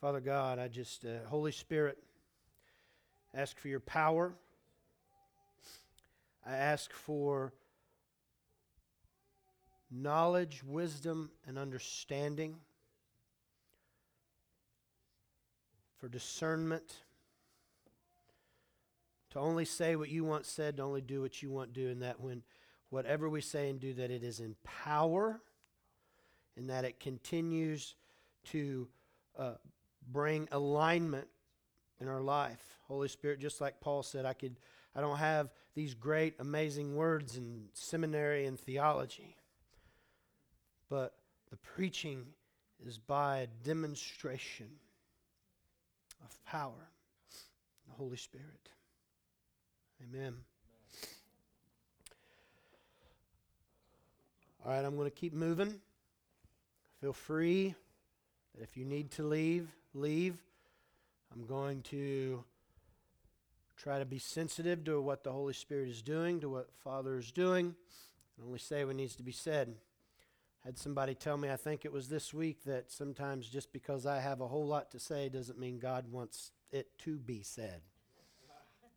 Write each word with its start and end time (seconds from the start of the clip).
Father 0.00 0.20
God, 0.20 0.60
I 0.60 0.68
just, 0.68 1.04
uh, 1.04 1.26
Holy 1.26 1.50
Spirit, 1.50 1.98
ask 3.34 3.58
for 3.58 3.66
your 3.66 3.80
power. 3.80 4.32
I 6.46 6.54
ask 6.54 6.92
for 6.92 7.52
knowledge, 9.90 10.62
wisdom, 10.62 11.30
and 11.48 11.58
understanding, 11.58 12.58
for 15.96 16.08
discernment, 16.08 16.98
to 19.30 19.40
only 19.40 19.64
say 19.64 19.96
what 19.96 20.10
you 20.10 20.22
want 20.22 20.46
said, 20.46 20.76
to 20.76 20.84
only 20.84 21.00
do 21.00 21.20
what 21.20 21.42
you 21.42 21.50
want 21.50 21.72
do, 21.72 21.88
and 21.88 22.02
that 22.02 22.20
when 22.20 22.44
whatever 22.90 23.28
we 23.28 23.40
say 23.40 23.68
and 23.68 23.80
do, 23.80 23.92
that 23.94 24.12
it 24.12 24.22
is 24.22 24.38
in 24.38 24.54
power, 24.62 25.40
and 26.56 26.70
that 26.70 26.84
it 26.84 27.00
continues 27.00 27.96
to 28.44 28.86
uh, 29.36 29.54
bring 30.12 30.48
alignment 30.52 31.28
in 32.00 32.08
our 32.08 32.20
life. 32.20 32.78
Holy 32.86 33.08
Spirit, 33.08 33.40
just 33.40 33.60
like 33.60 33.80
Paul 33.80 34.02
said, 34.02 34.24
I 34.24 34.32
could 34.32 34.56
I 34.94 35.00
don't 35.00 35.18
have 35.18 35.50
these 35.74 35.94
great, 35.94 36.34
amazing 36.40 36.96
words 36.96 37.36
in 37.36 37.66
seminary 37.72 38.46
and 38.46 38.58
theology. 38.58 39.36
But 40.88 41.14
the 41.50 41.56
preaching 41.56 42.26
is 42.84 42.98
by 42.98 43.38
a 43.38 43.46
demonstration 43.64 44.66
of 46.24 46.44
power, 46.44 46.90
the 47.86 47.94
Holy 47.94 48.16
Spirit. 48.16 48.70
Amen. 50.02 50.34
All 54.64 54.72
right, 54.72 54.84
I'm 54.84 54.96
going 54.96 55.08
to 55.08 55.14
keep 55.16 55.32
moving. 55.32 55.80
Feel 57.00 57.12
free 57.12 57.74
that 58.54 58.64
if 58.64 58.76
you 58.76 58.84
need 58.84 59.12
to 59.12 59.22
leave, 59.22 59.68
leave. 60.00 60.42
I'm 61.34 61.46
going 61.46 61.82
to 61.82 62.44
try 63.76 63.98
to 63.98 64.04
be 64.04 64.18
sensitive 64.18 64.84
to 64.84 65.00
what 65.00 65.24
the 65.24 65.32
Holy 65.32 65.52
Spirit 65.52 65.88
is 65.88 66.02
doing, 66.02 66.40
to 66.40 66.48
what 66.48 66.70
Father 66.82 67.16
is 67.16 67.30
doing, 67.30 67.74
and 68.36 68.46
only 68.46 68.58
say 68.58 68.84
what 68.84 68.96
needs 68.96 69.16
to 69.16 69.22
be 69.22 69.32
said. 69.32 69.74
Had 70.64 70.76
somebody 70.76 71.14
tell 71.14 71.36
me, 71.36 71.50
I 71.50 71.56
think 71.56 71.84
it 71.84 71.92
was 71.92 72.08
this 72.08 72.34
week, 72.34 72.64
that 72.64 72.90
sometimes 72.90 73.48
just 73.48 73.72
because 73.72 74.06
I 74.06 74.20
have 74.20 74.40
a 74.40 74.48
whole 74.48 74.66
lot 74.66 74.90
to 74.90 74.98
say 74.98 75.28
doesn't 75.28 75.58
mean 75.58 75.78
God 75.78 76.10
wants 76.10 76.50
it 76.72 76.98
to 76.98 77.16
be 77.16 77.42
said. 77.42 77.80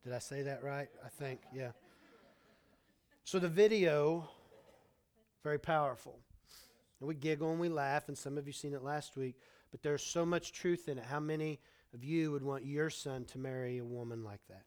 Did 0.03 0.13
I 0.13 0.19
say 0.19 0.41
that 0.41 0.63
right? 0.63 0.89
I 1.05 1.09
think, 1.09 1.41
yeah. 1.53 1.71
So 3.23 3.37
the 3.37 3.47
video, 3.47 4.27
very 5.43 5.59
powerful. 5.59 6.17
And 6.99 7.07
we 7.07 7.13
giggle 7.13 7.51
and 7.51 7.59
we 7.59 7.69
laugh, 7.69 8.07
and 8.07 8.17
some 8.17 8.37
of 8.37 8.47
you 8.47 8.53
seen 8.53 8.73
it 8.73 8.83
last 8.83 9.15
week, 9.15 9.35
but 9.71 9.81
there's 9.81 10.03
so 10.03 10.25
much 10.25 10.51
truth 10.51 10.87
in 10.87 10.97
it. 10.97 11.05
How 11.05 11.19
many 11.19 11.59
of 11.93 12.03
you 12.03 12.31
would 12.31 12.43
want 12.43 12.65
your 12.65 12.89
son 12.89 13.25
to 13.25 13.37
marry 13.37 13.77
a 13.77 13.85
woman 13.85 14.23
like 14.23 14.41
that? 14.49 14.63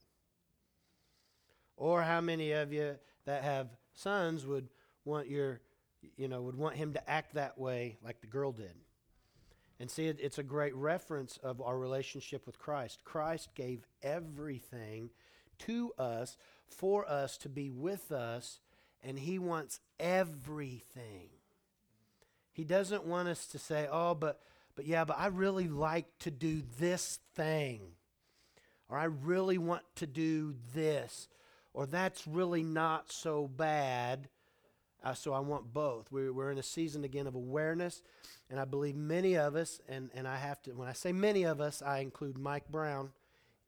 Or 1.77 2.03
how 2.03 2.21
many 2.21 2.53
of 2.53 2.73
you 2.73 2.97
that 3.27 3.43
have 3.43 3.69
sons 3.95 4.47
would 4.47 4.69
want 5.05 5.29
your, 5.29 5.61
you 6.17 6.29
know, 6.29 6.43
would 6.43 6.57
want 6.57 6.77
him 6.77 6.93
to 6.95 7.11
act 7.11 7.35
that 7.35 7.59
way 7.59 7.97
like 8.03 8.21
the 8.21 8.27
girl 8.27 8.53
did? 8.53 8.75
And 9.81 9.91
see, 9.91 10.07
it, 10.07 10.19
it's 10.21 10.39
a 10.39 10.45
great 10.45 10.75
reference 10.75 11.37
of 11.43 11.61
our 11.61 11.77
relationship 11.77 12.47
with 12.47 12.59
Christ. 12.59 13.05
Christ 13.05 13.55
gave 13.55 13.87
everything 14.03 15.11
to 15.61 15.93
us 15.99 16.37
for 16.69 17.09
us 17.09 17.37
to 17.39 17.49
be 17.49 17.71
with 17.71 18.13
us, 18.13 18.61
and 19.03 19.19
he 19.19 19.39
wants 19.39 19.81
everything. 19.99 21.29
He 22.53 22.65
doesn't 22.65 23.05
want 23.05 23.29
us 23.29 23.47
to 23.49 23.59
say, 23.59 23.89
oh, 23.91 24.15
but, 24.15 24.41
but 24.77 24.87
yeah, 24.87 25.05
but 25.05 25.19
I 25.19 25.27
really 25.27 25.69
like 25.69 26.07
to 26.21 26.31
do 26.31 26.63
this 26.79 27.19
thing. 27.35 27.81
Or 28.89 28.99
I 28.99 29.05
really 29.05 29.59
want 29.59 29.83
to 29.97 30.07
do 30.07 30.55
this 30.75 31.29
or 31.75 31.87
that's 31.87 32.27
really 32.27 32.63
not 32.63 33.13
so 33.13 33.49
bad. 33.49 34.29
Uh, 35.03 35.13
so 35.13 35.35
I 35.35 35.41
want 35.41 35.75
both. 35.75 36.11
We're, 36.11 36.33
we're 36.33 36.51
in 36.51 36.57
a 36.57 36.63
season 36.63 37.05
again 37.05 37.27
of 37.27 37.35
awareness, 37.35 38.01
and 38.49 38.59
I 38.59 38.65
believe 38.65 38.97
many 38.97 39.37
of 39.37 39.55
us, 39.55 39.81
and, 39.87 40.09
and 40.15 40.27
I 40.27 40.39
have 40.39 40.63
to, 40.63 40.71
when 40.71 40.89
I 40.89 40.95
say 40.95 41.13
many 41.13 41.43
of 41.43 41.61
us, 41.61 41.83
I 41.83 41.99
include 41.99 42.39
Mike 42.39 42.71
Brown 42.71 43.11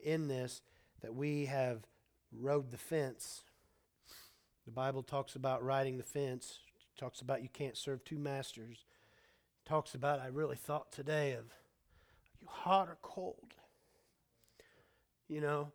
in 0.01 0.29
this, 0.29 0.63
that 1.03 1.15
we 1.15 1.45
have 1.47 1.81
rode 2.33 2.71
the 2.71 2.79
fence. 2.79 3.43
The 4.65 4.71
Bible 4.71 5.03
talks 5.03 5.37
about 5.37 5.63
riding 5.63 5.99
the 5.99 6.05
fence, 6.05 6.61
talks 6.99 7.21
about 7.21 7.43
you 7.43 7.51
can't 7.53 7.77
serve 7.77 8.03
two 8.05 8.19
masters. 8.19 8.87
Talks 9.67 9.95
about, 9.95 10.21
I 10.21 10.29
really 10.29 10.57
thought 10.57 10.93
today 10.93 11.33
of, 11.33 11.41
are 11.41 12.39
you 12.41 12.47
hot 12.47 12.89
or 12.89 12.99
cold? 13.03 13.53
You 15.29 15.41
know, 15.41 15.73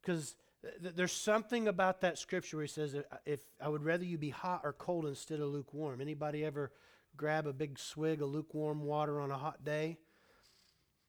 because 0.00 0.36
there's 0.80 1.12
something 1.12 1.68
about 1.68 2.00
that 2.00 2.18
scripture 2.18 2.56
where 2.56 2.64
he 2.64 2.72
says, 2.72 2.96
"If 3.26 3.40
I 3.60 3.68
would 3.68 3.84
rather 3.84 4.04
you 4.04 4.16
be 4.16 4.30
hot 4.30 4.62
or 4.64 4.72
cold 4.72 5.04
instead 5.04 5.40
of 5.40 5.48
lukewarm." 5.48 6.00
Anybody 6.00 6.46
ever 6.46 6.72
grab 7.14 7.46
a 7.46 7.52
big 7.52 7.78
swig 7.78 8.22
of 8.22 8.30
lukewarm 8.30 8.82
water 8.84 9.20
on 9.20 9.30
a 9.30 9.36
hot 9.36 9.64
day? 9.64 9.98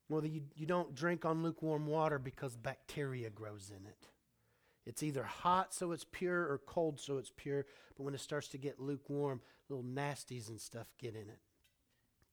Well, 0.09 0.25
you, 0.25 0.43
you 0.53 0.65
don't 0.65 0.93
drink 0.93 1.23
on 1.25 1.43
lukewarm 1.43 1.87
water 1.87 2.19
because 2.19 2.57
bacteria 2.57 3.29
grows 3.29 3.71
in 3.75 3.85
it. 3.85 4.09
It's 4.85 5.01
either 5.01 5.23
hot 5.23 5.73
so 5.73 5.93
it's 5.93 6.05
pure 6.09 6.41
or 6.41 6.61
cold 6.65 6.99
so 6.99 7.17
it's 7.17 7.31
pure, 7.35 7.65
but 7.95 8.03
when 8.03 8.13
it 8.13 8.21
starts 8.21 8.49
to 8.49 8.57
get 8.57 8.81
lukewarm, 8.81 9.41
little 9.69 9.83
nasties 9.83 10.49
and 10.49 10.59
stuff 10.59 10.87
get 10.97 11.15
in 11.15 11.29
it. 11.29 11.39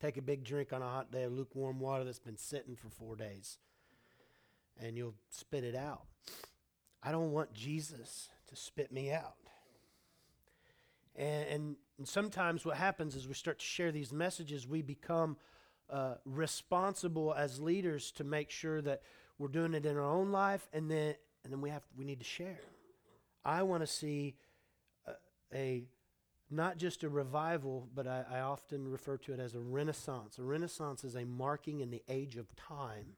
Take 0.01 0.17
a 0.17 0.23
big 0.23 0.45
drink 0.45 0.73
on 0.73 0.83
a 0.83 0.89
hot 0.89 1.11
day 1.11 1.23
of 1.25 1.33
lukewarm 1.33 1.81
water 1.81 2.05
that's 2.05 2.19
been 2.19 2.37
sitting 2.37 2.77
for 2.77 2.89
four 2.89 3.17
days, 3.17 3.59
and 4.79 4.97
you'll 4.97 5.15
spit 5.31 5.65
it 5.65 5.75
out. 5.75 6.03
I 7.03 7.13
don't 7.13 7.33
want 7.33 7.53
Jesus 7.53 8.29
to 8.49 8.57
spit 8.57 8.93
me 8.93 9.13
out. 9.13 9.37
And, 11.17 11.49
and, 11.49 11.77
and 11.99 12.09
sometimes 12.09 12.65
what 12.65 12.77
happens 12.77 13.15
is 13.15 13.29
we 13.29 13.35
start 13.35 13.61
to 13.61 13.65
share 13.65 13.93
these 13.93 14.13
messages, 14.13 14.67
we 14.67 14.83
become 14.83 15.37
uh, 15.91 16.15
responsible 16.25 17.35
as 17.35 17.61
leaders 17.61 18.11
to 18.13 18.25
make 18.25 18.51
sure 18.51 18.81
that 18.83 19.03
we're 19.39 19.49
doing 19.49 19.75
it 19.75 19.87
in 19.87 19.97
our 19.97 20.11
own 20.11 20.33
life, 20.33 20.69
and 20.73 20.91
then 20.91 21.15
and 21.45 21.53
then 21.53 21.61
we 21.61 21.71
have 21.71 21.83
we 21.97 22.05
need 22.05 22.19
to 22.19 22.25
share. 22.25 22.59
I 23.45 23.63
want 23.63 23.83
to 23.83 23.87
see 23.87 24.37
a, 25.07 25.13
a, 25.55 25.85
not 26.51 26.77
just 26.77 27.03
a 27.03 27.09
revival, 27.09 27.89
but 27.95 28.07
I, 28.07 28.25
I 28.31 28.41
often 28.41 28.89
refer 28.89 29.17
to 29.19 29.33
it 29.33 29.41
as 29.41 29.55
a 29.55 29.61
renaissance. 29.61 30.39
A 30.39 30.43
renaissance 30.43 31.05
is 31.05 31.17
a 31.17 31.25
marking 31.25 31.81
in 31.81 31.91
the 31.91 32.03
age 32.09 32.37
of 32.37 32.55
time 32.57 33.17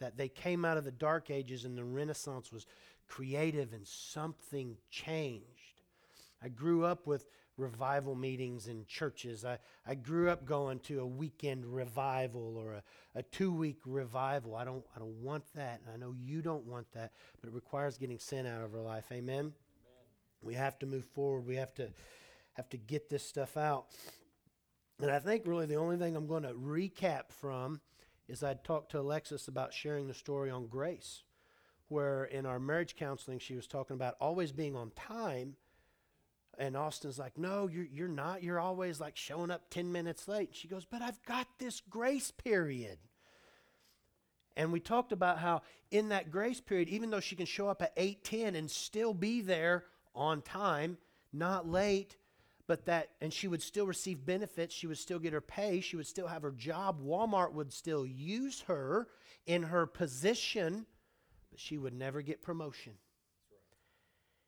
that 0.00 0.16
they 0.16 0.28
came 0.28 0.64
out 0.64 0.76
of 0.76 0.84
the 0.84 0.90
dark 0.90 1.30
ages 1.30 1.64
and 1.64 1.78
the 1.78 1.84
renaissance 1.84 2.52
was 2.52 2.66
creative 3.06 3.72
and 3.72 3.86
something 3.86 4.76
changed. 4.90 5.82
I 6.42 6.48
grew 6.48 6.84
up 6.84 7.06
with 7.06 7.26
revival 7.56 8.14
meetings 8.14 8.66
in 8.66 8.84
churches. 8.86 9.44
I, 9.44 9.58
I 9.86 9.94
grew 9.94 10.28
up 10.28 10.44
going 10.44 10.80
to 10.80 11.00
a 11.00 11.06
weekend 11.06 11.64
revival 11.64 12.56
or 12.56 12.74
a, 12.74 12.82
a 13.14 13.22
two 13.22 13.52
week 13.52 13.78
revival. 13.86 14.56
I 14.56 14.64
don't, 14.64 14.84
I 14.94 14.98
don't 14.98 15.22
want 15.22 15.44
that. 15.54 15.80
I 15.92 15.96
know 15.96 16.14
you 16.18 16.42
don't 16.42 16.66
want 16.66 16.90
that, 16.92 17.12
but 17.40 17.48
it 17.48 17.54
requires 17.54 17.96
getting 17.96 18.18
sin 18.18 18.46
out 18.46 18.62
of 18.62 18.74
our 18.74 18.80
life. 18.80 19.04
Amen? 19.12 19.36
Amen? 19.38 19.52
We 20.42 20.54
have 20.54 20.78
to 20.80 20.86
move 20.86 21.04
forward. 21.04 21.46
We 21.46 21.56
have 21.56 21.74
to 21.74 21.88
have 22.54 22.68
to 22.70 22.76
get 22.76 23.10
this 23.10 23.26
stuff 23.26 23.56
out. 23.56 23.86
And 25.00 25.10
I 25.10 25.18
think 25.18 25.46
really 25.46 25.66
the 25.66 25.74
only 25.76 25.96
thing 25.96 26.16
I'm 26.16 26.26
going 26.26 26.44
to 26.44 26.54
recap 26.54 27.30
from 27.30 27.80
is 28.28 28.42
I 28.42 28.54
talked 28.54 28.92
to 28.92 29.00
Alexis 29.00 29.48
about 29.48 29.74
sharing 29.74 30.06
the 30.06 30.14
story 30.14 30.50
on 30.50 30.66
grace 30.66 31.24
where 31.88 32.24
in 32.24 32.46
our 32.46 32.58
marriage 32.58 32.96
counseling 32.96 33.38
she 33.38 33.54
was 33.54 33.66
talking 33.66 33.94
about 33.94 34.16
always 34.20 34.52
being 34.52 34.74
on 34.76 34.90
time. 34.90 35.56
And 36.56 36.76
austin's 36.76 37.18
like 37.18 37.36
no 37.36 37.68
you're, 37.68 37.84
you're 37.84 38.08
not. 38.08 38.42
You're 38.42 38.60
always 38.60 39.00
like 39.00 39.16
showing 39.16 39.50
up 39.50 39.70
10 39.70 39.90
minutes 39.90 40.28
late. 40.28 40.48
And 40.48 40.56
she 40.56 40.68
goes 40.68 40.84
but 40.84 41.02
i've 41.02 41.22
got 41.24 41.46
this 41.58 41.80
grace 41.80 42.30
period. 42.30 42.98
And 44.56 44.72
we 44.72 44.78
talked 44.78 45.10
about 45.10 45.38
how 45.38 45.62
in 45.90 46.10
that 46.10 46.30
grace 46.30 46.60
period 46.60 46.88
even 46.88 47.10
though 47.10 47.20
she 47.20 47.36
can 47.36 47.46
show 47.46 47.68
up 47.68 47.82
at 47.82 47.96
8.10 47.96 48.56
and 48.56 48.70
still 48.70 49.12
be 49.12 49.40
there 49.40 49.84
on 50.14 50.42
time 50.42 50.96
not 51.32 51.68
late 51.68 52.16
but 52.66 52.86
that 52.86 53.10
and 53.20 53.32
she 53.32 53.48
would 53.48 53.62
still 53.62 53.86
receive 53.86 54.24
benefits 54.24 54.74
she 54.74 54.86
would 54.86 54.98
still 54.98 55.18
get 55.18 55.32
her 55.32 55.40
pay 55.40 55.80
she 55.80 55.96
would 55.96 56.06
still 56.06 56.26
have 56.26 56.42
her 56.42 56.50
job 56.50 57.00
walmart 57.02 57.52
would 57.52 57.72
still 57.72 58.06
use 58.06 58.62
her 58.62 59.08
in 59.46 59.64
her 59.64 59.86
position 59.86 60.86
but 61.54 61.60
she 61.60 61.78
would 61.78 61.94
never 61.94 62.20
get 62.20 62.42
promotion. 62.42 62.94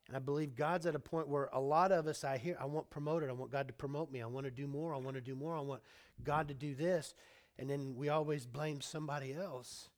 And 0.09 0.17
I 0.17 0.19
believe 0.19 0.57
God's 0.57 0.87
at 0.87 0.97
a 0.97 0.99
point 0.99 1.29
where 1.29 1.49
a 1.53 1.61
lot 1.61 1.93
of 1.93 2.09
us, 2.09 2.25
I 2.25 2.37
hear, 2.37 2.57
I 2.61 2.65
want 2.65 2.91
promoted. 2.91 3.31
I 3.31 3.33
want 3.33 3.53
God 3.53 3.69
to 3.69 3.73
promote 3.73 4.11
me. 4.11 4.23
I 4.23 4.27
want 4.27 4.45
to 4.45 4.51
do 4.51 4.67
more. 4.67 4.93
I 4.93 4.99
want 4.99 5.15
to 5.15 5.21
do 5.21 5.37
more. 5.37 5.57
I 5.57 5.61
want 5.61 5.83
God 6.25 6.49
to 6.49 6.55
do 6.55 6.75
this. 6.75 7.15
And 7.61 7.71
then 7.71 7.95
we 7.95 8.09
always 8.09 8.45
blame 8.45 8.81
somebody 8.81 9.33
else 9.33 9.89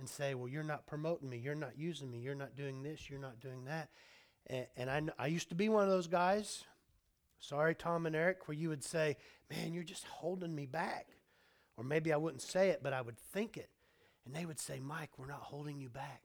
and 0.00 0.08
say, 0.08 0.34
well, 0.34 0.48
you're 0.48 0.64
not 0.64 0.88
promoting 0.88 1.30
me. 1.30 1.36
You're 1.38 1.54
not 1.54 1.78
using 1.78 2.10
me. 2.10 2.18
You're 2.18 2.34
not 2.34 2.56
doing 2.56 2.82
this. 2.82 3.08
You're 3.08 3.20
not 3.20 3.38
doing 3.38 3.66
that. 3.66 3.90
And, 4.48 4.66
and 4.76 4.90
I, 4.90 5.02
I 5.22 5.26
used 5.28 5.50
to 5.50 5.54
be 5.54 5.68
one 5.68 5.84
of 5.84 5.88
those 5.88 6.08
guys. 6.08 6.64
Sorry, 7.40 7.74
Tom 7.74 8.06
and 8.06 8.14
Eric, 8.14 8.46
where 8.46 8.56
you 8.56 8.68
would 8.68 8.84
say, 8.84 9.16
man, 9.50 9.72
you're 9.72 9.82
just 9.82 10.06
holding 10.06 10.54
me 10.54 10.66
back. 10.66 11.08
Or 11.76 11.82
maybe 11.82 12.12
I 12.12 12.18
wouldn't 12.18 12.42
say 12.42 12.68
it, 12.68 12.80
but 12.82 12.92
I 12.92 13.00
would 13.00 13.18
think 13.18 13.56
it. 13.56 13.70
And 14.24 14.34
they 14.34 14.44
would 14.44 14.60
say, 14.60 14.78
Mike, 14.78 15.18
we're 15.18 15.26
not 15.26 15.40
holding 15.40 15.80
you 15.80 15.88
back. 15.88 16.22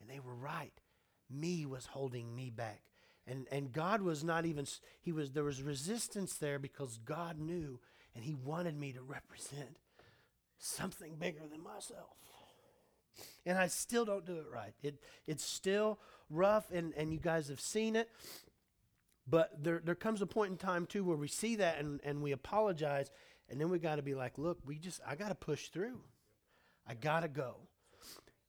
And 0.00 0.08
they 0.08 0.18
were 0.18 0.34
right. 0.34 0.72
Me 1.30 1.66
was 1.66 1.86
holding 1.86 2.34
me 2.34 2.50
back. 2.50 2.80
And, 3.26 3.46
and 3.52 3.72
God 3.72 4.00
was 4.02 4.24
not 4.24 4.46
even, 4.46 4.66
he 5.02 5.12
was, 5.12 5.32
there 5.32 5.44
was 5.44 5.62
resistance 5.62 6.34
there 6.34 6.58
because 6.58 6.98
God 7.04 7.38
knew 7.38 7.80
and 8.14 8.24
he 8.24 8.34
wanted 8.34 8.78
me 8.78 8.92
to 8.92 9.02
represent 9.02 9.76
something 10.58 11.16
bigger 11.18 11.46
than 11.50 11.62
myself. 11.62 12.16
And 13.44 13.58
I 13.58 13.66
still 13.68 14.04
don't 14.04 14.26
do 14.26 14.36
it 14.36 14.46
right. 14.52 14.74
It, 14.82 15.00
it's 15.26 15.44
still 15.44 15.98
rough, 16.30 16.70
and, 16.72 16.92
and 16.96 17.12
you 17.12 17.20
guys 17.20 17.48
have 17.48 17.60
seen 17.60 17.96
it. 17.96 18.10
But 19.28 19.62
there, 19.62 19.80
there 19.84 19.94
comes 19.94 20.22
a 20.22 20.26
point 20.26 20.52
in 20.52 20.56
time, 20.56 20.86
too, 20.86 21.04
where 21.04 21.16
we 21.16 21.28
see 21.28 21.56
that 21.56 21.78
and, 21.78 22.00
and 22.04 22.22
we 22.22 22.32
apologize, 22.32 23.10
and 23.48 23.60
then 23.60 23.70
we 23.70 23.78
got 23.78 23.96
to 23.96 24.02
be 24.02 24.14
like, 24.14 24.38
look, 24.38 24.58
we 24.64 24.78
just, 24.78 25.00
I 25.06 25.16
got 25.16 25.28
to 25.28 25.34
push 25.34 25.68
through. 25.68 26.00
I 26.86 26.94
got 26.94 27.20
to 27.20 27.28
go. 27.28 27.56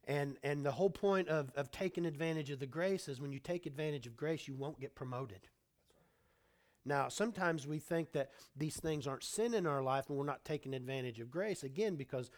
And, 0.08 0.38
and 0.44 0.66
the 0.66 0.72
whole 0.72 0.90
point 0.90 1.28
of, 1.28 1.52
of 1.56 1.72
taking 1.72 2.06
advantage 2.06 2.50
of 2.50 2.60
the 2.60 2.68
grace 2.68 3.08
is 3.08 3.20
when 3.20 3.34
you 3.34 3.40
take 3.40 3.66
advantage 3.66 4.08
of 4.08 4.16
grace, 4.16 4.48
you 4.48 4.56
won't 4.56 4.80
get 4.80 4.96
promoted. 4.96 5.50
Now, 6.86 7.10
sometimes 7.10 7.68
we 7.68 7.80
think 7.80 8.14
that 8.14 8.32
these 8.56 8.78
things 8.78 9.08
aren't 9.08 9.24
sin 9.24 9.54
in 9.54 9.68
our 9.68 9.82
life 9.82 10.06
and 10.08 10.18
we're 10.18 10.24
not 10.24 10.46
taking 10.46 10.74
advantage 10.74 11.20
of 11.20 11.30
grace, 11.30 11.64
again, 11.64 11.96
because 11.96 12.32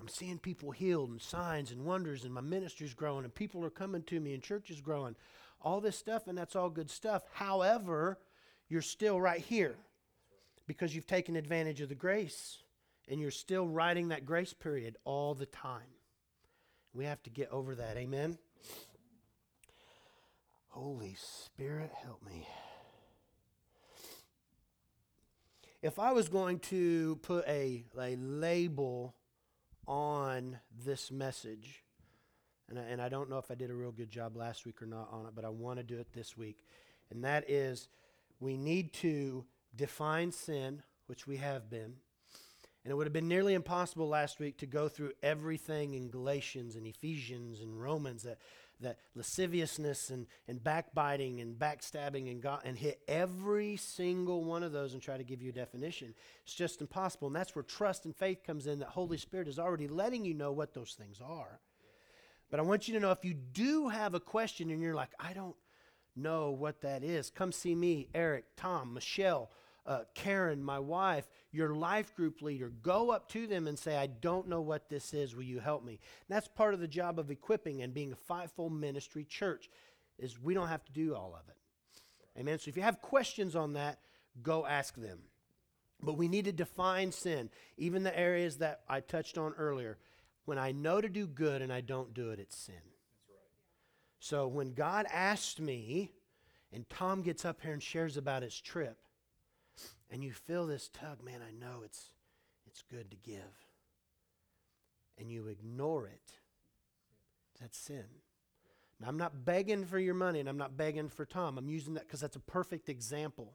I'm 0.00 0.08
seeing 0.08 0.38
people 0.38 0.72
healed 0.72 1.10
and 1.10 1.22
signs 1.22 1.70
and 1.70 1.84
wonders, 1.84 2.24
and 2.24 2.34
my 2.34 2.40
ministry's 2.40 2.94
growing, 2.94 3.24
and 3.24 3.32
people 3.32 3.64
are 3.64 3.70
coming 3.70 4.02
to 4.04 4.18
me, 4.18 4.34
and 4.34 4.42
church 4.42 4.70
is 4.70 4.80
growing. 4.80 5.14
All 5.62 5.80
this 5.80 5.96
stuff, 5.96 6.26
and 6.26 6.36
that's 6.36 6.56
all 6.56 6.70
good 6.70 6.90
stuff. 6.90 7.22
However, 7.32 8.18
you're 8.68 8.82
still 8.82 9.20
right 9.20 9.40
here 9.40 9.76
because 10.66 10.94
you've 10.94 11.06
taken 11.06 11.36
advantage 11.36 11.80
of 11.80 11.88
the 11.88 11.94
grace, 11.94 12.58
and 13.08 13.20
you're 13.20 13.30
still 13.30 13.68
riding 13.68 14.08
that 14.08 14.26
grace 14.26 14.52
period 14.52 14.96
all 15.04 15.34
the 15.34 15.46
time. 15.46 15.82
We 16.94 17.04
have 17.04 17.22
to 17.24 17.30
get 17.30 17.50
over 17.50 17.74
that. 17.76 17.96
Amen? 17.96 18.38
Holy 20.68 21.16
Spirit, 21.18 21.90
help 22.02 22.22
me. 22.24 22.46
If 25.82 25.98
I 25.98 26.12
was 26.12 26.28
going 26.28 26.60
to 26.60 27.16
put 27.22 27.46
a, 27.46 27.84
a 28.00 28.16
label 28.16 29.14
on 29.86 30.58
this 30.84 31.10
message, 31.10 31.81
and 32.72 32.80
I, 32.80 32.90
and 32.90 33.02
I 33.02 33.08
don't 33.08 33.28
know 33.28 33.38
if 33.38 33.50
I 33.50 33.54
did 33.54 33.70
a 33.70 33.74
real 33.74 33.92
good 33.92 34.10
job 34.10 34.36
last 34.36 34.64
week 34.64 34.80
or 34.80 34.86
not 34.86 35.08
on 35.12 35.26
it, 35.26 35.32
but 35.34 35.44
I 35.44 35.50
want 35.50 35.78
to 35.78 35.82
do 35.82 35.98
it 35.98 36.08
this 36.14 36.36
week, 36.36 36.64
and 37.10 37.24
that 37.24 37.48
is 37.48 37.88
we 38.40 38.56
need 38.56 38.92
to 38.94 39.44
define 39.76 40.32
sin, 40.32 40.82
which 41.06 41.26
we 41.26 41.36
have 41.36 41.70
been. 41.70 41.94
And 42.84 42.90
it 42.90 42.96
would 42.96 43.06
have 43.06 43.12
been 43.12 43.28
nearly 43.28 43.54
impossible 43.54 44.08
last 44.08 44.40
week 44.40 44.58
to 44.58 44.66
go 44.66 44.88
through 44.88 45.12
everything 45.22 45.94
in 45.94 46.10
Galatians 46.10 46.74
and 46.74 46.84
Ephesians 46.84 47.60
and 47.60 47.80
Romans 47.80 48.24
that, 48.24 48.38
that 48.80 48.98
lasciviousness 49.14 50.10
and, 50.10 50.26
and 50.48 50.64
backbiting 50.64 51.40
and 51.40 51.56
backstabbing 51.56 52.28
and, 52.28 52.42
God, 52.42 52.62
and 52.64 52.76
hit 52.76 53.00
every 53.06 53.76
single 53.76 54.42
one 54.42 54.64
of 54.64 54.72
those 54.72 54.94
and 54.94 55.02
try 55.02 55.16
to 55.16 55.22
give 55.22 55.40
you 55.40 55.50
a 55.50 55.52
definition. 55.52 56.12
It's 56.44 56.54
just 56.54 56.80
impossible. 56.80 57.28
And 57.28 57.36
that's 57.36 57.54
where 57.54 57.62
trust 57.62 58.04
and 58.04 58.16
faith 58.16 58.42
comes 58.44 58.66
in, 58.66 58.80
that 58.80 58.88
Holy 58.88 59.18
Spirit 59.18 59.46
is 59.46 59.60
already 59.60 59.86
letting 59.86 60.24
you 60.24 60.34
know 60.34 60.50
what 60.50 60.74
those 60.74 60.94
things 60.94 61.20
are. 61.24 61.60
But 62.52 62.60
I 62.60 62.62
want 62.62 62.86
you 62.86 62.94
to 62.94 63.00
know 63.00 63.10
if 63.10 63.24
you 63.24 63.34
do 63.34 63.88
have 63.88 64.14
a 64.14 64.20
question 64.20 64.70
and 64.70 64.80
you're 64.80 64.94
like, 64.94 65.10
I 65.18 65.32
don't 65.32 65.56
know 66.14 66.52
what 66.52 66.82
that 66.82 67.02
is, 67.02 67.30
come 67.30 67.50
see 67.50 67.74
me, 67.74 68.06
Eric, 68.14 68.44
Tom, 68.56 68.94
Michelle 68.94 69.50
uh, 69.86 70.02
Karen, 70.14 70.62
my 70.62 70.78
wife, 70.78 71.28
your 71.50 71.74
life 71.74 72.14
group 72.14 72.40
leader, 72.40 72.70
go 72.82 73.10
up 73.10 73.28
to 73.30 73.46
them 73.46 73.66
and 73.66 73.78
say, 73.78 73.96
I 73.96 74.06
don't 74.06 74.48
know 74.48 74.60
what 74.60 74.88
this 74.88 75.12
is. 75.12 75.34
Will 75.34 75.42
you 75.42 75.60
help 75.60 75.84
me? 75.84 75.92
And 75.92 76.36
that's 76.36 76.48
part 76.48 76.74
of 76.74 76.80
the 76.80 76.88
job 76.88 77.18
of 77.18 77.30
equipping 77.30 77.82
and 77.82 77.92
being 77.92 78.12
a 78.12 78.16
fivefold 78.16 78.72
ministry 78.72 79.24
church 79.24 79.68
is 80.18 80.40
we 80.40 80.54
don't 80.54 80.68
have 80.68 80.84
to 80.84 80.92
do 80.92 81.14
all 81.14 81.34
of 81.34 81.48
it. 81.48 81.56
Amen. 82.38 82.58
So 82.58 82.68
if 82.68 82.76
you 82.76 82.82
have 82.82 83.02
questions 83.02 83.56
on 83.56 83.72
that, 83.74 83.98
go 84.42 84.64
ask 84.64 84.94
them. 84.94 85.18
But 86.00 86.16
we 86.16 86.28
need 86.28 86.46
to 86.46 86.52
define 86.52 87.12
sin, 87.12 87.50
even 87.76 88.02
the 88.02 88.18
areas 88.18 88.58
that 88.58 88.80
I 88.88 89.00
touched 89.00 89.38
on 89.38 89.52
earlier. 89.54 89.98
When 90.44 90.58
I 90.58 90.72
know 90.72 91.00
to 91.00 91.08
do 91.08 91.26
good 91.26 91.62
and 91.62 91.72
I 91.72 91.80
don't 91.80 92.14
do 92.14 92.30
it, 92.30 92.38
it's 92.38 92.56
sin. 92.56 92.74
Right. 92.74 93.38
So 94.18 94.48
when 94.48 94.74
God 94.74 95.06
asked 95.12 95.60
me, 95.60 96.10
and 96.72 96.88
Tom 96.88 97.22
gets 97.22 97.44
up 97.44 97.60
here 97.60 97.72
and 97.72 97.82
shares 97.82 98.16
about 98.16 98.42
his 98.42 98.60
trip, 98.60 98.96
and 100.10 100.24
you 100.24 100.32
feel 100.32 100.66
this 100.66 100.88
tug, 100.88 101.22
man, 101.22 101.40
I 101.46 101.52
know 101.52 101.82
it's, 101.84 102.06
it's 102.66 102.82
good 102.82 103.10
to 103.10 103.16
give, 103.16 103.66
and 105.18 105.30
you 105.30 105.46
ignore 105.46 106.06
it, 106.06 106.32
that's 107.60 107.78
sin. 107.78 108.04
Now, 109.00 109.08
I'm 109.08 109.16
not 109.16 109.44
begging 109.44 109.84
for 109.84 109.98
your 109.98 110.14
money, 110.14 110.40
and 110.40 110.48
I'm 110.48 110.58
not 110.58 110.76
begging 110.76 111.08
for 111.08 111.24
Tom. 111.24 111.58
I'm 111.58 111.68
using 111.68 111.94
that 111.94 112.06
because 112.06 112.20
that's 112.20 112.36
a 112.36 112.40
perfect 112.40 112.88
example. 112.88 113.54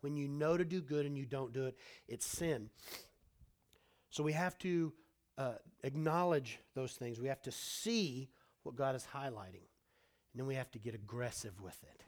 When 0.00 0.16
you 0.16 0.26
know 0.26 0.56
to 0.56 0.64
do 0.64 0.80
good 0.80 1.04
and 1.04 1.16
you 1.16 1.26
don't 1.26 1.52
do 1.52 1.66
it, 1.66 1.76
it's 2.08 2.24
sin. 2.24 2.70
So 4.08 4.22
we 4.22 4.32
have 4.32 4.58
to 4.58 4.92
uh, 5.38 5.54
acknowledge 5.82 6.58
those 6.74 6.92
things. 6.92 7.20
We 7.20 7.28
have 7.28 7.42
to 7.42 7.52
see 7.52 8.28
what 8.62 8.76
God 8.76 8.94
is 8.94 9.06
highlighting. 9.14 9.66
And 10.32 10.38
then 10.38 10.46
we 10.46 10.54
have 10.54 10.70
to 10.72 10.78
get 10.78 10.94
aggressive 10.94 11.60
with 11.60 11.78
it. 11.82 12.04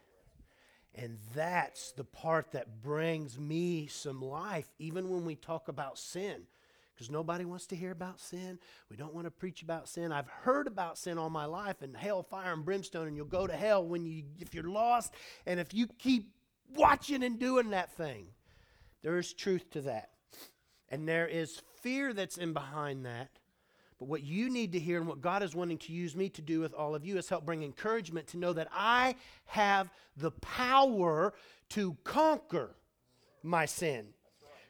And 0.95 1.17
that's 1.33 1.91
the 1.91 2.03
part 2.03 2.51
that 2.51 2.81
brings 2.81 3.39
me 3.39 3.87
some 3.87 4.21
life, 4.21 4.69
even 4.77 5.09
when 5.09 5.25
we 5.25 5.35
talk 5.35 5.67
about 5.67 5.97
sin. 5.97 6.43
Because 6.93 7.09
nobody 7.09 7.43
wants 7.43 7.65
to 7.67 7.75
hear 7.75 7.89
about 7.89 8.19
sin. 8.19 8.59
We 8.91 8.97
don't 8.97 9.15
want 9.15 9.25
to 9.25 9.31
preach 9.31 9.63
about 9.63 9.89
sin. 9.89 10.11
I've 10.11 10.27
heard 10.27 10.67
about 10.67 10.99
sin 10.99 11.17
all 11.17 11.31
my 11.31 11.45
life 11.45 11.81
and 11.81 11.97
hell, 11.97 12.21
fire, 12.21 12.53
and 12.53 12.63
brimstone, 12.63 13.07
and 13.07 13.17
you'll 13.17 13.25
go 13.25 13.47
to 13.47 13.55
hell 13.55 13.83
when 13.83 14.05
you 14.05 14.23
if 14.39 14.53
you're 14.53 14.69
lost 14.69 15.11
and 15.47 15.59
if 15.59 15.73
you 15.73 15.87
keep 15.97 16.29
watching 16.75 17.23
and 17.23 17.39
doing 17.39 17.71
that 17.71 17.91
thing. 17.93 18.27
There 19.01 19.17
is 19.17 19.33
truth 19.33 19.69
to 19.71 19.81
that. 19.81 20.12
And 20.93 21.09
there 21.09 21.27
is 21.27 21.59
fear 21.81 22.13
that's 22.13 22.37
in 22.37 22.53
behind 22.53 23.07
that. 23.07 23.39
But 23.97 24.07
what 24.07 24.21
you 24.21 24.47
need 24.47 24.73
to 24.73 24.79
hear 24.79 24.99
and 24.99 25.07
what 25.07 25.21
God 25.21 25.41
is 25.41 25.55
wanting 25.55 25.79
to 25.79 25.91
use 25.91 26.15
me 26.15 26.29
to 26.29 26.41
do 26.43 26.59
with 26.59 26.71
all 26.75 26.93
of 26.93 27.03
you 27.03 27.17
is 27.17 27.27
help 27.27 27.47
bring 27.47 27.63
encouragement 27.63 28.27
to 28.27 28.37
know 28.37 28.53
that 28.53 28.67
I 28.71 29.15
have 29.45 29.89
the 30.15 30.29
power 30.29 31.33
to 31.69 31.97
conquer 32.03 32.75
my 33.41 33.65
sin. 33.65 34.09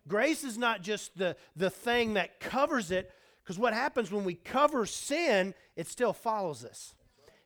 Grace 0.08 0.46
is 0.46 0.58
not 0.58 0.82
just 0.82 1.18
the, 1.18 1.36
the 1.58 1.70
thing 1.70 2.14
that 2.14 2.40
covers 2.40 2.90
it, 2.90 3.12
because 3.44 3.60
what 3.60 3.74
happens 3.74 4.10
when 4.10 4.24
we 4.24 4.36
cover 4.36 4.86
sin, 4.86 5.54
it 5.76 5.88
still 5.88 6.14
follows 6.14 6.64
us. 6.64 6.96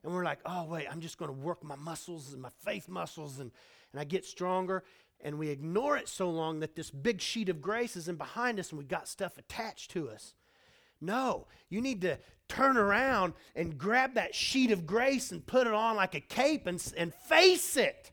And 0.03 0.13
we're 0.13 0.23
like, 0.23 0.39
oh, 0.45 0.65
wait, 0.65 0.85
I'm 0.87 1.01
just 1.01 1.17
going 1.17 1.31
to 1.31 1.37
work 1.37 1.63
my 1.63 1.75
muscles 1.75 2.31
and 2.31 2.43
my 2.43 2.51
faith 2.63 2.87
muscles, 2.87 3.39
and, 3.39 3.49
and 3.91 3.99
I 3.99 4.03
get 4.03 4.23
stronger. 4.23 4.83
And 5.21 5.39
we 5.39 5.49
ignore 5.49 5.97
it 5.97 6.07
so 6.07 6.29
long 6.29 6.59
that 6.59 6.75
this 6.75 6.91
big 6.91 7.21
sheet 7.21 7.49
of 7.49 7.61
grace 7.61 7.95
is 7.95 8.07
in 8.07 8.15
behind 8.15 8.59
us 8.59 8.69
and 8.69 8.79
we 8.79 8.85
got 8.85 9.07
stuff 9.07 9.37
attached 9.37 9.91
to 9.91 10.09
us. 10.09 10.33
No, 11.01 11.47
you 11.69 11.81
need 11.81 12.01
to 12.01 12.17
turn 12.47 12.77
around 12.77 13.33
and 13.55 13.77
grab 13.77 14.15
that 14.15 14.33
sheet 14.33 14.71
of 14.71 14.87
grace 14.87 15.31
and 15.31 15.45
put 15.45 15.67
it 15.67 15.73
on 15.73 15.95
like 15.95 16.15
a 16.15 16.19
cape 16.19 16.65
and, 16.65 16.81
and 16.97 17.13
face 17.13 17.77
it. 17.77 18.11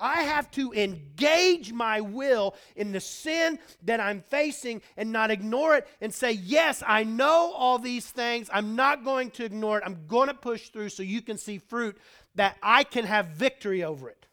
I 0.00 0.22
have 0.22 0.50
to 0.52 0.72
engage 0.72 1.72
my 1.72 2.00
will 2.00 2.54
in 2.74 2.92
the 2.92 3.00
sin 3.00 3.58
that 3.82 4.00
I'm 4.00 4.20
facing 4.20 4.82
and 4.96 5.10
not 5.10 5.30
ignore 5.30 5.76
it 5.76 5.86
and 6.00 6.12
say, 6.12 6.32
Yes, 6.32 6.82
I 6.86 7.04
know 7.04 7.52
all 7.56 7.78
these 7.78 8.06
things. 8.06 8.50
I'm 8.52 8.76
not 8.76 9.04
going 9.04 9.30
to 9.32 9.44
ignore 9.44 9.78
it. 9.78 9.84
I'm 9.86 10.06
going 10.06 10.28
to 10.28 10.34
push 10.34 10.68
through 10.68 10.90
so 10.90 11.02
you 11.02 11.22
can 11.22 11.38
see 11.38 11.58
fruit 11.58 11.96
that 12.34 12.56
I 12.62 12.84
can 12.84 13.04
have 13.04 13.28
victory 13.28 13.82
over 13.82 14.10
it. 14.10 14.25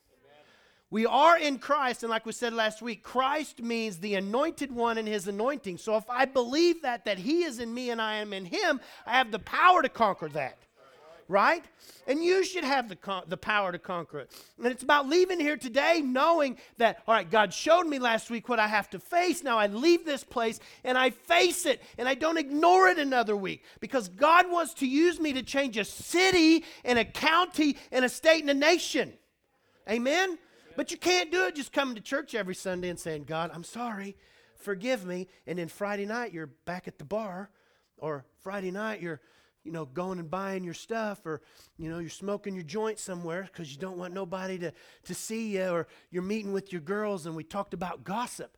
We 0.93 1.07
are 1.07 1.39
in 1.39 1.57
Christ, 1.57 2.03
and 2.03 2.11
like 2.11 2.23
we 2.23 2.33
said 2.33 2.53
last 2.53 2.83
week, 2.83 3.01
Christ 3.01 3.63
means 3.63 3.97
the 3.97 4.13
anointed 4.13 4.71
one 4.71 4.99
and 4.99 5.07
his 5.07 5.27
anointing. 5.27 5.79
So 5.79 5.95
if 5.95 6.07
I 6.07 6.25
believe 6.25 6.83
that, 6.83 7.05
that 7.05 7.17
he 7.17 7.45
is 7.45 7.57
in 7.57 7.73
me 7.73 7.89
and 7.89 7.99
I 7.99 8.17
am 8.17 8.31
in 8.31 8.45
him, 8.45 8.79
I 9.07 9.13
have 9.13 9.31
the 9.31 9.39
power 9.39 9.81
to 9.81 9.89
conquer 9.89 10.29
that. 10.29 10.55
Right? 11.27 11.63
And 12.05 12.23
you 12.23 12.43
should 12.43 12.63
have 12.63 12.89
the, 12.89 12.95
con- 12.95 13.23
the 13.27 13.37
power 13.37 13.71
to 13.71 13.79
conquer 13.79 14.19
it. 14.19 14.31
And 14.59 14.67
it's 14.67 14.83
about 14.83 15.09
leaving 15.09 15.39
here 15.39 15.57
today 15.57 16.03
knowing 16.05 16.57
that, 16.77 17.01
all 17.07 17.15
right, 17.15 17.27
God 17.27 17.51
showed 17.55 17.87
me 17.87 17.97
last 17.97 18.29
week 18.29 18.47
what 18.47 18.59
I 18.59 18.67
have 18.67 18.87
to 18.91 18.99
face. 18.99 19.41
Now 19.41 19.57
I 19.57 19.65
leave 19.65 20.05
this 20.05 20.23
place 20.23 20.59
and 20.83 20.95
I 20.95 21.09
face 21.09 21.65
it 21.65 21.81
and 21.97 22.07
I 22.07 22.13
don't 22.13 22.37
ignore 22.37 22.87
it 22.89 22.99
another 22.99 23.35
week 23.35 23.63
because 23.79 24.09
God 24.09 24.51
wants 24.51 24.75
to 24.75 24.85
use 24.85 25.19
me 25.19 25.33
to 25.33 25.41
change 25.41 25.75
a 25.75 25.85
city 25.85 26.65
and 26.85 26.99
a 26.99 27.05
county 27.05 27.77
and 27.91 28.05
a 28.05 28.09
state 28.09 28.41
and 28.41 28.51
a 28.51 28.53
nation. 28.53 29.13
Amen? 29.89 30.37
But 30.75 30.91
you 30.91 30.97
can't 30.97 31.31
do 31.31 31.45
it 31.45 31.55
just 31.55 31.71
coming 31.71 31.95
to 31.95 32.01
church 32.01 32.33
every 32.35 32.55
Sunday 32.55 32.89
and 32.89 32.99
saying, 32.99 33.25
God, 33.25 33.51
I'm 33.53 33.63
sorry, 33.63 34.15
forgive 34.55 35.05
me. 35.05 35.27
And 35.45 35.59
then 35.59 35.67
Friday 35.67 36.05
night 36.05 36.33
you're 36.33 36.47
back 36.65 36.87
at 36.87 36.97
the 36.97 37.05
bar, 37.05 37.49
or 37.97 38.25
Friday 38.41 38.71
night 38.71 39.01
you're, 39.01 39.21
you 39.63 39.71
know, 39.71 39.85
going 39.85 40.19
and 40.19 40.29
buying 40.29 40.63
your 40.63 40.73
stuff, 40.73 41.25
or, 41.25 41.41
you 41.77 41.89
know, 41.89 41.99
you're 41.99 42.09
smoking 42.09 42.55
your 42.55 42.63
joint 42.63 42.99
somewhere 42.99 43.43
because 43.43 43.71
you 43.71 43.79
don't 43.79 43.97
want 43.97 44.13
nobody 44.13 44.57
to, 44.59 44.73
to 45.05 45.13
see 45.13 45.55
you, 45.55 45.69
or 45.69 45.87
you're 46.11 46.23
meeting 46.23 46.53
with 46.53 46.71
your 46.71 46.81
girls 46.81 47.25
and 47.25 47.35
we 47.35 47.43
talked 47.43 47.73
about 47.73 48.03
gossip. 48.03 48.57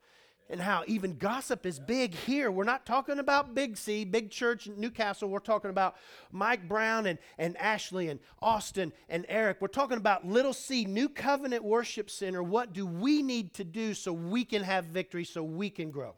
And 0.49 0.61
how 0.61 0.83
even 0.87 1.17
gossip 1.17 1.65
is 1.65 1.79
big 1.79 2.13
here. 2.13 2.51
We're 2.51 2.65
not 2.65 2.85
talking 2.85 3.19
about 3.19 3.55
Big 3.55 3.77
C, 3.77 4.05
Big 4.05 4.29
Church, 4.29 4.67
Newcastle. 4.67 5.29
We're 5.29 5.39
talking 5.39 5.71
about 5.71 5.95
Mike 6.31 6.67
Brown 6.67 7.07
and, 7.07 7.17
and 7.37 7.57
Ashley 7.57 8.09
and 8.09 8.19
Austin 8.41 8.93
and 9.09 9.25
Eric. 9.27 9.57
We're 9.59 9.67
talking 9.67 9.97
about 9.97 10.25
Little 10.25 10.53
C, 10.53 10.85
New 10.85 11.09
Covenant 11.09 11.63
Worship 11.63 12.09
Center. 12.09 12.43
What 12.43 12.73
do 12.73 12.85
we 12.85 13.23
need 13.23 13.53
to 13.55 13.63
do 13.63 13.93
so 13.93 14.13
we 14.13 14.45
can 14.45 14.61
have 14.63 14.85
victory, 14.85 15.23
so 15.23 15.43
we 15.43 15.69
can 15.69 15.89
grow? 15.89 16.13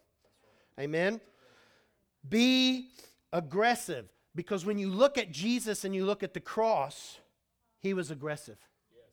Amen? 0.80 1.22
Be 2.28 2.90
aggressive. 3.32 4.10
Because 4.36 4.66
when 4.66 4.78
you 4.78 4.90
look 4.90 5.18
at 5.18 5.32
Jesus 5.32 5.84
and 5.86 5.96
you 5.96 6.06
look 6.06 6.22
at 6.22 6.34
the 6.34 6.40
cross, 6.40 7.18
he 7.80 7.94
was 7.94 8.12
aggressive. 8.12 8.58
Yes. 8.94 9.06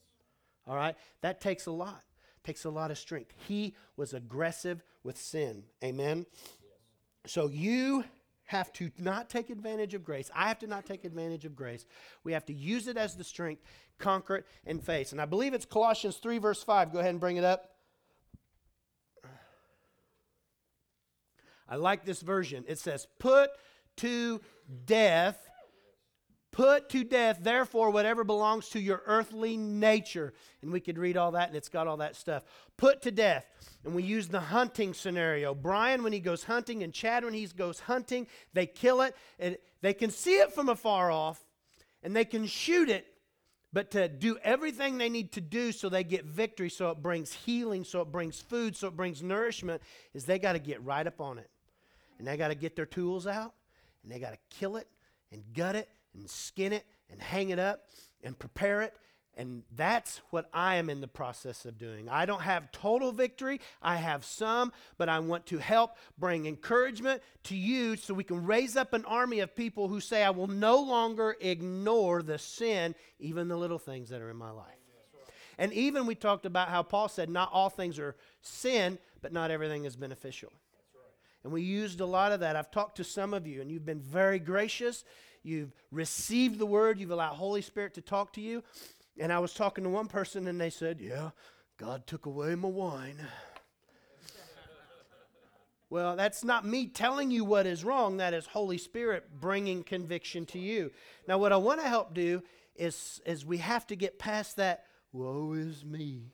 All 0.66 0.76
right? 0.76 0.96
That 1.22 1.40
takes 1.40 1.66
a 1.66 1.70
lot 1.70 2.02
takes 2.44 2.64
a 2.64 2.70
lot 2.70 2.90
of 2.90 2.98
strength. 2.98 3.32
He 3.48 3.74
was 3.96 4.12
aggressive 4.12 4.82
with 5.02 5.16
sin. 5.16 5.64
Amen? 5.82 6.26
So 7.26 7.48
you 7.48 8.04
have 8.44 8.72
to 8.74 8.90
not 8.98 9.30
take 9.30 9.50
advantage 9.50 9.94
of 9.94 10.04
grace. 10.04 10.30
I 10.34 10.48
have 10.48 10.58
to 10.60 10.66
not 10.66 10.84
take 10.84 11.04
advantage 11.04 11.44
of 11.44 11.56
grace. 11.56 11.86
We 12.22 12.32
have 12.32 12.44
to 12.46 12.52
use 12.52 12.86
it 12.86 12.96
as 12.96 13.16
the 13.16 13.24
strength, 13.24 13.62
conquer 13.98 14.36
it, 14.36 14.46
and 14.66 14.84
face. 14.84 15.12
And 15.12 15.20
I 15.20 15.24
believe 15.24 15.54
it's 15.54 15.64
Colossians 15.64 16.16
3, 16.18 16.38
verse 16.38 16.62
5. 16.62 16.92
Go 16.92 16.98
ahead 16.98 17.10
and 17.10 17.20
bring 17.20 17.36
it 17.36 17.44
up. 17.44 17.70
I 21.66 21.76
like 21.76 22.04
this 22.04 22.20
version. 22.20 22.64
It 22.68 22.78
says, 22.78 23.06
Put 23.18 23.50
to 23.96 24.40
death 24.84 25.48
Put 26.54 26.88
to 26.90 27.02
death, 27.02 27.40
therefore, 27.42 27.90
whatever 27.90 28.22
belongs 28.22 28.68
to 28.68 28.80
your 28.80 29.02
earthly 29.06 29.56
nature. 29.56 30.32
And 30.62 30.70
we 30.70 30.78
could 30.78 30.98
read 30.98 31.16
all 31.16 31.32
that, 31.32 31.48
and 31.48 31.56
it's 31.56 31.68
got 31.68 31.88
all 31.88 31.96
that 31.96 32.14
stuff. 32.14 32.44
Put 32.76 33.02
to 33.02 33.10
death. 33.10 33.44
And 33.84 33.92
we 33.92 34.04
use 34.04 34.28
the 34.28 34.38
hunting 34.38 34.94
scenario. 34.94 35.52
Brian, 35.52 36.04
when 36.04 36.12
he 36.12 36.20
goes 36.20 36.44
hunting, 36.44 36.84
and 36.84 36.92
Chad, 36.92 37.24
when 37.24 37.34
he 37.34 37.44
goes 37.46 37.80
hunting, 37.80 38.28
they 38.52 38.66
kill 38.66 39.00
it. 39.00 39.16
And 39.40 39.56
they 39.80 39.94
can 39.94 40.10
see 40.10 40.36
it 40.36 40.52
from 40.52 40.68
afar 40.68 41.10
off, 41.10 41.44
and 42.04 42.14
they 42.14 42.24
can 42.24 42.46
shoot 42.46 42.88
it. 42.88 43.04
But 43.72 43.90
to 43.90 44.06
do 44.06 44.38
everything 44.44 44.96
they 44.96 45.08
need 45.08 45.32
to 45.32 45.40
do 45.40 45.72
so 45.72 45.88
they 45.88 46.04
get 46.04 46.24
victory, 46.24 46.70
so 46.70 46.90
it 46.90 47.02
brings 47.02 47.32
healing, 47.32 47.82
so 47.82 48.00
it 48.00 48.12
brings 48.12 48.40
food, 48.40 48.76
so 48.76 48.86
it 48.86 48.96
brings 48.96 49.24
nourishment, 49.24 49.82
is 50.14 50.24
they 50.24 50.38
got 50.38 50.52
to 50.52 50.60
get 50.60 50.80
right 50.84 51.04
up 51.04 51.20
on 51.20 51.38
it. 51.38 51.50
And 52.20 52.28
they 52.28 52.36
got 52.36 52.48
to 52.48 52.54
get 52.54 52.76
their 52.76 52.86
tools 52.86 53.26
out, 53.26 53.54
and 54.04 54.12
they 54.12 54.20
got 54.20 54.30
to 54.30 54.38
kill 54.50 54.76
it 54.76 54.86
and 55.32 55.42
gut 55.52 55.74
it 55.74 55.88
and 56.14 56.28
skin 56.28 56.72
it 56.72 56.84
and 57.10 57.20
hang 57.20 57.50
it 57.50 57.58
up 57.58 57.88
and 58.22 58.38
prepare 58.38 58.82
it. 58.82 58.94
And 59.36 59.64
that's 59.74 60.20
what 60.30 60.48
I 60.54 60.76
am 60.76 60.88
in 60.88 61.00
the 61.00 61.08
process 61.08 61.64
of 61.64 61.76
doing. 61.76 62.08
I 62.08 62.24
don't 62.24 62.42
have 62.42 62.70
total 62.70 63.10
victory. 63.10 63.60
I 63.82 63.96
have 63.96 64.24
some, 64.24 64.72
but 64.96 65.08
I 65.08 65.18
want 65.18 65.46
to 65.46 65.58
help 65.58 65.96
bring 66.16 66.46
encouragement 66.46 67.20
to 67.44 67.56
you 67.56 67.96
so 67.96 68.14
we 68.14 68.22
can 68.22 68.46
raise 68.46 68.76
up 68.76 68.92
an 68.92 69.04
army 69.06 69.40
of 69.40 69.56
people 69.56 69.88
who 69.88 69.98
say, 69.98 70.22
I 70.22 70.30
will 70.30 70.46
no 70.46 70.80
longer 70.80 71.36
ignore 71.40 72.22
the 72.22 72.38
sin, 72.38 72.94
even 73.18 73.48
the 73.48 73.56
little 73.56 73.78
things 73.78 74.08
that 74.10 74.20
are 74.20 74.30
in 74.30 74.36
my 74.36 74.50
life. 74.50 74.66
And 75.58 75.72
even 75.72 76.06
we 76.06 76.14
talked 76.14 76.46
about 76.46 76.68
how 76.68 76.82
Paul 76.84 77.08
said, 77.08 77.28
not 77.28 77.50
all 77.52 77.70
things 77.70 77.98
are 77.98 78.16
sin, 78.40 78.98
but 79.20 79.32
not 79.32 79.50
everything 79.50 79.84
is 79.84 79.96
beneficial. 79.96 80.52
And 81.42 81.52
we 81.52 81.62
used 81.62 82.00
a 82.00 82.06
lot 82.06 82.32
of 82.32 82.40
that. 82.40 82.56
I've 82.56 82.70
talked 82.70 82.96
to 82.96 83.04
some 83.04 83.34
of 83.34 83.46
you, 83.46 83.60
and 83.60 83.70
you've 83.70 83.84
been 83.84 84.00
very 84.00 84.38
gracious 84.38 85.04
you've 85.44 85.72
received 85.90 86.58
the 86.58 86.66
word, 86.66 86.98
you've 86.98 87.10
allowed 87.10 87.34
Holy 87.34 87.62
Spirit 87.62 87.94
to 87.94 88.00
talk 88.00 88.32
to 88.34 88.40
you. 88.40 88.62
And 89.18 89.32
I 89.32 89.38
was 89.38 89.54
talking 89.54 89.84
to 89.84 89.90
one 89.90 90.08
person 90.08 90.46
and 90.48 90.60
they 90.60 90.70
said, 90.70 91.00
Yeah, 91.00 91.30
God 91.78 92.06
took 92.06 92.26
away 92.26 92.54
my 92.54 92.68
wine. 92.68 93.18
well, 95.90 96.16
that's 96.16 96.42
not 96.42 96.64
me 96.64 96.86
telling 96.86 97.30
you 97.30 97.44
what 97.44 97.66
is 97.66 97.84
wrong. 97.84 98.16
That 98.16 98.34
is 98.34 98.46
Holy 98.46 98.78
Spirit 98.78 99.40
bringing 99.40 99.84
conviction 99.84 100.46
to 100.46 100.58
you. 100.58 100.90
Now, 101.28 101.38
what 101.38 101.52
I 101.52 101.56
want 101.56 101.80
to 101.80 101.88
help 101.88 102.14
do 102.14 102.42
is, 102.76 103.20
is 103.24 103.46
we 103.46 103.58
have 103.58 103.86
to 103.88 103.96
get 103.96 104.18
past 104.18 104.56
that, 104.56 104.84
woe 105.12 105.52
is 105.52 105.84
me. 105.84 106.32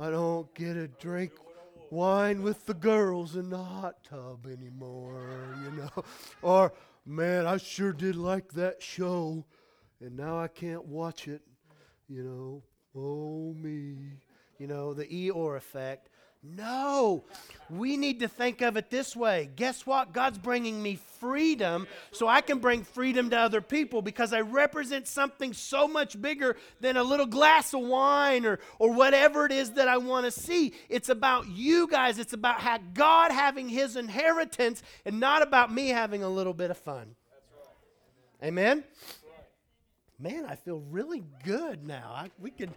I 0.00 0.10
don't 0.10 0.52
get 0.54 0.76
a 0.76 0.88
drink 0.88 1.32
wine 1.90 2.42
with 2.42 2.64
the 2.64 2.74
girls 2.74 3.36
in 3.36 3.50
the 3.50 3.62
hot 3.62 4.02
tub 4.02 4.46
anymore, 4.46 5.54
you 5.62 5.70
know. 5.70 6.04
Or, 6.42 6.72
man, 7.04 7.46
I 7.46 7.56
sure 7.56 7.92
did 7.92 8.16
like 8.16 8.52
that 8.52 8.82
show, 8.82 9.44
and 10.00 10.16
now 10.16 10.38
I 10.38 10.48
can't 10.48 10.86
watch 10.86 11.28
it. 11.28 11.42
You 12.08 12.24
know, 12.24 12.62
oh 12.94 13.54
me. 13.54 14.20
You 14.58 14.66
know, 14.66 14.94
the 14.94 15.06
Eeyore 15.06 15.56
effect. 15.56 16.08
No, 16.44 17.22
we 17.70 17.96
need 17.96 18.18
to 18.20 18.28
think 18.28 18.62
of 18.62 18.76
it 18.76 18.90
this 18.90 19.14
way. 19.14 19.48
Guess 19.54 19.86
what? 19.86 20.12
God's 20.12 20.38
bringing 20.38 20.82
me 20.82 20.98
freedom 21.20 21.86
so 22.10 22.26
I 22.26 22.40
can 22.40 22.58
bring 22.58 22.82
freedom 22.82 23.30
to 23.30 23.38
other 23.38 23.60
people 23.60 24.02
because 24.02 24.32
I 24.32 24.40
represent 24.40 25.06
something 25.06 25.52
so 25.52 25.86
much 25.86 26.20
bigger 26.20 26.56
than 26.80 26.96
a 26.96 27.02
little 27.04 27.26
glass 27.26 27.72
of 27.72 27.82
wine 27.82 28.44
or, 28.44 28.58
or 28.80 28.92
whatever 28.92 29.46
it 29.46 29.52
is 29.52 29.74
that 29.74 29.86
I 29.86 29.98
want 29.98 30.26
to 30.26 30.32
see. 30.32 30.74
It's 30.88 31.08
about 31.08 31.46
you 31.46 31.86
guys, 31.86 32.18
it's 32.18 32.32
about 32.32 32.60
how 32.60 32.78
God 32.92 33.30
having 33.30 33.68
his 33.68 33.94
inheritance 33.94 34.82
and 35.04 35.20
not 35.20 35.42
about 35.42 35.72
me 35.72 35.90
having 35.90 36.24
a 36.24 36.28
little 36.28 36.54
bit 36.54 36.72
of 36.72 36.76
fun. 36.76 37.14
Amen? 38.42 38.82
Man, 40.18 40.44
I 40.44 40.56
feel 40.56 40.82
really 40.90 41.22
good 41.44 41.86
now. 41.86 42.12
I, 42.12 42.30
we 42.40 42.50
could, 42.50 42.70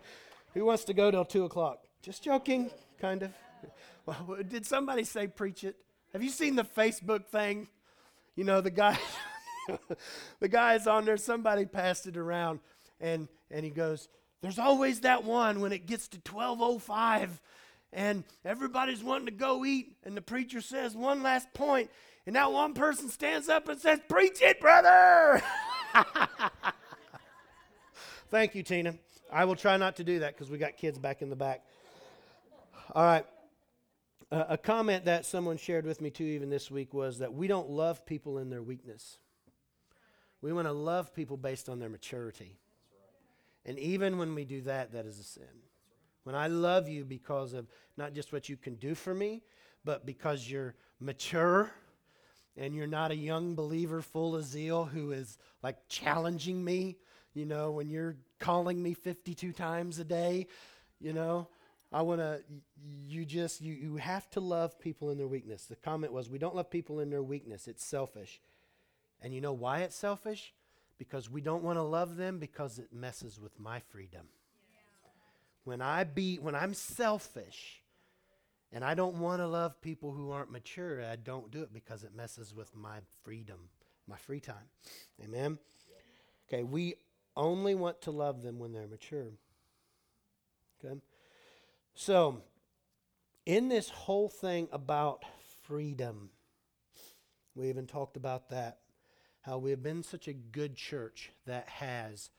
who 0.53 0.65
wants 0.65 0.83
to 0.83 0.93
go 0.93 1.09
till 1.09 1.25
2 1.25 1.45
o'clock? 1.45 1.79
Just 2.03 2.23
joking, 2.23 2.69
kind 2.99 3.23
of. 3.23 3.31
Well, 4.05 4.37
did 4.47 4.67
somebody 4.67 5.03
say 5.03 5.25
preach 5.25 5.63
it? 5.63 5.75
Have 6.13 6.21
you 6.21 6.29
seen 6.29 6.55
the 6.55 6.63
Facebook 6.63 7.25
thing? 7.25 7.67
You 8.35 8.43
know, 8.43 8.61
the 8.61 8.69
guy 8.69 8.99
the 10.39 10.47
guy's 10.47 10.85
on 10.85 11.05
there, 11.05 11.17
somebody 11.17 11.65
passed 11.65 12.05
it 12.05 12.15
around 12.15 12.59
and 12.99 13.27
and 13.49 13.65
he 13.65 13.71
goes, 13.71 14.07
There's 14.41 14.59
always 14.59 14.99
that 14.99 15.23
one 15.23 15.59
when 15.59 15.71
it 15.71 15.87
gets 15.87 16.07
to 16.09 16.17
1205 16.17 17.41
and 17.93 18.23
everybody's 18.43 19.03
wanting 19.03 19.27
to 19.27 19.31
go 19.31 19.65
eat, 19.65 19.95
and 20.03 20.15
the 20.15 20.21
preacher 20.21 20.61
says 20.61 20.95
one 20.95 21.23
last 21.23 21.51
point, 21.53 21.89
and 22.27 22.35
that 22.35 22.51
one 22.51 22.73
person 22.73 23.09
stands 23.09 23.47
up 23.49 23.69
and 23.69 23.79
says, 23.79 23.99
Preach 24.09 24.41
it, 24.41 24.59
brother. 24.59 25.41
Thank 28.29 28.53
you, 28.53 28.63
Tina. 28.63 28.95
I 29.31 29.45
will 29.45 29.55
try 29.55 29.77
not 29.77 29.95
to 29.97 30.03
do 30.03 30.19
that 30.19 30.35
because 30.35 30.49
we 30.49 30.57
got 30.57 30.77
kids 30.77 30.99
back 30.99 31.21
in 31.21 31.29
the 31.29 31.35
back. 31.35 31.63
All 32.93 33.03
right. 33.03 33.25
Uh, 34.31 34.43
a 34.49 34.57
comment 34.57 35.05
that 35.05 35.25
someone 35.25 35.57
shared 35.57 35.85
with 35.85 36.01
me 36.01 36.09
too, 36.09 36.23
even 36.23 36.49
this 36.49 36.71
week, 36.71 36.93
was 36.93 37.19
that 37.19 37.33
we 37.33 37.47
don't 37.47 37.69
love 37.69 38.05
people 38.05 38.39
in 38.39 38.49
their 38.49 38.63
weakness. 38.63 39.19
We 40.41 40.51
want 40.51 40.67
to 40.67 40.73
love 40.73 41.13
people 41.13 41.37
based 41.37 41.69
on 41.69 41.79
their 41.79 41.89
maturity. 41.89 42.57
And 43.65 43.77
even 43.79 44.17
when 44.17 44.35
we 44.35 44.45
do 44.45 44.61
that, 44.61 44.93
that 44.93 45.05
is 45.05 45.19
a 45.19 45.23
sin. 45.23 45.43
When 46.23 46.35
I 46.35 46.47
love 46.47 46.89
you 46.89 47.05
because 47.05 47.53
of 47.53 47.67
not 47.97 48.13
just 48.13 48.33
what 48.33 48.49
you 48.49 48.57
can 48.57 48.75
do 48.75 48.95
for 48.95 49.13
me, 49.13 49.43
but 49.83 50.05
because 50.05 50.49
you're 50.49 50.75
mature 50.99 51.71
and 52.57 52.75
you're 52.75 52.87
not 52.87 53.11
a 53.11 53.15
young 53.15 53.53
believer 53.53 54.01
full 54.01 54.35
of 54.35 54.43
zeal 54.43 54.85
who 54.85 55.11
is 55.11 55.37
like 55.61 55.77
challenging 55.87 56.63
me, 56.63 56.97
you 57.35 57.45
know, 57.45 57.71
when 57.71 57.89
you're 57.89 58.17
calling 58.39 58.81
me 58.81 58.95
52 58.95 59.51
times 59.51 59.99
a 59.99 60.03
day, 60.03 60.47
you 60.99 61.13
know, 61.13 61.47
I 61.91 62.01
want 62.01 62.19
to, 62.19 62.41
you 63.05 63.25
just, 63.25 63.61
you, 63.61 63.73
you 63.73 63.95
have 63.97 64.29
to 64.31 64.39
love 64.39 64.79
people 64.79 65.11
in 65.11 65.17
their 65.17 65.27
weakness. 65.27 65.65
The 65.65 65.75
comment 65.75 66.11
was, 66.11 66.29
we 66.29 66.39
don't 66.39 66.55
love 66.55 66.69
people 66.69 66.99
in 66.99 67.09
their 67.09 67.23
weakness. 67.23 67.67
It's 67.67 67.85
selfish. 67.85 68.41
And 69.21 69.33
you 69.33 69.41
know 69.41 69.53
why 69.53 69.79
it's 69.79 69.95
selfish? 69.95 70.53
Because 70.97 71.29
we 71.29 71.41
don't 71.41 71.63
want 71.63 71.77
to 71.77 71.83
love 71.83 72.15
them 72.17 72.39
because 72.39 72.79
it 72.79 72.89
messes 72.91 73.39
with 73.39 73.59
my 73.59 73.79
freedom. 73.79 74.27
Yeah. 74.69 75.09
When 75.63 75.81
I 75.81 76.03
be, 76.03 76.37
when 76.37 76.55
I'm 76.55 76.73
selfish 76.73 77.81
and 78.71 78.83
I 78.83 78.93
don't 78.93 79.15
want 79.17 79.41
to 79.41 79.47
love 79.47 79.79
people 79.81 80.11
who 80.11 80.31
aren't 80.31 80.51
mature, 80.51 81.03
I 81.03 81.15
don't 81.15 81.51
do 81.51 81.61
it 81.61 81.73
because 81.73 82.03
it 82.03 82.15
messes 82.15 82.53
with 82.53 82.75
my 82.75 82.97
freedom, 83.23 83.59
my 84.07 84.17
free 84.17 84.39
time. 84.39 84.69
Amen? 85.23 85.59
Okay, 86.47 86.63
we 86.63 86.95
only 87.35 87.75
want 87.75 88.01
to 88.01 88.11
love 88.11 88.41
them 88.41 88.59
when 88.59 88.71
they're 88.71 88.87
mature. 88.87 89.27
Okay? 90.83 90.95
So, 91.97 92.41
in 93.45 93.69
this 93.69 93.89
whole 93.89 94.27
thing 94.27 94.67
about 94.73 95.23
freedom, 95.63 96.29
we 97.55 97.69
even 97.69 97.87
talked 97.87 98.17
about 98.17 98.49
that. 98.49 98.79
How 99.39 99.59
we 99.59 99.69
have 99.69 99.81
been 99.81 100.03
such 100.03 100.27
a 100.27 100.33
good 100.33 100.75
church 100.75 101.31
that 101.45 101.69
has, 101.69 102.31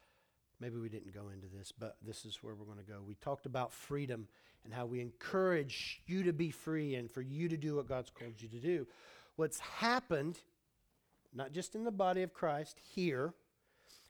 maybe 0.61 0.77
we 0.77 0.91
didn't 0.91 1.15
go 1.15 1.31
into 1.31 1.47
this, 1.47 1.73
but 1.73 1.97
this 2.05 2.27
is 2.27 2.43
where 2.43 2.55
we're 2.55 2.67
going 2.67 2.85
to 2.85 2.93
go. 2.93 3.01
We 3.03 3.15
talked 3.15 3.47
about 3.47 3.73
freedom 3.73 4.29
and 4.63 4.75
how 4.75 4.85
we 4.85 5.01
encourage 5.01 6.03
you 6.07 6.25
to 6.25 6.35
be 6.35 6.51
free 6.51 6.95
and 6.95 7.11
for 7.11 7.23
you 7.23 7.49
to 7.49 7.57
do 7.57 7.77
what 7.77 7.89
God's 7.89 8.11
called 8.11 8.35
you 8.43 8.49
to 8.49 8.61
do. 8.61 8.87
What's 9.37 9.61
happened, 9.61 10.39
not 11.35 11.53
just 11.53 11.75
in 11.75 11.85
the 11.85 11.91
body 11.91 12.23
of 12.23 12.35
Christ, 12.35 12.79
here, 12.95 13.33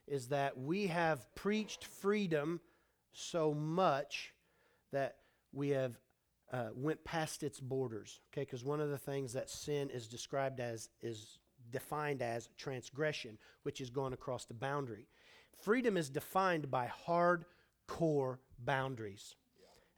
is 0.09 0.27
that 0.29 0.59
we 0.59 0.89
have 0.89 1.33
preached 1.37 1.85
freedom 1.85 2.61
so 3.13 3.55
much 3.55 4.33
that 4.93 5.19
we 5.53 5.71
have 5.71 5.99
uh, 6.53 6.69
went 6.75 7.03
past 7.05 7.43
its 7.43 7.61
borders. 7.61 8.21
Okay, 8.33 8.43
because 8.43 8.65
one 8.65 8.81
of 8.81 8.91
the 8.91 8.99
things 8.99 9.33
that 9.33 9.51
sin 9.51 9.91
is 9.91 10.07
described 10.07 10.61
as 10.61 10.89
is 11.01 11.39
defined 11.71 12.23
as 12.23 12.49
transgression, 12.57 13.39
which 13.65 13.81
is 13.81 13.91
going 13.91 14.13
across 14.13 14.45
the 14.45 14.55
boundary. 14.55 15.07
Freedom 15.63 15.97
is 15.97 16.09
defined 16.09 16.71
by 16.71 16.91
hardcore 17.07 18.39
boundaries. 18.59 19.35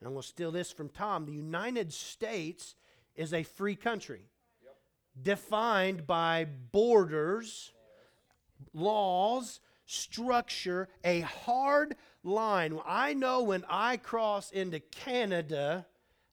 And 0.01 0.07
I'm 0.07 0.15
going 0.15 0.23
to 0.23 0.29
steal 0.29 0.53
this 0.53 0.71
from 0.71 0.89
Tom. 0.89 1.27
The 1.27 1.33
United 1.33 1.93
States 1.93 2.75
is 3.17 3.35
a 3.35 3.43
free 3.43 3.75
country 3.75 4.31
Yep. 4.63 4.77
defined 5.21 6.07
by 6.07 6.45
borders, 6.45 7.73
laws, 8.73 9.61
structure, 9.89 10.87
a 11.03 11.21
hard 11.21 11.97
line. 12.23 12.79
I 12.87 13.15
know 13.15 13.43
when 13.43 13.65
I 13.69 13.97
cross 13.97 14.53
into 14.53 14.81
Canada, 14.81 15.87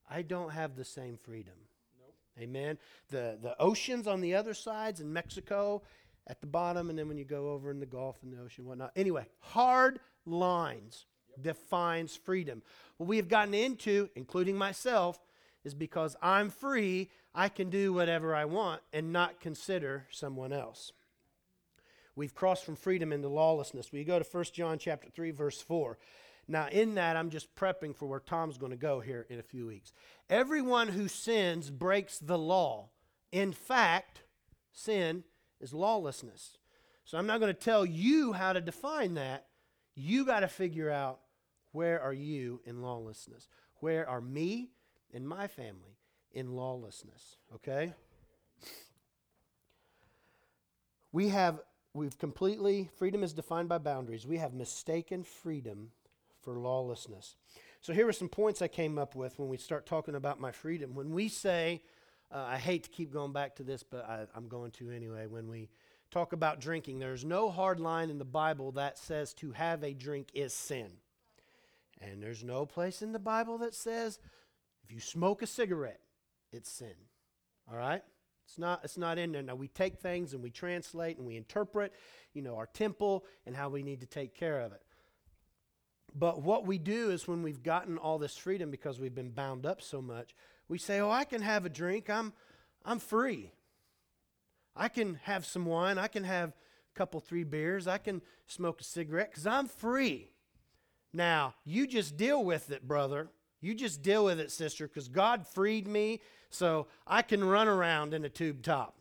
I 0.08 0.22
don't 0.22 0.50
have 0.50 0.76
the 0.76 0.84
same 0.84 1.16
freedom. 1.16 1.54
Nope. 1.98 2.14
Amen. 2.38 2.78
The 3.08 3.38
the 3.42 3.56
oceans 3.58 4.06
on 4.06 4.20
the 4.20 4.34
other 4.34 4.54
sides 4.54 5.00
in 5.00 5.12
Mexico 5.12 5.82
at 6.26 6.40
the 6.40 6.46
bottom, 6.46 6.90
and 6.90 6.98
then 6.98 7.08
when 7.08 7.16
you 7.16 7.24
go 7.24 7.50
over 7.50 7.70
in 7.70 7.80
the 7.80 7.86
Gulf 7.86 8.22
and 8.22 8.32
the 8.32 8.42
ocean, 8.42 8.66
whatnot. 8.66 8.92
Anyway, 8.94 9.26
hard 9.40 10.00
lines 10.26 11.06
defines 11.40 12.14
freedom. 12.14 12.62
What 12.98 13.08
we 13.08 13.16
have 13.16 13.28
gotten 13.28 13.54
into, 13.54 14.10
including 14.14 14.56
myself, 14.56 15.18
is 15.64 15.74
because 15.74 16.14
I'm 16.20 16.50
free, 16.50 17.10
I 17.34 17.48
can 17.48 17.70
do 17.70 17.92
whatever 17.92 18.34
I 18.34 18.44
want 18.44 18.82
and 18.92 19.12
not 19.12 19.40
consider 19.40 20.06
someone 20.10 20.52
else. 20.52 20.92
We've 22.16 22.34
crossed 22.34 22.64
from 22.64 22.76
freedom 22.76 23.12
into 23.12 23.28
lawlessness. 23.28 23.92
We 23.92 24.02
go 24.02 24.18
to 24.18 24.24
1 24.24 24.44
John 24.52 24.78
chapter 24.78 25.08
3 25.10 25.30
verse 25.30 25.60
4. 25.60 25.98
Now 26.48 26.68
in 26.68 26.94
that 26.94 27.16
I'm 27.16 27.30
just 27.30 27.54
prepping 27.54 27.94
for 27.94 28.06
where 28.06 28.20
Tom's 28.20 28.58
going 28.58 28.72
to 28.72 28.76
go 28.76 29.00
here 29.00 29.26
in 29.28 29.38
a 29.38 29.42
few 29.42 29.66
weeks. 29.66 29.92
Everyone 30.30 30.88
who 30.88 31.08
sins 31.08 31.70
breaks 31.70 32.18
the 32.18 32.38
law. 32.38 32.88
In 33.30 33.52
fact, 33.52 34.22
sin 34.72 35.24
is 35.60 35.74
lawlessness. 35.74 36.56
So 37.04 37.18
I'm 37.18 37.26
not 37.26 37.40
going 37.40 37.54
to 37.54 37.60
tell 37.60 37.84
you 37.84 38.32
how 38.32 38.52
to 38.52 38.60
define 38.60 39.14
that. 39.14 39.46
You 39.94 40.24
got 40.24 40.40
to 40.40 40.48
figure 40.48 40.90
out 40.90 41.20
where 41.72 42.00
are 42.00 42.12
you 42.12 42.60
in 42.64 42.80
lawlessness? 42.80 43.48
Where 43.80 44.08
are 44.08 44.20
me 44.20 44.70
and 45.12 45.28
my 45.28 45.46
family 45.46 45.98
in 46.32 46.52
lawlessness? 46.52 47.36
Okay? 47.54 47.92
We 51.12 51.28
have 51.28 51.60
we've 51.96 52.18
completely 52.18 52.88
freedom 52.96 53.22
is 53.22 53.32
defined 53.32 53.68
by 53.68 53.78
boundaries. 53.78 54.26
We 54.26 54.36
have 54.36 54.52
mistaken 54.52 55.24
freedom 55.24 55.90
for 56.42 56.58
lawlessness. 56.58 57.36
So 57.80 57.92
here 57.92 58.06
are 58.08 58.12
some 58.12 58.28
points 58.28 58.62
I 58.62 58.68
came 58.68 58.98
up 58.98 59.14
with 59.14 59.38
when 59.38 59.48
we 59.48 59.56
start 59.56 59.86
talking 59.86 60.14
about 60.14 60.40
my 60.40 60.52
freedom. 60.52 60.94
When 60.94 61.12
we 61.12 61.28
say, 61.28 61.82
uh, 62.32 62.44
I 62.48 62.58
hate 62.58 62.84
to 62.84 62.90
keep 62.90 63.12
going 63.12 63.32
back 63.32 63.56
to 63.56 63.62
this, 63.62 63.82
but 63.82 64.08
I, 64.08 64.26
I'm 64.34 64.48
going 64.48 64.72
to 64.72 64.90
anyway. 64.90 65.26
When 65.26 65.48
we 65.48 65.70
talk 66.10 66.32
about 66.32 66.60
drinking, 66.60 66.98
there's 66.98 67.24
no 67.24 67.50
hard 67.50 67.80
line 67.80 68.10
in 68.10 68.18
the 68.18 68.24
Bible 68.24 68.72
that 68.72 68.98
says 68.98 69.32
to 69.34 69.52
have 69.52 69.82
a 69.82 69.94
drink 69.94 70.28
is 70.34 70.52
sin. 70.52 70.90
And 72.00 72.22
there's 72.22 72.44
no 72.44 72.66
place 72.66 73.02
in 73.02 73.12
the 73.12 73.18
Bible 73.18 73.58
that 73.58 73.74
says 73.74 74.18
if 74.84 74.92
you 74.92 75.00
smoke 75.00 75.42
a 75.42 75.46
cigarette, 75.46 76.00
it's 76.52 76.70
sin. 76.70 76.94
All 77.70 77.76
right? 77.76 78.02
It's 78.46 78.58
not, 78.58 78.80
it's 78.84 78.96
not 78.96 79.18
in 79.18 79.32
there. 79.32 79.42
Now, 79.42 79.56
we 79.56 79.68
take 79.68 79.98
things 79.98 80.32
and 80.32 80.42
we 80.42 80.50
translate 80.50 81.18
and 81.18 81.26
we 81.26 81.36
interpret, 81.36 81.92
you 82.32 82.42
know, 82.42 82.56
our 82.56 82.66
temple 82.66 83.24
and 83.44 83.56
how 83.56 83.68
we 83.68 83.82
need 83.82 84.00
to 84.00 84.06
take 84.06 84.34
care 84.34 84.60
of 84.60 84.72
it. 84.72 84.82
But 86.14 86.42
what 86.42 86.66
we 86.66 86.78
do 86.78 87.10
is 87.10 87.28
when 87.28 87.42
we've 87.42 87.62
gotten 87.62 87.98
all 87.98 88.18
this 88.18 88.36
freedom 88.36 88.70
because 88.70 88.98
we've 88.98 89.14
been 89.14 89.30
bound 89.30 89.66
up 89.66 89.82
so 89.82 90.00
much, 90.00 90.34
we 90.68 90.78
say, 90.78 91.00
"Oh, 91.00 91.10
I 91.10 91.24
can 91.24 91.42
have 91.42 91.66
a 91.66 91.68
drink. 91.68 92.08
I'm 92.08 92.32
I'm 92.84 92.98
free. 92.98 93.52
I 94.74 94.88
can 94.88 95.16
have 95.24 95.44
some 95.44 95.66
wine. 95.66 95.98
I 95.98 96.06
can 96.06 96.24
have 96.24 96.50
a 96.50 96.98
couple 96.98 97.20
three 97.20 97.44
beers. 97.44 97.86
I 97.86 97.98
can 97.98 98.22
smoke 98.46 98.80
a 98.80 98.84
cigarette 98.84 99.32
cuz 99.34 99.46
I'm 99.46 99.66
free." 99.66 100.30
Now, 101.12 101.54
you 101.64 101.86
just 101.86 102.16
deal 102.16 102.42
with 102.42 102.70
it, 102.70 102.86
brother. 102.86 103.28
You 103.60 103.74
just 103.74 104.02
deal 104.02 104.24
with 104.24 104.40
it, 104.40 104.50
sister, 104.50 104.88
cuz 104.88 105.08
God 105.08 105.46
freed 105.46 105.86
me 105.86 106.22
so 106.56 106.86
I 107.06 107.22
can 107.22 107.44
run 107.44 107.68
around 107.68 108.14
in 108.14 108.24
a 108.24 108.28
tube 108.28 108.62
top. 108.62 108.94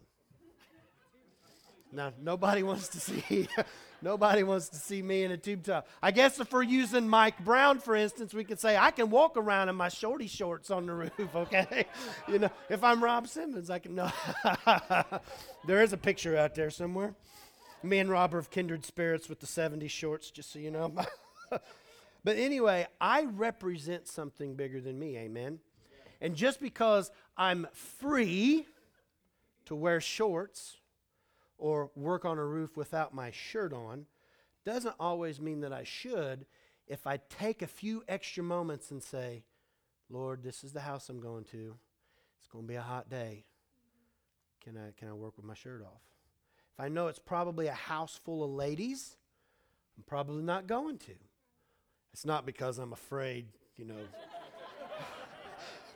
Now, 1.91 2.11
nobody 2.21 2.61
wants 2.61 2.89
to 2.89 2.99
see 2.99 3.47
nobody 4.01 4.43
wants 4.43 4.67
to 4.69 4.75
see 4.75 5.01
me 5.01 5.23
in 5.23 5.31
a 5.31 5.37
tube 5.37 5.63
top. 5.63 5.87
I 6.03 6.11
guess 6.11 6.39
if 6.39 6.51
we're 6.51 6.63
using 6.63 7.07
Mike 7.07 7.43
Brown, 7.45 7.79
for 7.79 7.95
instance, 7.95 8.33
we 8.33 8.43
could 8.43 8.59
say 8.59 8.75
I 8.75 8.91
can 8.91 9.09
walk 9.09 9.37
around 9.37 9.69
in 9.69 9.75
my 9.75 9.87
shorty 9.87 10.27
shorts 10.27 10.69
on 10.69 10.85
the 10.85 10.93
roof. 10.93 11.11
Okay, 11.35 11.85
you 12.27 12.39
know, 12.39 12.49
if 12.69 12.83
I'm 12.83 13.01
Rob 13.01 13.27
Simmons, 13.27 13.69
I 13.69 13.79
can. 13.79 13.95
No, 13.95 14.11
there 15.65 15.81
is 15.81 15.93
a 15.93 15.97
picture 15.97 16.37
out 16.37 16.55
there 16.55 16.69
somewhere. 16.69 17.15
Me 17.83 17.99
and 17.99 18.09
Rob 18.09 18.33
are 18.33 18.39
of 18.39 18.49
kindred 18.49 18.83
spirits 18.83 19.29
with 19.29 19.39
the 19.39 19.47
'70s 19.47 19.89
shorts, 19.89 20.29
just 20.31 20.51
so 20.51 20.59
you 20.59 20.71
know. 20.71 20.93
but 21.49 22.37
anyway, 22.37 22.87
I 22.99 23.23
represent 23.23 24.07
something 24.07 24.55
bigger 24.55 24.81
than 24.81 24.99
me. 24.99 25.17
Amen. 25.17 25.59
And 26.21 26.35
just 26.35 26.59
because 26.59 27.11
I'm 27.37 27.67
free 27.73 28.65
to 29.65 29.75
wear 29.75 29.99
shorts 29.99 30.77
or 31.57 31.91
work 31.95 32.25
on 32.25 32.37
a 32.37 32.45
roof 32.45 32.77
without 32.77 33.13
my 33.13 33.31
shirt 33.31 33.73
on 33.73 34.05
doesn't 34.65 34.95
always 34.99 35.39
mean 35.39 35.61
that 35.61 35.73
I 35.73 35.83
should 35.83 36.45
if 36.87 37.07
I 37.07 37.17
take 37.17 37.61
a 37.61 37.67
few 37.67 38.03
extra 38.07 38.43
moments 38.43 38.91
and 38.91 39.01
say, 39.01 39.43
Lord, 40.09 40.43
this 40.43 40.63
is 40.63 40.71
the 40.71 40.81
house 40.81 41.09
I'm 41.09 41.19
going 41.19 41.43
to. 41.45 41.75
It's 42.39 42.47
going 42.51 42.65
to 42.65 42.67
be 42.67 42.75
a 42.75 42.81
hot 42.81 43.09
day. 43.09 43.43
Can 44.63 44.77
I, 44.77 44.91
can 44.97 45.09
I 45.09 45.13
work 45.13 45.37
with 45.37 45.45
my 45.45 45.53
shirt 45.53 45.81
off? 45.81 46.01
If 46.73 46.83
I 46.83 46.89
know 46.89 47.07
it's 47.07 47.19
probably 47.19 47.67
a 47.67 47.73
house 47.73 48.19
full 48.23 48.43
of 48.43 48.51
ladies, 48.51 49.17
I'm 49.97 50.03
probably 50.03 50.43
not 50.43 50.67
going 50.67 50.97
to. 50.99 51.13
It's 52.13 52.25
not 52.25 52.45
because 52.45 52.77
I'm 52.77 52.93
afraid, 52.93 53.45
you 53.77 53.85
know, 53.85 53.95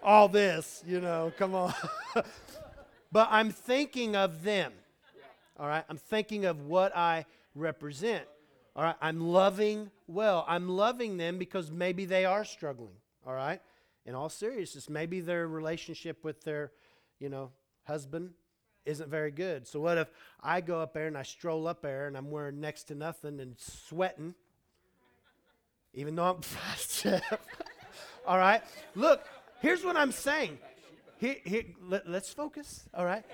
all 0.10 0.28
this, 0.28 0.84
you 0.88 1.00
know, 1.00 1.32
come 1.38 1.54
on. 1.54 1.72
but 3.12 3.28
I'm 3.30 3.52
thinking 3.52 4.16
of 4.16 4.44
them. 4.44 4.74
All 5.60 5.68
right? 5.68 5.84
I'm 5.88 5.98
thinking 5.98 6.46
of 6.46 6.66
what 6.66 6.98
I 6.98 7.28
represent. 7.54 8.26
All 8.76 8.82
right? 8.82 8.96
I'm 9.04 9.22
loving 9.22 9.92
well. 10.08 10.46
I'm 10.48 10.68
loving 10.68 11.18
them 11.18 11.38
because 11.38 11.70
maybe 11.70 12.06
they 12.06 12.26
are 12.26 12.44
struggling. 12.44 12.96
All 13.24 13.34
right? 13.34 13.62
In 14.08 14.16
all 14.16 14.30
seriousness, 14.30 14.90
maybe 14.90 15.20
their 15.20 15.48
relationship 15.48 16.24
with 16.24 16.44
their, 16.44 16.72
you 17.20 17.30
know, 17.30 17.52
husband 17.84 18.32
isn't 18.86 19.12
very 19.12 19.30
good. 19.30 19.68
So 19.68 19.80
what 19.80 20.00
if 20.00 20.08
I 20.42 20.62
go 20.62 20.82
up 20.82 20.92
there 20.92 21.06
and 21.06 21.20
I 21.20 21.24
stroll 21.24 21.68
up 21.68 21.84
there 21.84 22.08
and 22.08 22.18
I'm 22.18 22.32
wearing 22.32 22.60
next 22.60 22.86
to 22.86 22.96
nothing 22.96 23.40
and 23.40 23.60
sweating, 23.60 24.34
even 25.94 26.16
though 26.16 26.32
I'm 26.32 26.42
fast 26.42 27.06
All 28.26 28.40
right? 28.40 28.64
Look, 28.96 29.24
here's 29.62 29.84
what 29.84 29.96
I'm 29.96 30.12
saying. 30.12 30.58
Let, 31.82 32.08
let's 32.10 32.32
focus. 32.32 32.88
All 32.94 33.06
right? 33.06 33.26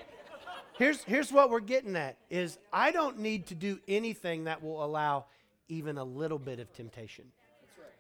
here's, 0.78 1.04
here's 1.04 1.32
what 1.32 1.50
we're 1.50 1.60
getting 1.60 1.96
at 1.96 2.18
is 2.30 2.58
I 2.72 2.92
don't 2.92 3.20
need 3.20 3.48
to 3.48 3.56
do 3.56 3.80
anything 3.88 4.46
that 4.46 4.64
will 4.64 4.84
allow 4.84 5.26
even 5.68 5.98
a 5.98 6.04
little 6.04 6.40
bit 6.40 6.60
of 6.60 6.72
temptation. 6.74 7.26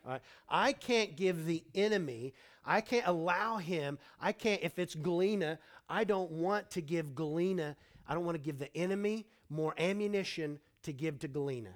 All 0.06 0.14
right? 0.14 0.22
I 0.50 0.74
can't 0.74 1.16
give 1.16 1.46
the 1.46 1.64
enemy, 1.74 2.34
I 2.66 2.82
can't 2.82 3.08
allow 3.08 3.58
him, 3.58 3.98
I 4.22 4.32
can't, 4.32 4.62
if 4.64 4.78
it's 4.78 4.96
Galena, 4.96 5.60
I 5.90 6.04
don't 6.04 6.32
want 6.32 6.72
to 6.72 6.82
give 6.82 7.16
Galena, 7.16 7.76
I 8.08 8.14
don't 8.14 8.26
want 8.26 8.36
to 8.36 8.44
give 8.44 8.60
the 8.60 8.76
enemy 8.78 9.26
more 9.50 9.74
ammunition 9.78 10.60
to 10.84 10.94
give 10.94 11.20
to 11.20 11.28
Galena. 11.28 11.72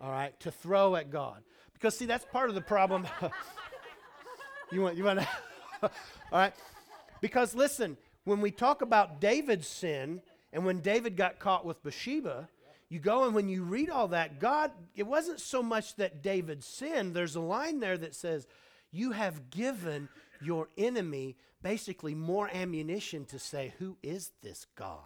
All 0.00 0.10
right? 0.10 0.38
To 0.40 0.50
throw 0.50 0.96
at 0.96 1.10
God. 1.10 1.42
Because 1.74 1.96
see, 1.96 2.06
that's 2.06 2.24
part 2.26 2.48
of 2.48 2.54
the 2.54 2.60
problem. 2.60 3.06
you 4.72 4.82
want 4.82 4.96
you 4.96 5.04
want 5.04 5.20
to 5.20 5.28
All 5.82 5.90
right? 6.32 6.54
Because 7.20 7.54
listen, 7.54 7.96
when 8.24 8.40
we 8.40 8.50
talk 8.50 8.82
about 8.82 9.20
David's 9.20 9.66
sin 9.66 10.22
and 10.52 10.64
when 10.64 10.80
David 10.80 11.16
got 11.16 11.38
caught 11.38 11.64
with 11.64 11.82
Bathsheba, 11.82 12.48
you 12.88 12.98
go 12.98 13.24
and 13.24 13.34
when 13.34 13.48
you 13.48 13.62
read 13.62 13.88
all 13.88 14.08
that, 14.08 14.40
God, 14.40 14.72
it 14.96 15.06
wasn't 15.06 15.40
so 15.40 15.62
much 15.62 15.94
that 15.96 16.22
David 16.22 16.64
sinned. 16.64 17.14
There's 17.14 17.36
a 17.36 17.40
line 17.40 17.78
there 17.78 17.96
that 17.96 18.16
says, 18.16 18.48
You 18.90 19.12
have 19.12 19.50
given 19.50 20.08
your 20.42 20.68
enemy 20.76 21.36
basically 21.62 22.16
more 22.16 22.50
ammunition 22.52 23.26
to 23.26 23.38
say, 23.38 23.74
Who 23.78 23.96
is 24.02 24.32
this 24.42 24.66
God? 24.74 24.98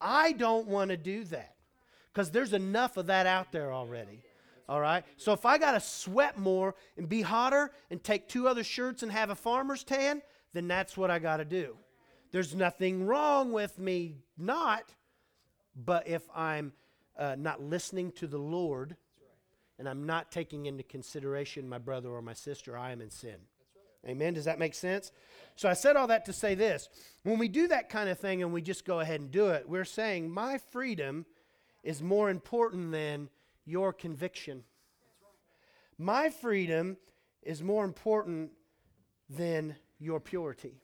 I 0.00 0.32
don't 0.32 0.68
want 0.68 0.90
to 0.90 0.96
do 0.96 1.24
that 1.24 1.56
because 2.12 2.30
there's 2.30 2.52
enough 2.52 2.96
of 2.96 3.06
that 3.06 3.26
out 3.26 3.50
there 3.50 3.72
already. 3.72 4.20
All 4.68 4.80
right? 4.80 5.04
So 5.16 5.32
if 5.32 5.46
I 5.46 5.58
got 5.58 5.72
to 5.72 5.80
sweat 5.80 6.38
more 6.38 6.74
and 6.96 7.08
be 7.08 7.22
hotter 7.22 7.70
and 7.90 8.02
take 8.02 8.28
two 8.28 8.48
other 8.48 8.64
shirts 8.64 9.02
and 9.02 9.12
have 9.12 9.30
a 9.30 9.34
farmer's 9.34 9.84
tan, 9.84 10.22
then 10.52 10.66
that's 10.68 10.96
what 10.96 11.10
I 11.10 11.18
got 11.18 11.36
to 11.36 11.44
do. 11.44 11.76
There's 12.32 12.54
nothing 12.54 13.06
wrong 13.06 13.52
with 13.52 13.78
me 13.78 14.16
not, 14.36 14.94
but 15.76 16.08
if 16.08 16.22
I'm 16.34 16.72
uh, 17.16 17.36
not 17.38 17.62
listening 17.62 18.12
to 18.12 18.26
the 18.26 18.38
Lord 18.38 18.96
and 19.78 19.88
I'm 19.88 20.06
not 20.06 20.32
taking 20.32 20.66
into 20.66 20.82
consideration 20.82 21.68
my 21.68 21.78
brother 21.78 22.10
or 22.10 22.22
my 22.22 22.32
sister, 22.32 22.76
I 22.76 22.92
am 22.92 23.00
in 23.00 23.10
sin. 23.10 23.36
Amen. 24.06 24.34
Does 24.34 24.44
that 24.44 24.58
make 24.58 24.74
sense? 24.74 25.10
So 25.56 25.68
I 25.68 25.72
said 25.72 25.96
all 25.96 26.06
that 26.08 26.24
to 26.26 26.32
say 26.32 26.54
this. 26.54 26.88
When 27.24 27.38
we 27.38 27.48
do 27.48 27.68
that 27.68 27.88
kind 27.88 28.08
of 28.08 28.18
thing 28.18 28.42
and 28.42 28.52
we 28.52 28.62
just 28.62 28.84
go 28.84 29.00
ahead 29.00 29.20
and 29.20 29.30
do 29.30 29.48
it, 29.48 29.68
we're 29.68 29.84
saying 29.84 30.30
my 30.30 30.58
freedom 30.58 31.26
is 31.82 32.02
more 32.02 32.30
important 32.30 32.92
than 32.92 33.28
your 33.66 33.92
conviction. 33.92 34.62
My 35.98 36.30
freedom 36.30 36.96
is 37.42 37.62
more 37.62 37.84
important 37.84 38.52
than 39.28 39.76
your 39.98 40.20
purity. 40.20 40.80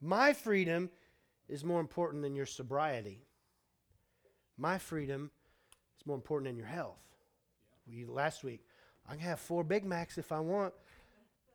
My 0.00 0.32
freedom 0.32 0.90
is 1.48 1.64
more 1.64 1.80
important 1.80 2.22
than 2.22 2.34
your 2.34 2.46
sobriety. 2.46 3.22
My 4.58 4.78
freedom 4.78 5.30
is 5.98 6.06
more 6.06 6.16
important 6.16 6.48
than 6.48 6.56
your 6.56 6.66
health. 6.66 7.00
We, 7.88 8.04
last 8.04 8.44
week, 8.44 8.60
I 9.08 9.12
can 9.12 9.20
have 9.20 9.40
four 9.40 9.64
Big 9.64 9.84
Macs 9.84 10.18
if 10.18 10.32
I 10.32 10.40
want, 10.40 10.74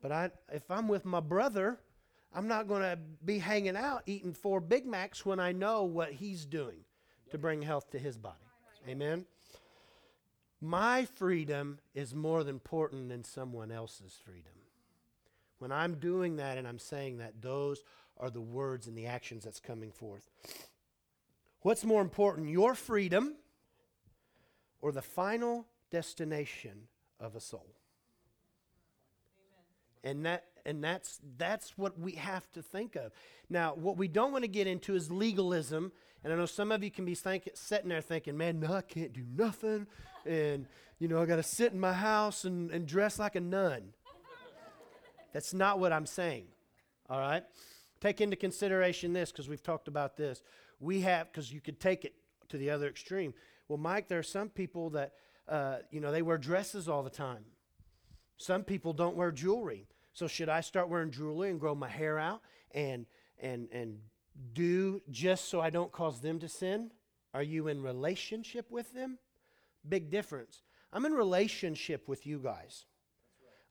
but 0.02 0.12
I, 0.12 0.32
if 0.52 0.70
I'm 0.72 0.88
with 0.88 1.06
my 1.06 1.20
brother, 1.20 1.80
I'm 2.34 2.48
not 2.48 2.68
going 2.68 2.82
to 2.82 2.98
be 3.26 3.40
hanging 3.40 3.76
out 3.76 4.04
eating 4.06 4.34
four 4.34 4.62
Big 4.62 4.86
Macs 4.86 5.26
when 5.26 5.40
I 5.40 5.52
know 5.52 5.84
what 5.84 6.12
he's 6.14 6.46
doing 6.46 6.86
to 7.30 7.38
bring 7.38 7.62
health 7.62 7.90
to 7.92 8.00
his 8.00 8.18
body. 8.18 8.38
Amen? 8.88 9.26
My 10.62 11.06
freedom 11.06 11.80
is 11.96 12.14
more 12.14 12.42
important 12.42 13.10
than 13.10 13.24
someone 13.24 13.72
else's 13.72 14.20
freedom. 14.24 14.54
When 15.58 15.72
I'm 15.72 15.96
doing 15.96 16.38
that 16.38 16.58
and 16.58 16.68
I'm 16.68 16.80
saying 16.80 17.18
that, 17.18 17.42
those 17.42 17.84
are 18.18 18.30
the 18.30 18.42
words 18.42 18.88
and 18.88 18.96
the 18.96 19.08
actions 19.08 19.44
that's 19.44 19.60
coming 19.60 19.92
forth. 19.92 20.30
What's 21.62 21.84
more 21.84 22.02
important, 22.02 22.50
your 22.50 22.76
freedom 22.76 23.36
or 24.82 24.92
the 24.92 25.02
final 25.02 25.66
destination 25.90 26.88
of 27.20 27.36
a 27.36 27.40
soul? 27.40 27.76
Amen. 30.04 30.16
And 30.16 30.26
that 30.26 30.46
and 30.66 30.84
that's 30.84 31.20
that's 31.38 31.78
what 31.78 32.00
we 32.00 32.14
have 32.14 32.52
to 32.52 32.62
think 32.62 32.96
of. 32.96 33.12
Now, 33.50 33.74
what 33.76 33.98
we 33.98 34.08
don't 34.08 34.32
want 34.32 34.44
to 34.44 34.48
get 34.48 34.68
into 34.68 34.96
is 34.96 35.12
legalism. 35.12 35.92
And 36.24 36.32
I 36.32 36.36
know 36.36 36.46
some 36.46 36.72
of 36.72 36.84
you 36.84 36.92
can 36.92 37.06
be 37.06 37.16
think, 37.16 37.50
sitting 37.54 37.90
there 37.90 38.02
thinking, 38.02 38.38
"Man, 38.38 38.60
no, 38.60 38.74
I 38.74 38.82
can't 38.82 39.14
do 39.14 39.24
nothing," 39.36 39.88
and 40.26 40.68
you 41.02 41.08
know, 41.08 41.20
I 41.20 41.26
got 41.26 41.38
to 41.38 41.44
sit 41.44 41.74
in 41.74 41.80
my 41.80 41.94
house 41.94 42.46
and, 42.46 42.70
and 42.70 42.86
dress 42.86 43.18
like 43.18 43.36
a 43.36 43.42
nun. 43.42 43.94
that's 45.34 45.52
not 45.52 45.80
what 45.80 45.92
I'm 45.92 46.06
saying. 46.06 46.46
All 47.10 47.20
right. 47.20 47.44
Take 48.00 48.22
into 48.22 48.36
consideration 48.36 49.12
this 49.12 49.32
because 49.32 49.50
we've 49.50 49.64
talked 49.64 49.88
about 49.88 50.16
this. 50.16 50.44
We 50.80 51.02
have, 51.02 51.32
because 51.32 51.52
you 51.52 51.60
could 51.60 51.80
take 51.80 52.06
it 52.06 52.14
to 52.50 52.58
the 52.58 52.70
other 52.70 52.88
extreme. 52.88 53.34
Well, 53.68 53.80
Mike, 53.80 54.10
there 54.10 54.20
are 54.20 54.24
some 54.24 54.50
people 54.50 54.92
that, 54.92 55.14
uh, 55.48 55.78
you 55.90 56.02
know, 56.02 56.12
they 56.12 56.22
wear 56.22 56.38
dresses 56.38 56.88
all 56.88 57.02
the 57.02 57.10
time. 57.10 57.46
Some 58.38 58.64
people 58.64 58.94
don't 58.94 59.16
wear 59.16 59.32
jewelry. 59.32 59.88
So 60.14 60.28
should 60.28 60.50
I 60.50 60.62
start 60.62 60.88
wearing 60.88 61.10
jewelry 61.10 61.50
and 61.50 61.60
grow 61.60 61.74
my 61.74 61.90
hair 61.90 62.20
out 62.20 62.42
and 62.76 63.08
and 63.40 63.70
and 63.72 63.98
do 64.54 65.02
just 65.10 65.50
so 65.50 65.62
I 65.62 65.70
don't 65.70 65.92
cause 65.92 66.22
them 66.22 66.40
to 66.40 66.50
sin? 66.50 66.92
Are 67.34 67.44
you 67.44 67.68
in 67.68 67.82
relationship 67.82 68.70
with 68.70 68.94
them? 68.94 69.18
Big 69.88 70.10
difference. 70.10 70.62
I'm 70.94 71.06
in 71.06 71.14
relationship 71.14 72.08
with 72.08 72.26
you 72.26 72.40
guys. 72.40 72.86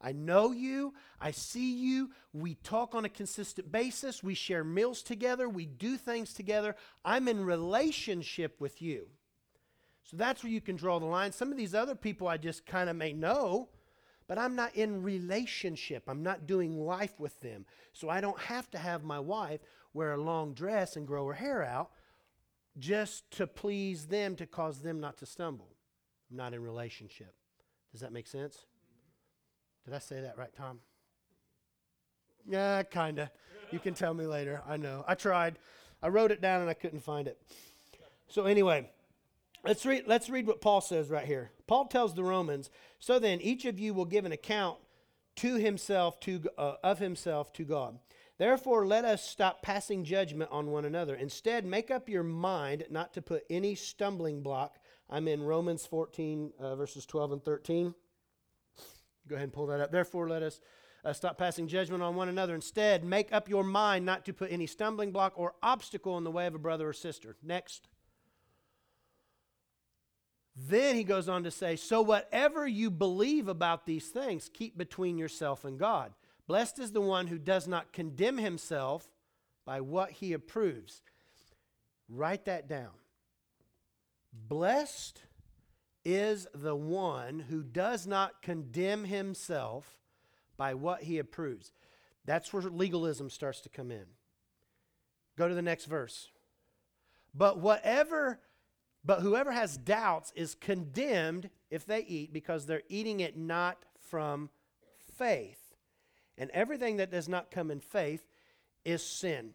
I 0.01 0.13
know 0.13 0.53
you. 0.53 0.95
I 1.21 1.31
see 1.31 1.75
you. 1.75 2.11
We 2.33 2.55
talk 2.55 2.95
on 2.95 3.05
a 3.05 3.11
consistent 3.11 3.71
basis. 3.71 4.23
We 4.23 4.35
share 4.35 4.65
meals 4.65 5.03
together. 5.03 5.49
We 5.49 5.67
do 5.67 5.99
things 5.99 6.33
together. 6.33 6.75
I'm 7.05 7.29
in 7.29 7.45
relationship 7.45 8.61
with 8.61 8.81
you. 8.81 9.09
So 10.05 10.17
that's 10.17 10.43
where 10.43 10.53
you 10.53 10.63
can 10.63 10.77
draw 10.77 10.99
the 10.99 11.07
line. 11.07 11.33
Some 11.33 11.53
of 11.53 11.59
these 11.59 11.75
other 11.75 11.95
people 11.95 12.29
I 12.29 12.39
just 12.39 12.65
kind 12.65 12.89
of 12.89 12.97
may 12.97 13.13
know, 13.13 13.69
but 14.27 14.39
I'm 14.39 14.57
not 14.57 14.75
in 14.75 15.03
relationship. 15.03 16.05
I'm 16.09 16.23
not 16.23 16.47
doing 16.47 16.81
life 16.81 17.21
with 17.21 17.39
them. 17.41 17.67
So 17.93 18.09
I 18.09 18.23
don't 18.23 18.39
have 18.39 18.71
to 18.71 18.79
have 18.79 19.05
my 19.05 19.21
wife 19.21 19.61
wear 19.93 20.13
a 20.13 20.23
long 20.23 20.55
dress 20.55 20.97
and 20.97 21.07
grow 21.07 21.27
her 21.27 21.35
hair 21.35 21.63
out 21.63 21.91
just 22.79 23.31
to 23.33 23.47
please 23.47 24.07
them, 24.07 24.37
to 24.37 24.47
cause 24.47 24.81
them 24.81 25.01
not 25.01 25.19
to 25.19 25.27
stumble. 25.27 25.69
I'm 26.31 26.37
not 26.37 26.55
in 26.55 26.63
relationship. 26.63 27.35
Does 27.93 28.01
that 28.01 28.13
make 28.13 28.27
sense? 28.27 28.65
Did 29.85 29.95
I 29.95 29.99
say 29.99 30.21
that 30.21 30.39
right, 30.39 30.55
Tom? 30.57 30.81
Yeah, 32.49 32.83
kind 32.85 33.19
of. 33.19 33.31
You 33.71 33.79
can 33.79 33.95
tell 33.95 34.15
me 34.15 34.27
later. 34.27 34.63
I 34.69 34.77
know. 34.77 35.05
I 35.07 35.15
tried. 35.15 35.59
I 36.03 36.09
wrote 36.09 36.31
it 36.31 36.41
down 36.41 36.61
and 36.61 36.71
I 36.71 36.75
couldn't 36.75 37.01
find 37.01 37.29
it. 37.29 37.39
So 38.29 38.47
anyway, 38.47 38.89
let's 39.65 39.85
read 39.85 40.05
let's 40.07 40.31
read 40.31 40.47
what 40.47 40.61
Paul 40.61 40.81
says 40.81 41.11
right 41.11 41.27
here. 41.27 41.51
Paul 41.67 41.87
tells 41.87 42.15
the 42.15 42.25
Romans, 42.25 42.71
"So 42.99 43.19
then 43.19 43.41
each 43.41 43.65
of 43.65 43.79
you 43.79 43.93
will 43.93 44.05
give 44.05 44.25
an 44.25 44.33
account 44.33 44.79
to 45.37 45.55
himself 45.57 46.21
to 46.21 46.43
uh, 46.59 46.75
of 46.83 46.99
himself 46.99 47.53
to 47.55 47.65
God. 47.65 47.99
Therefore 48.41 48.87
let 48.87 49.05
us 49.05 49.23
stop 49.23 49.61
passing 49.61 50.03
judgment 50.03 50.51
on 50.51 50.71
one 50.71 50.87
another. 50.87 51.15
Instead, 51.15 51.67
make 51.67 51.91
up 51.91 52.09
your 52.09 52.23
mind 52.23 52.87
not 52.89 53.13
to 53.13 53.21
put 53.21 53.45
any 53.51 53.75
stumbling 53.75 54.43
block. 54.43 54.79
I'm 55.11 55.29
in 55.29 55.43
Romans 55.43 55.85
14 55.85 56.51
uh, 56.59 56.75
verses 56.75 57.05
12 57.05 57.33
and 57.33 57.45
13. 57.45 57.95
Go 59.29 59.35
ahead 59.35 59.45
and 59.45 59.53
pull 59.53 59.67
that 59.67 59.81
up. 59.81 59.93
Therefore, 59.93 60.27
let 60.27 60.43
us 60.43 60.59
uh, 61.05 61.13
stop 61.13 61.37
passing 61.37 61.69
judgment 61.69 62.03
on 62.03 62.17
one 62.17 62.31
another. 62.31 62.55
Instead, 62.55 63.05
make 63.05 63.31
up 63.31 63.47
your 63.47 63.63
mind 63.63 64.07
not 64.07 64.25
to 64.25 64.33
put 64.33 64.51
any 64.51 64.67
stumbling 64.67 65.13
block 65.13 65.35
or 65.37 65.53
obstacle 65.63 66.17
in 66.17 66.25
the 66.25 66.31
way 66.31 66.47
of 66.47 66.55
a 66.55 66.59
brother 66.59 66.89
or 66.89 66.95
sister. 66.95 67.37
Next. 67.43 67.89
Then 70.57 70.95
he 70.95 71.05
goes 71.05 71.29
on 71.29 71.45
to 71.45 71.51
say, 71.51 71.77
So 71.77 72.01
whatever 72.01 72.67
you 72.67 72.91
believe 72.91 73.49
about 73.49 73.85
these 73.85 74.09
things, 74.09 74.49
keep 74.51 74.79
between 74.79 75.19
yourself 75.19 75.67
and 75.67 75.79
God. 75.79 76.15
Blessed 76.51 76.81
is 76.81 76.91
the 76.91 77.01
one 77.01 77.29
who 77.29 77.39
does 77.39 77.69
not 77.69 77.93
condemn 77.93 78.37
himself 78.37 79.09
by 79.65 79.81
what 79.81 80.11
he 80.11 80.33
approves. 80.33 81.01
Write 82.09 82.47
that 82.47 82.67
down. 82.69 82.91
Blessed 84.33 85.23
is 86.05 86.49
the 86.53 86.75
one 86.75 87.39
who 87.39 87.63
does 87.63 88.05
not 88.05 88.43
condemn 88.43 89.05
himself 89.05 90.01
by 90.57 90.75
what 90.75 91.05
he 91.05 91.19
approves. 91.19 91.71
That's 92.25 92.53
where 92.53 92.65
legalism 92.65 93.31
starts 93.31 93.61
to 93.61 93.69
come 93.69 93.93
in. 93.93 94.07
Go 95.39 95.47
to 95.47 95.55
the 95.55 95.63
next 95.63 95.85
verse. 95.85 96.33
But 97.33 97.61
whatever 97.61 98.41
but 99.05 99.21
whoever 99.21 99.53
has 99.53 99.77
doubts 99.77 100.33
is 100.35 100.57
condemned 100.57 101.49
if 101.71 101.87
they 101.87 102.01
eat 102.01 102.33
because 102.33 102.67
they're 102.67 102.83
eating 102.89 103.21
it 103.21 103.37
not 103.37 103.85
from 104.01 104.51
faith. 105.17 105.60
And 106.39 106.51
everything 106.51 106.97
that 106.97 107.11
does 107.11 107.29
not 107.29 107.51
come 107.51 107.71
in 107.71 107.81
faith 107.81 108.25
is 108.85 109.03
sin. 109.03 109.55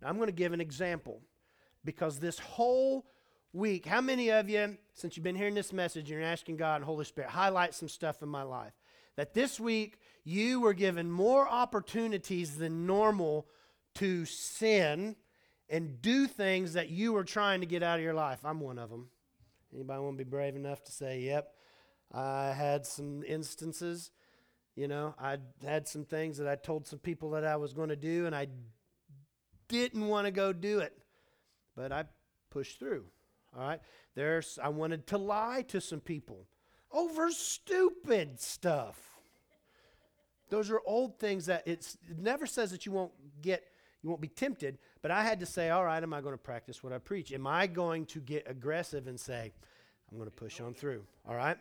Now, 0.00 0.08
I'm 0.08 0.16
going 0.16 0.28
to 0.28 0.32
give 0.32 0.52
an 0.52 0.60
example 0.60 1.20
because 1.84 2.18
this 2.18 2.38
whole 2.38 3.06
week, 3.52 3.86
how 3.86 4.00
many 4.00 4.30
of 4.30 4.48
you, 4.48 4.76
since 4.94 5.16
you've 5.16 5.24
been 5.24 5.36
hearing 5.36 5.54
this 5.54 5.72
message, 5.72 6.10
you're 6.10 6.22
asking 6.22 6.56
God 6.56 6.76
and 6.76 6.84
Holy 6.84 7.04
Spirit, 7.04 7.30
highlight 7.30 7.74
some 7.74 7.88
stuff 7.88 8.22
in 8.22 8.28
my 8.28 8.42
life? 8.42 8.72
That 9.16 9.34
this 9.34 9.60
week 9.60 9.98
you 10.24 10.60
were 10.60 10.72
given 10.72 11.10
more 11.10 11.48
opportunities 11.48 12.56
than 12.56 12.86
normal 12.86 13.46
to 13.96 14.24
sin 14.24 15.16
and 15.68 16.00
do 16.00 16.26
things 16.26 16.72
that 16.74 16.88
you 16.88 17.12
were 17.12 17.24
trying 17.24 17.60
to 17.60 17.66
get 17.66 17.82
out 17.82 17.98
of 17.98 18.04
your 18.04 18.14
life. 18.14 18.40
I'm 18.44 18.60
one 18.60 18.78
of 18.78 18.90
them. 18.90 19.08
Anybody 19.74 20.00
want 20.00 20.18
to 20.18 20.24
be 20.24 20.30
brave 20.30 20.56
enough 20.56 20.82
to 20.84 20.92
say, 20.92 21.20
yep, 21.20 21.54
I 22.12 22.52
had 22.52 22.86
some 22.86 23.22
instances. 23.26 24.10
You 24.74 24.88
know, 24.88 25.14
I 25.20 25.38
had 25.64 25.86
some 25.86 26.04
things 26.04 26.38
that 26.38 26.48
I 26.48 26.54
told 26.54 26.86
some 26.86 26.98
people 26.98 27.30
that 27.30 27.44
I 27.44 27.56
was 27.56 27.72
going 27.74 27.90
to 27.90 27.96
do, 27.96 28.26
and 28.26 28.34
I 28.34 28.46
didn't 29.68 30.08
want 30.08 30.26
to 30.26 30.30
go 30.30 30.52
do 30.52 30.78
it. 30.78 30.96
But 31.76 31.92
I 31.92 32.04
pushed 32.50 32.78
through. 32.78 33.04
All 33.56 33.62
right. 33.62 33.80
There's 34.14 34.58
I 34.62 34.68
wanted 34.68 35.06
to 35.08 35.18
lie 35.18 35.62
to 35.68 35.80
some 35.80 36.00
people 36.00 36.46
over 36.90 37.30
stupid 37.30 38.40
stuff. 38.40 38.98
Those 40.50 40.70
are 40.70 40.80
old 40.84 41.18
things 41.18 41.46
that 41.46 41.66
it 41.66 41.96
never 42.18 42.46
says 42.46 42.70
that 42.70 42.84
you 42.84 42.92
won't 42.92 43.12
get 43.40 43.64
you 44.02 44.08
won't 44.10 44.20
be 44.20 44.28
tempted, 44.28 44.78
but 45.00 45.10
I 45.10 45.22
had 45.22 45.40
to 45.40 45.46
say, 45.46 45.70
all 45.70 45.84
right, 45.84 46.02
am 46.02 46.12
I 46.12 46.20
going 46.20 46.34
to 46.34 46.38
practice 46.38 46.82
what 46.82 46.92
I 46.92 46.98
preach? 46.98 47.32
Am 47.32 47.46
I 47.46 47.68
going 47.68 48.04
to 48.06 48.20
get 48.20 48.44
aggressive 48.48 49.06
and 49.06 49.18
say, 49.18 49.52
I'm 50.10 50.18
going 50.18 50.28
to 50.28 50.34
push 50.34 50.60
on 50.60 50.74
through? 50.74 51.04
All 51.26 51.36
right? 51.36 51.56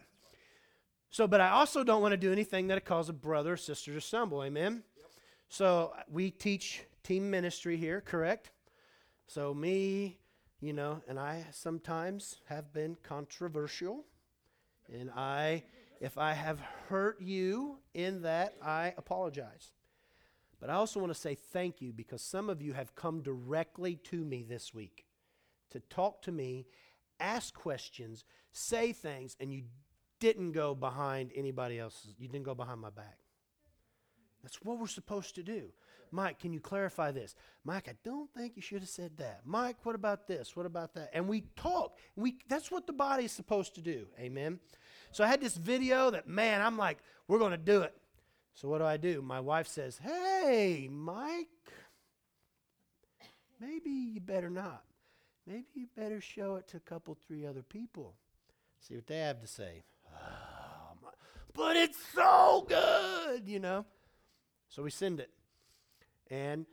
So, 1.12 1.28
but 1.28 1.42
I 1.42 1.50
also 1.50 1.84
don't 1.84 2.02
want 2.02 2.14
to 2.14 2.18
do 2.18 2.32
anything 2.32 2.68
that 2.68 2.84
cause 2.86 3.10
a 3.10 3.14
brother 3.14 3.54
or 3.54 3.58
sister 3.58 3.94
to 3.94 4.00
stumble. 4.00 4.44
Amen? 4.44 4.84
Yep. 4.96 5.06
So 5.50 5.94
we 6.10 6.32
teach 6.32 6.84
team 7.04 7.30
ministry 7.30 7.76
here, 7.76 8.00
correct? 8.00 8.52
So 9.28 9.54
me, 9.54 10.20
you 10.62 10.72
know, 10.72 11.02
and 11.10 11.20
I 11.20 11.46
sometimes 11.52 12.38
have 12.48 12.72
been 12.72 12.96
controversial. 13.04 14.06
And 14.90 15.12
I, 15.12 15.64
if 16.00 16.18
I 16.18 16.32
have 16.32 16.62
hurt 16.88 17.22
you 17.22 17.80
in 17.94 18.22
that, 18.22 18.56
I 18.64 18.94
apologize. 18.98 19.72
But 20.62 20.70
I 20.70 20.74
also 20.76 21.02
want 21.02 21.12
to 21.14 21.20
say 21.20 21.36
thank 21.36 21.82
you 21.82 21.92
because 21.92 22.22
some 22.22 22.50
of 22.50 22.62
you 22.62 22.72
have 22.72 22.96
come 22.96 23.22
directly 23.22 23.96
to 23.96 24.24
me 24.24 24.46
this 24.48 24.74
week 24.74 25.06
to 25.72 25.82
talk 25.82 26.22
to 26.22 26.32
me, 26.32 26.68
ask 27.20 27.54
questions, 27.54 28.24
say 28.54 28.94
things, 28.94 29.36
and 29.40 29.52
you 29.52 29.64
didn't 30.22 30.54
go 30.54 30.74
behind 30.74 31.32
anybody 31.36 31.78
else's. 31.80 32.14
You 32.18 32.30
didn't 32.30 32.46
go 32.46 32.56
behind 32.56 32.80
my 32.80 32.92
back. 32.92 33.18
That's 34.44 34.62
what 34.62 34.80
we're 34.80 34.88
supposed 34.88 35.36
to 35.36 35.44
do. 35.44 35.74
Mike, 36.12 36.40
can 36.40 36.54
you 36.54 36.60
clarify 36.60 37.12
this? 37.12 37.36
Mike, 37.64 37.88
I 37.88 37.96
don't 38.04 38.30
think 38.34 38.54
you 38.56 38.62
should 38.62 38.82
have 38.82 38.90
said 38.90 39.18
that. 39.18 39.42
Mike, 39.46 39.78
what 39.84 39.96
about 39.96 40.28
this? 40.28 40.56
What 40.56 40.66
about 40.66 40.94
that? 40.94 41.10
And 41.14 41.28
we 41.28 41.42
talk. 41.56 41.98
We 42.16 42.38
that's 42.48 42.70
what 42.70 42.86
the 42.86 42.94
body 42.94 43.26
is 43.26 43.32
supposed 43.32 43.76
to 43.76 43.82
do. 43.82 44.08
Amen. 44.20 44.60
So 45.12 45.24
I 45.24 45.28
had 45.28 45.42
this 45.42 45.56
video 45.56 46.12
that 46.12 46.28
man, 46.28 46.62
I'm 46.62 46.78
like, 46.78 47.00
we're 47.28 47.40
going 47.40 47.52
to 47.52 47.58
do 47.58 47.82
it. 47.82 47.96
So 48.54 48.68
what 48.68 48.80
do 48.80 48.86
I 48.86 48.98
do? 48.98 49.22
My 49.22 49.40
wife 49.40 49.68
says, 49.68 49.98
"Hey, 49.98 50.90
Mike, 50.92 51.48
maybe 53.60 53.90
you 53.90 54.20
better 54.20 54.50
not. 54.50 54.84
Maybe 55.48 55.68
you 55.74 55.88
better 55.96 56.20
show 56.20 56.56
it 56.56 56.68
to 56.70 56.78
a 56.78 56.82
couple, 56.82 57.18
three 57.26 57.46
other 57.46 57.64
people. 57.64 58.16
See 58.82 58.96
what 58.96 59.08
they 59.08 59.20
have 59.20 59.40
to 59.40 59.48
say." 59.48 59.84
Oh, 60.14 61.10
but 61.54 61.76
it's 61.76 61.98
so 62.14 62.66
good, 62.68 63.48
you 63.48 63.60
know. 63.60 63.86
So 64.70 64.84
we 64.84 64.90
send 64.90 65.20
it. 65.20 65.30
And 66.30 66.66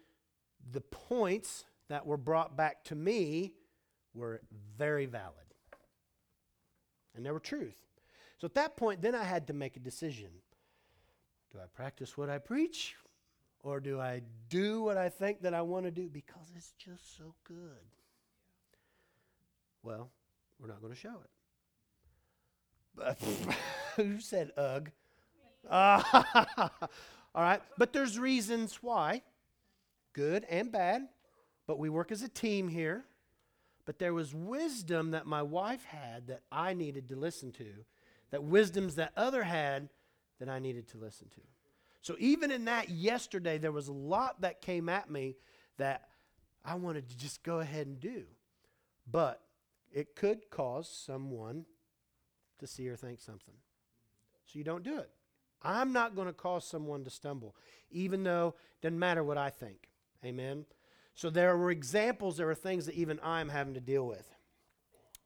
the 0.70 0.80
points 0.80 1.64
that 1.88 2.06
were 2.06 2.16
brought 2.16 2.56
back 2.56 2.84
to 2.84 2.94
me 2.94 3.54
were 4.14 4.40
very 4.76 5.06
valid. 5.06 5.34
And 7.14 7.26
they 7.26 7.30
were 7.30 7.40
truth. 7.40 7.76
So 8.38 8.44
at 8.44 8.54
that 8.54 8.76
point, 8.76 9.02
then 9.02 9.14
I 9.14 9.24
had 9.24 9.48
to 9.48 9.52
make 9.52 9.76
a 9.76 9.80
decision. 9.80 10.28
Do 11.52 11.58
I 11.58 11.66
practice 11.74 12.16
what 12.16 12.30
I 12.30 12.38
preach? 12.38 12.94
Or 13.64 13.80
do 13.80 14.00
I 14.00 14.22
do 14.48 14.82
what 14.82 14.96
I 14.96 15.08
think 15.08 15.42
that 15.42 15.54
I 15.54 15.62
want 15.62 15.86
to 15.86 15.90
do 15.90 16.08
because 16.08 16.52
it's 16.56 16.72
just 16.78 17.16
so 17.16 17.34
good? 17.44 17.56
Well, 19.82 20.10
we're 20.60 20.68
not 20.68 20.80
going 20.80 20.92
to 20.92 20.98
show 20.98 21.20
it. 21.24 21.30
Who 23.96 24.20
said 24.20 24.52
ugh? 24.56 24.90
Ah, 25.70 26.70
all 27.34 27.42
right. 27.42 27.60
But 27.76 27.92
there's 27.92 28.18
reasons 28.18 28.78
why 28.82 29.22
good 30.12 30.44
and 30.48 30.72
bad, 30.72 31.08
but 31.66 31.78
we 31.78 31.88
work 31.88 32.10
as 32.10 32.22
a 32.22 32.28
team 32.28 32.68
here. 32.68 33.04
But 33.84 33.98
there 33.98 34.12
was 34.12 34.34
wisdom 34.34 35.12
that 35.12 35.26
my 35.26 35.42
wife 35.42 35.84
had 35.84 36.26
that 36.26 36.42
I 36.52 36.74
needed 36.74 37.08
to 37.08 37.16
listen 37.16 37.52
to, 37.52 37.66
that 38.30 38.42
wisdoms 38.42 38.96
that 38.96 39.12
other 39.16 39.42
had 39.42 39.88
that 40.40 40.48
I 40.48 40.58
needed 40.58 40.88
to 40.88 40.98
listen 40.98 41.28
to. 41.30 41.40
So 42.02 42.14
even 42.18 42.50
in 42.50 42.66
that 42.66 42.90
yesterday, 42.90 43.58
there 43.58 43.72
was 43.72 43.88
a 43.88 43.92
lot 43.92 44.42
that 44.42 44.60
came 44.60 44.88
at 44.88 45.10
me 45.10 45.36
that 45.78 46.08
I 46.64 46.74
wanted 46.74 47.08
to 47.08 47.16
just 47.16 47.42
go 47.42 47.60
ahead 47.60 47.86
and 47.86 47.98
do. 47.98 48.24
But 49.10 49.40
it 49.92 50.14
could 50.14 50.50
cause 50.50 50.88
someone 50.88 51.64
to 52.58 52.66
see 52.66 52.88
or 52.88 52.96
think 52.96 53.20
something. 53.20 53.54
So 54.46 54.58
you 54.58 54.64
don't 54.64 54.82
do 54.82 54.98
it. 54.98 55.10
I'm 55.62 55.92
not 55.92 56.14
going 56.14 56.28
to 56.28 56.32
cause 56.32 56.66
someone 56.66 57.04
to 57.04 57.10
stumble, 57.10 57.54
even 57.90 58.22
though 58.24 58.54
it 58.80 58.82
doesn't 58.82 58.98
matter 58.98 59.22
what 59.24 59.38
I 59.38 59.50
think. 59.50 59.90
Amen. 60.24 60.64
So 61.14 61.30
there 61.30 61.56
were 61.56 61.70
examples, 61.70 62.36
there 62.36 62.48
are 62.48 62.54
things 62.54 62.86
that 62.86 62.94
even 62.94 63.18
I'm 63.22 63.48
having 63.48 63.74
to 63.74 63.80
deal 63.80 64.06
with. 64.06 64.34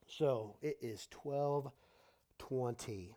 So 0.07 0.55
it 0.61 0.77
is 0.81 1.07
1220. 1.21 2.93
You 2.93 3.15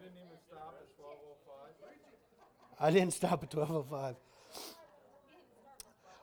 didn't 0.00 0.16
even 0.16 0.38
stop 0.48 0.76
at 0.80 0.96
twelve 0.96 1.18
oh 1.24 1.36
five? 1.46 1.72
I 2.80 2.90
didn't 2.90 3.12
stop 3.12 3.42
at 3.42 3.54
1205. 3.54 4.16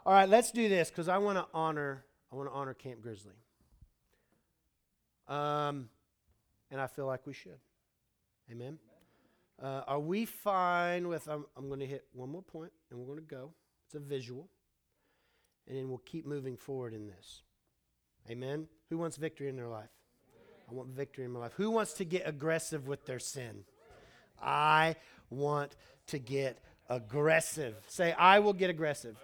All 0.05 0.13
right, 0.13 0.27
let's 0.29 0.51
do 0.51 0.67
this 0.67 0.89
because 0.89 1.07
I 1.07 1.17
want 1.17 1.37
to 1.37 1.45
honor 1.53 2.03
I 2.31 2.35
want 2.35 2.49
to 2.49 2.53
honor 2.53 2.73
Camp 2.73 3.01
Grizzly. 3.01 3.35
Um, 5.31 5.87
and 6.69 6.81
I 6.81 6.87
feel 6.87 7.05
like 7.05 7.25
we 7.25 7.33
should. 7.33 7.59
Amen. 8.51 8.77
Uh, 9.61 9.81
are 9.87 9.99
we 9.99 10.25
fine 10.25 11.07
with? 11.07 11.27
I'm, 11.29 11.45
I'm 11.55 11.69
going 11.69 11.79
to 11.79 11.85
hit 11.85 12.05
one 12.11 12.29
more 12.29 12.41
point 12.41 12.73
and 12.89 12.99
we're 12.99 13.05
going 13.05 13.19
to 13.19 13.23
go. 13.23 13.51
It's 13.85 13.95
a 13.95 13.99
visual, 13.99 14.49
and 15.67 15.77
then 15.77 15.87
we'll 15.87 15.99
keep 15.99 16.25
moving 16.25 16.57
forward 16.57 16.93
in 16.93 17.07
this. 17.07 17.43
Amen. 18.29 18.67
Who 18.89 18.97
wants 18.97 19.15
victory 19.15 19.47
in 19.47 19.55
their 19.55 19.67
life? 19.67 19.89
I 20.69 20.73
want 20.73 20.89
victory 20.89 21.25
in 21.25 21.31
my 21.31 21.39
life. 21.39 21.53
Who 21.55 21.71
wants 21.71 21.93
to 21.93 22.05
get 22.05 22.23
aggressive 22.25 22.87
with 22.87 23.05
their 23.05 23.19
sin? 23.19 23.63
I 24.41 24.95
want 25.29 25.75
to 26.07 26.19
get 26.19 26.59
aggressive. 26.89 27.75
Say, 27.87 28.13
I 28.13 28.39
will 28.39 28.53
get 28.53 28.69
aggressive. 28.69 29.15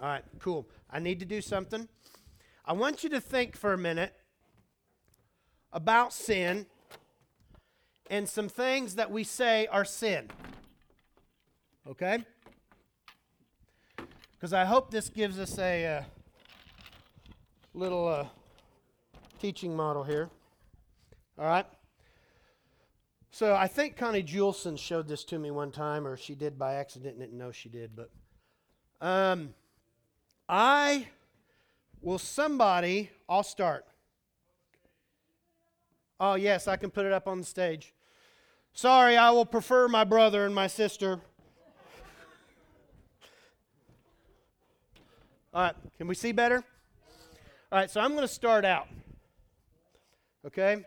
All 0.00 0.08
right, 0.08 0.24
cool. 0.40 0.66
I 0.90 0.98
need 0.98 1.20
to 1.20 1.26
do 1.26 1.40
something. 1.40 1.88
I 2.64 2.72
want 2.74 3.02
you 3.02 3.10
to 3.10 3.20
think 3.20 3.56
for 3.56 3.72
a 3.72 3.78
minute 3.78 4.14
about 5.72 6.12
sin 6.12 6.66
and 8.08 8.28
some 8.28 8.48
things 8.48 8.96
that 8.96 9.10
we 9.10 9.24
say 9.24 9.66
are 9.68 9.84
sin. 9.84 10.28
Okay? 11.88 12.24
Because 14.34 14.52
I 14.52 14.64
hope 14.64 14.90
this 14.90 15.08
gives 15.08 15.38
us 15.38 15.58
a 15.58 15.86
uh, 15.86 16.02
little 17.74 18.08
uh, 18.08 18.26
teaching 19.40 19.74
model 19.74 20.02
here. 20.02 20.28
All 21.38 21.46
right? 21.46 21.66
So 23.30 23.54
I 23.54 23.68
think 23.68 23.96
Connie 23.96 24.22
Juleson 24.22 24.76
showed 24.76 25.06
this 25.06 25.24
to 25.24 25.38
me 25.38 25.50
one 25.50 25.70
time, 25.70 26.06
or 26.06 26.16
she 26.16 26.34
did 26.34 26.58
by 26.58 26.74
accident, 26.74 27.18
didn't 27.18 27.38
know 27.38 27.52
she 27.52 27.68
did. 27.68 27.92
But 27.94 28.10
um, 29.00 29.54
I 30.48 31.06
will 32.02 32.18
somebody. 32.18 33.10
I'll 33.28 33.44
start. 33.44 33.86
Oh 36.20 36.34
yes, 36.34 36.68
I 36.68 36.76
can 36.76 36.90
put 36.90 37.06
it 37.06 37.12
up 37.12 37.26
on 37.26 37.38
the 37.38 37.46
stage. 37.46 37.94
Sorry, 38.74 39.16
I 39.16 39.30
will 39.30 39.46
prefer 39.46 39.88
my 39.88 40.04
brother 40.04 40.44
and 40.44 40.54
my 40.54 40.66
sister. 40.66 41.18
All 45.54 45.62
right, 45.62 45.74
can 45.96 46.06
we 46.06 46.14
see 46.14 46.32
better? 46.32 46.62
All 47.72 47.78
right, 47.78 47.90
so 47.90 48.00
I'm 48.00 48.10
going 48.10 48.22
to 48.22 48.28
start 48.28 48.66
out. 48.66 48.86
Okay? 50.46 50.84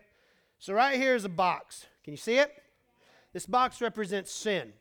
So 0.58 0.72
right 0.72 0.96
here 0.96 1.16
is 1.16 1.24
a 1.24 1.28
box. 1.28 1.86
Can 2.04 2.12
you 2.12 2.16
see 2.16 2.38
it? 2.38 2.50
This 3.32 3.44
box 3.44 3.80
represents 3.80 4.32
sin. 4.32 4.72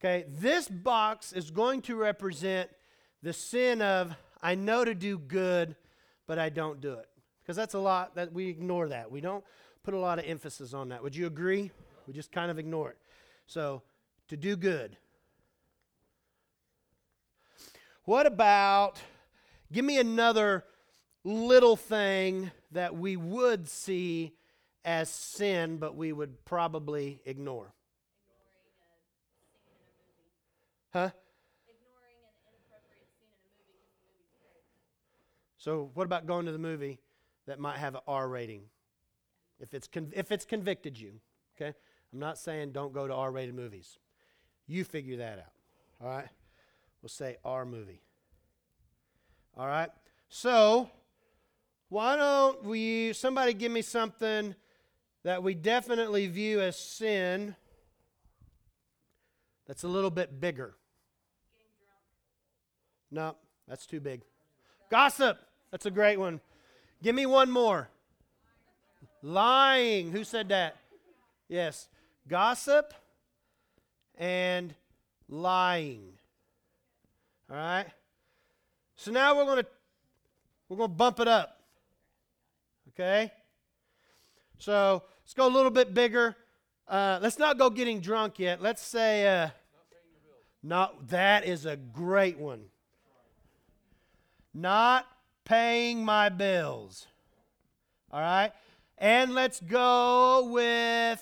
Okay, 0.00 0.24
this 0.28 0.68
box 0.68 1.32
is 1.32 1.50
going 1.50 1.82
to 1.82 1.96
represent 1.96 2.70
the 3.22 3.32
sin 3.32 3.82
of 3.82 4.14
I 4.40 4.54
know 4.54 4.84
to 4.84 4.94
do 4.94 5.18
good, 5.18 5.74
but 6.26 6.38
I 6.38 6.50
don't 6.50 6.80
do 6.80 6.92
it. 6.92 7.08
Because 7.44 7.56
that's 7.56 7.74
a 7.74 7.78
lot 7.78 8.14
that 8.14 8.32
we 8.32 8.48
ignore 8.48 8.88
that. 8.88 9.10
We 9.10 9.20
don't 9.20 9.44
put 9.82 9.92
a 9.92 9.98
lot 9.98 10.18
of 10.18 10.24
emphasis 10.24 10.72
on 10.72 10.88
that. 10.88 11.02
Would 11.02 11.14
you 11.14 11.26
agree? 11.26 11.70
We 12.06 12.14
just 12.14 12.32
kind 12.32 12.50
of 12.50 12.58
ignore 12.58 12.90
it. 12.90 12.98
So, 13.46 13.82
to 14.28 14.36
do 14.36 14.56
good. 14.56 14.96
What 18.04 18.26
about 18.26 18.98
give 19.70 19.84
me 19.84 19.98
another 19.98 20.64
little 21.22 21.76
thing 21.76 22.50
that 22.72 22.96
we 22.96 23.16
would 23.16 23.68
see 23.68 24.32
as 24.82 25.10
sin, 25.10 25.76
but 25.76 25.94
we 25.94 26.12
would 26.12 26.46
probably 26.46 27.20
ignore? 27.26 27.74
Huh? 30.94 31.10
ignoring 31.68 32.16
an 32.24 32.32
inappropriate 32.48 33.08
scene 33.18 33.28
in 33.28 33.44
a 33.44 33.52
movie 33.52 33.84
because 33.84 34.00
the 34.00 34.08
movie's 34.08 34.32
great. 34.40 34.64
So, 35.58 35.90
what 35.92 36.04
about 36.04 36.26
going 36.26 36.46
to 36.46 36.52
the 36.52 36.58
movie 36.58 37.00
that 37.46 37.58
might 37.58 37.78
have 37.78 37.94
an 37.94 38.00
R 38.06 38.28
rating? 38.28 38.62
If 39.60 39.74
it's 39.74 39.88
if 40.12 40.32
it's 40.32 40.44
convicted 40.44 40.98
you, 40.98 41.20
okay. 41.56 41.74
I'm 42.14 42.20
not 42.20 42.38
saying 42.38 42.70
don't 42.70 42.92
go 42.92 43.08
to 43.08 43.12
R-rated 43.12 43.56
movies. 43.56 43.98
You 44.68 44.84
figure 44.84 45.16
that 45.16 45.40
out. 45.40 45.52
All 46.00 46.08
right. 46.08 46.28
We'll 47.02 47.08
say 47.08 47.38
R 47.44 47.66
movie. 47.66 48.00
All 49.56 49.66
right. 49.66 49.90
So, 50.28 50.88
why 51.88 52.16
don't 52.16 52.64
we? 52.64 53.12
Somebody 53.14 53.52
give 53.52 53.72
me 53.72 53.82
something 53.82 54.54
that 55.24 55.42
we 55.42 55.54
definitely 55.54 56.28
view 56.28 56.60
as 56.60 56.78
sin. 56.78 57.56
That's 59.66 59.82
a 59.82 59.88
little 59.88 60.10
bit 60.10 60.40
bigger. 60.40 60.76
No, 63.10 63.34
that's 63.66 63.86
too 63.86 64.00
big. 64.00 64.22
Gossip. 64.88 65.38
That's 65.72 65.86
a 65.86 65.90
great 65.90 66.18
one. 66.18 66.40
Give 67.04 67.14
me 67.14 67.26
one 67.26 67.50
more. 67.50 67.90
Lying. 69.20 70.10
Who 70.10 70.24
said 70.24 70.48
that? 70.48 70.78
Yes. 71.50 71.88
Gossip 72.26 72.94
and 74.16 74.74
lying. 75.28 76.14
All 77.50 77.56
right? 77.56 77.84
So 78.96 79.12
now 79.12 79.36
we're 79.36 79.44
going 79.44 79.64
to 79.64 79.66
we're 80.70 80.78
going 80.78 80.88
to 80.88 80.96
bump 80.96 81.20
it 81.20 81.28
up. 81.28 81.60
Okay? 82.88 83.30
So, 84.56 85.02
let's 85.22 85.34
go 85.34 85.46
a 85.46 85.52
little 85.52 85.70
bit 85.70 85.92
bigger. 85.92 86.34
Uh, 86.88 87.18
let's 87.20 87.38
not 87.38 87.58
go 87.58 87.68
getting 87.68 88.00
drunk 88.00 88.38
yet. 88.38 88.62
Let's 88.62 88.80
say 88.80 89.26
uh, 89.26 89.48
not 90.62 91.08
that 91.08 91.44
is 91.44 91.66
a 91.66 91.76
great 91.76 92.38
one. 92.38 92.62
Not 94.54 95.06
paying 95.44 96.04
my 96.04 96.28
bills. 96.28 97.06
All 98.10 98.20
right? 98.20 98.52
And 98.98 99.34
let's 99.34 99.60
go 99.60 100.48
with 100.50 101.20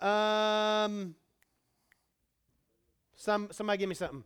Um, 0.00 1.16
some 3.16 3.48
somebody 3.50 3.78
give 3.78 3.88
me 3.88 3.96
something. 3.96 4.22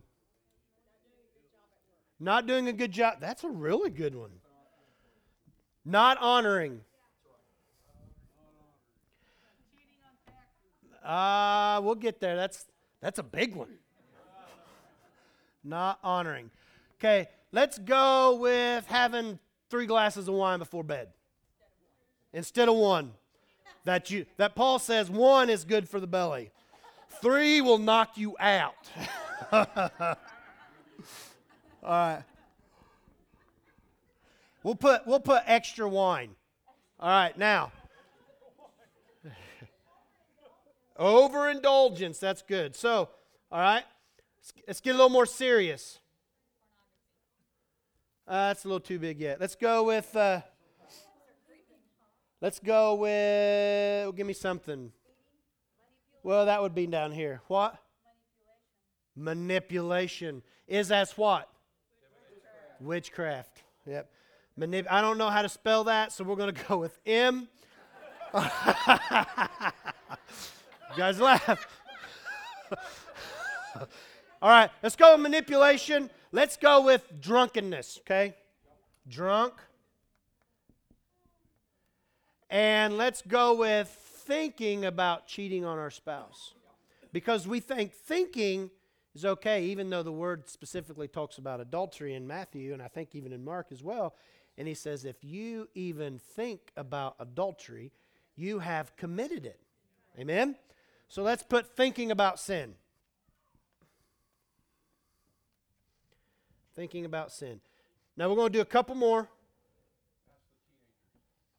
Not 2.19 2.45
doing 2.45 2.67
a 2.67 2.73
good 2.73 2.91
job. 2.91 3.15
That's 3.19 3.43
a 3.43 3.49
really 3.49 3.89
good 3.89 4.15
one. 4.15 4.29
Not 5.83 6.19
honoring. 6.19 6.81
Uh, 11.03 11.81
we'll 11.83 11.95
get 11.95 12.21
there. 12.21 12.35
That's 12.35 12.65
that's 13.01 13.17
a 13.17 13.23
big 13.23 13.55
one. 13.55 13.79
Not 15.63 15.97
honoring. 16.03 16.51
Okay, 16.99 17.27
let's 17.53 17.77
go 17.77 18.35
with 18.35 18.85
having 18.87 19.39
three 19.69 19.85
glasses 19.85 20.27
of 20.27 20.33
wine 20.33 20.59
before 20.59 20.83
bed 20.83 21.07
instead 22.33 22.67
of 22.67 22.75
one. 22.75 23.13
That 23.85 24.09
you 24.09 24.25
that 24.37 24.55
Paul 24.55 24.79
says 24.79 25.09
one 25.09 25.49
is 25.49 25.65
good 25.65 25.89
for 25.89 25.99
the 25.99 26.07
belly. 26.07 26.51
Three 27.21 27.59
will 27.61 27.77
knock 27.77 28.17
you 28.17 28.35
out. 28.39 28.89
All 29.51 29.67
right. 31.83 32.23
We'll 34.63 34.75
put 34.75 35.05
we'll 35.05 35.19
put 35.19 35.43
extra 35.45 35.87
wine. 35.87 36.35
All 36.99 37.09
right, 37.09 37.37
now. 37.37 37.73
Overindulgence, 40.97 42.17
that's 42.17 42.41
good. 42.41 42.77
So, 42.77 43.09
all 43.51 43.59
right, 43.59 43.83
let's, 44.39 44.53
let's 44.65 44.79
get 44.79 44.91
a 44.91 44.93
little 44.93 45.09
more 45.09 45.25
serious. 45.25 45.99
Uh, 48.25 48.47
that's 48.47 48.63
a 48.63 48.67
little 48.67 48.79
too 48.79 48.99
big 48.99 49.19
yet. 49.19 49.41
Let's 49.41 49.55
go 49.55 49.83
with. 49.83 50.15
Uh, 50.15 50.41
let's 52.41 52.59
go 52.59 52.95
with. 52.95 54.15
Give 54.15 54.25
me 54.25 54.33
something. 54.33 54.93
Well, 56.23 56.45
that 56.45 56.61
would 56.61 56.73
be 56.73 56.87
down 56.87 57.11
here. 57.11 57.41
What? 57.47 57.75
Manipulation. 59.15 60.41
Is 60.67 60.89
as 60.89 61.17
what? 61.17 61.49
Witchcraft. 62.79 63.61
Yep. 63.85 64.09
Manip- 64.57 64.87
I 64.89 65.01
don't 65.01 65.17
know 65.17 65.29
how 65.29 65.41
to 65.41 65.49
spell 65.49 65.83
that, 65.85 66.13
so 66.13 66.23
we're 66.23 66.37
going 66.37 66.53
to 66.55 66.63
go 66.65 66.77
with 66.77 66.97
M. 67.05 67.49
you 68.33 68.39
guys 70.95 71.19
laugh. 71.19 71.67
All 74.41 74.49
right, 74.49 74.69
let's 74.81 74.95
go 74.95 75.11
with 75.13 75.21
manipulation. 75.21 76.09
Let's 76.35 76.57
go 76.57 76.83
with 76.83 77.21
drunkenness, 77.21 77.99
okay? 77.99 78.33
Drunk. 79.07 79.53
And 82.49 82.97
let's 82.97 83.21
go 83.21 83.53
with 83.53 83.87
thinking 83.87 84.83
about 84.83 85.27
cheating 85.27 85.63
on 85.63 85.77
our 85.77 85.91
spouse. 85.91 86.55
Because 87.11 87.47
we 87.47 87.59
think 87.59 87.93
thinking 87.93 88.71
is 89.13 89.25
okay, 89.25 89.65
even 89.65 89.91
though 89.91 90.01
the 90.01 90.11
word 90.11 90.49
specifically 90.49 91.07
talks 91.07 91.37
about 91.37 91.61
adultery 91.61 92.15
in 92.15 92.25
Matthew, 92.25 92.73
and 92.73 92.81
I 92.81 92.87
think 92.87 93.13
even 93.13 93.31
in 93.31 93.45
Mark 93.45 93.67
as 93.71 93.83
well. 93.83 94.15
And 94.57 94.67
he 94.67 94.73
says, 94.73 95.05
if 95.05 95.17
you 95.23 95.69
even 95.75 96.17
think 96.17 96.71
about 96.75 97.15
adultery, 97.19 97.91
you 98.35 98.57
have 98.57 98.95
committed 98.95 99.45
it. 99.45 99.59
Amen? 100.17 100.55
So 101.09 101.21
let's 101.21 101.43
put 101.43 101.75
thinking 101.75 102.09
about 102.09 102.39
sin. 102.39 102.73
Thinking 106.75 107.05
about 107.05 107.31
sin. 107.31 107.59
Now 108.17 108.29
we're 108.29 108.35
going 108.35 108.51
to 108.51 108.57
do 108.57 108.61
a 108.61 108.65
couple 108.65 108.95
more. 108.95 109.29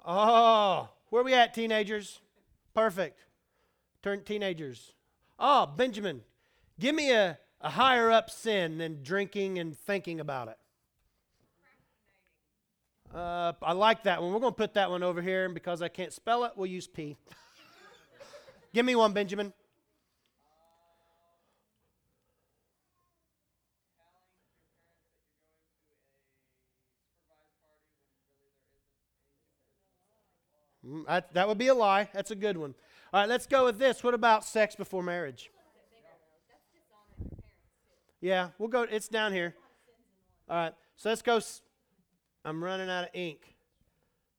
Oh, 0.04 0.88
where 1.10 1.22
are 1.22 1.24
we 1.24 1.34
at, 1.34 1.54
teenagers? 1.54 2.20
Perfect. 2.74 3.24
Turn 4.02 4.22
teenagers. 4.22 4.92
Oh, 5.38 5.66
Benjamin, 5.66 6.22
give 6.78 6.94
me 6.94 7.10
a, 7.12 7.38
a 7.60 7.70
higher 7.70 8.10
up 8.10 8.28
sin 8.30 8.78
than 8.78 9.02
drinking 9.02 9.58
and 9.58 9.76
thinking 9.76 10.20
about 10.20 10.48
it. 10.48 10.58
Uh, 13.14 13.52
I 13.62 13.72
like 13.72 14.02
that 14.02 14.20
one. 14.20 14.32
We're 14.32 14.40
going 14.40 14.52
to 14.52 14.56
put 14.56 14.74
that 14.74 14.90
one 14.90 15.02
over 15.02 15.22
here, 15.22 15.44
and 15.44 15.54
because 15.54 15.80
I 15.80 15.88
can't 15.88 16.12
spell 16.12 16.44
it, 16.44 16.52
we'll 16.56 16.66
use 16.66 16.88
P. 16.88 17.16
Give 18.74 18.84
me 18.84 18.96
one, 18.96 19.12
Benjamin. 19.12 19.52
That, 31.06 31.32
that 31.34 31.48
would 31.48 31.58
be 31.58 31.68
a 31.68 31.74
lie. 31.74 32.08
That's 32.12 32.30
a 32.30 32.36
good 32.36 32.56
one. 32.56 32.74
All 33.12 33.20
right, 33.20 33.28
let's 33.28 33.46
go 33.46 33.64
with 33.66 33.78
this. 33.78 34.02
What 34.02 34.14
about 34.14 34.44
sex 34.44 34.74
before 34.74 35.02
marriage? 35.02 35.50
Yeah, 38.20 38.48
we'll 38.58 38.68
go. 38.68 38.82
It's 38.82 39.08
down 39.08 39.32
here. 39.32 39.54
All 40.48 40.56
right, 40.56 40.74
so 40.96 41.10
let's 41.10 41.22
go. 41.22 41.40
I'm 42.44 42.62
running 42.62 42.90
out 42.90 43.04
of 43.04 43.10
ink. 43.14 43.54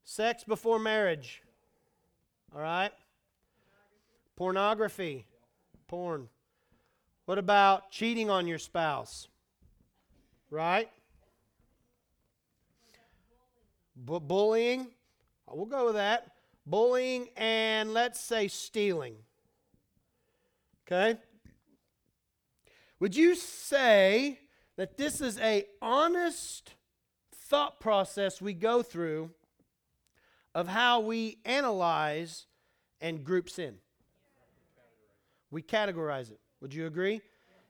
Sex 0.03 0.43
before 0.43 0.77
marriage. 0.77 1.41
All 2.53 2.61
right. 2.61 2.91
Pornography. 4.35 5.25
Porn. 5.87 6.29
What 7.25 7.37
about 7.37 7.89
cheating 7.89 8.29
on 8.29 8.47
your 8.47 8.59
spouse? 8.59 9.27
Right? 10.51 10.89
Bu- 13.95 14.19
bullying. 14.19 14.87
We'll 15.51 15.65
go 15.65 15.85
with 15.85 15.95
that. 15.95 16.34
Bullying 16.65 17.29
and 17.37 17.93
let's 17.93 18.19
say 18.19 18.47
stealing. 18.47 19.15
Okay? 20.85 21.19
Would 22.99 23.15
you 23.15 23.35
say 23.35 24.39
that 24.77 24.97
this 24.97 25.21
is 25.21 25.39
a 25.39 25.65
honest 25.81 26.73
thought 27.33 27.79
process 27.79 28.41
we 28.41 28.53
go 28.53 28.81
through 28.81 29.31
of 30.53 30.67
how 30.67 31.01
we 31.01 31.37
analyze 31.45 32.45
and 33.01 33.23
group 33.23 33.49
sin? 33.49 33.75
We 35.51 35.61
categorize 35.61 36.31
it. 36.31 36.39
Would 36.61 36.73
you 36.73 36.87
agree? 36.87 37.21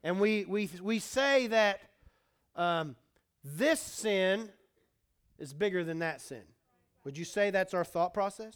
And 0.03 0.19
we, 0.19 0.45
we, 0.45 0.69
we 0.81 0.99
say 0.99 1.47
that 1.47 1.81
um, 2.55 2.95
this 3.43 3.79
sin 3.79 4.49
is 5.37 5.53
bigger 5.53 5.83
than 5.83 5.99
that 5.99 6.21
sin. 6.21 6.43
Would 7.03 7.17
you 7.17 7.25
say 7.25 7.51
that's 7.51 7.73
our 7.73 7.83
thought 7.83 8.13
process? 8.13 8.55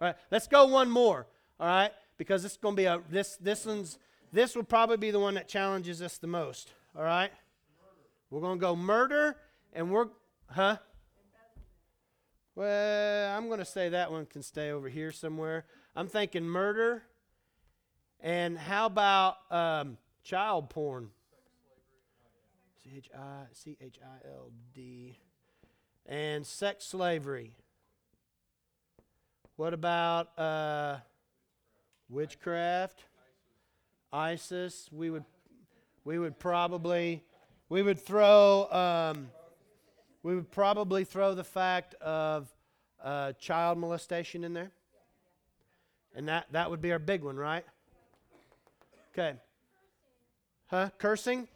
All 0.00 0.08
right, 0.08 0.16
let's 0.30 0.46
go 0.46 0.64
one 0.66 0.90
more. 0.90 1.26
All 1.58 1.66
right, 1.66 1.90
because 2.16 2.42
this 2.42 2.52
is 2.52 2.58
going 2.58 2.74
to 2.74 2.80
be 2.80 2.86
a 2.86 3.02
this 3.10 3.36
this 3.36 3.66
one's 3.66 3.98
this 4.32 4.56
will 4.56 4.62
probably 4.62 4.96
be 4.96 5.10
the 5.10 5.20
one 5.20 5.34
that 5.34 5.46
challenges 5.46 6.00
us 6.00 6.16
the 6.16 6.26
most. 6.26 6.72
All 6.96 7.02
right, 7.02 7.30
we're 8.30 8.40
going 8.40 8.58
to 8.58 8.60
go 8.60 8.74
murder, 8.74 9.36
and 9.74 9.90
we're 9.90 10.06
huh. 10.48 10.78
Well, 12.54 13.36
I'm 13.36 13.46
going 13.46 13.58
to 13.58 13.64
say 13.64 13.90
that 13.90 14.10
one 14.10 14.26
can 14.26 14.42
stay 14.42 14.70
over 14.70 14.88
here 14.88 15.12
somewhere. 15.12 15.66
I'm 15.94 16.08
thinking 16.08 16.44
murder, 16.44 17.02
and 18.20 18.58
how 18.58 18.86
about 18.86 19.36
um, 19.50 19.98
child 20.22 20.70
porn? 20.70 21.10
C 22.82 22.90
H 22.96 23.10
I 23.14 23.44
C 23.52 23.76
H 23.80 23.98
I 24.02 24.28
L 24.28 24.50
D, 24.74 25.18
and 26.06 26.46
sex 26.46 26.86
slavery. 26.86 27.52
What 29.60 29.74
about 29.74 30.38
uh, 30.38 30.96
witchcraft? 32.08 33.04
ISIS. 34.10 34.88
We 34.90 35.10
would, 35.10 35.24
we 36.02 36.18
would 36.18 36.38
probably, 36.38 37.22
we 37.68 37.82
would 37.82 38.00
throw, 38.00 38.72
um, 38.72 39.28
we 40.22 40.34
would 40.34 40.50
probably 40.50 41.04
throw 41.04 41.34
the 41.34 41.44
fact 41.44 41.94
of 41.96 42.48
uh, 43.04 43.34
child 43.34 43.76
molestation 43.76 44.44
in 44.44 44.54
there, 44.54 44.70
and 46.16 46.26
that 46.26 46.46
that 46.52 46.70
would 46.70 46.80
be 46.80 46.90
our 46.92 46.98
big 46.98 47.22
one, 47.22 47.36
right? 47.36 47.66
Okay. 49.12 49.36
Huh? 50.68 50.88
Cursing. 50.96 51.48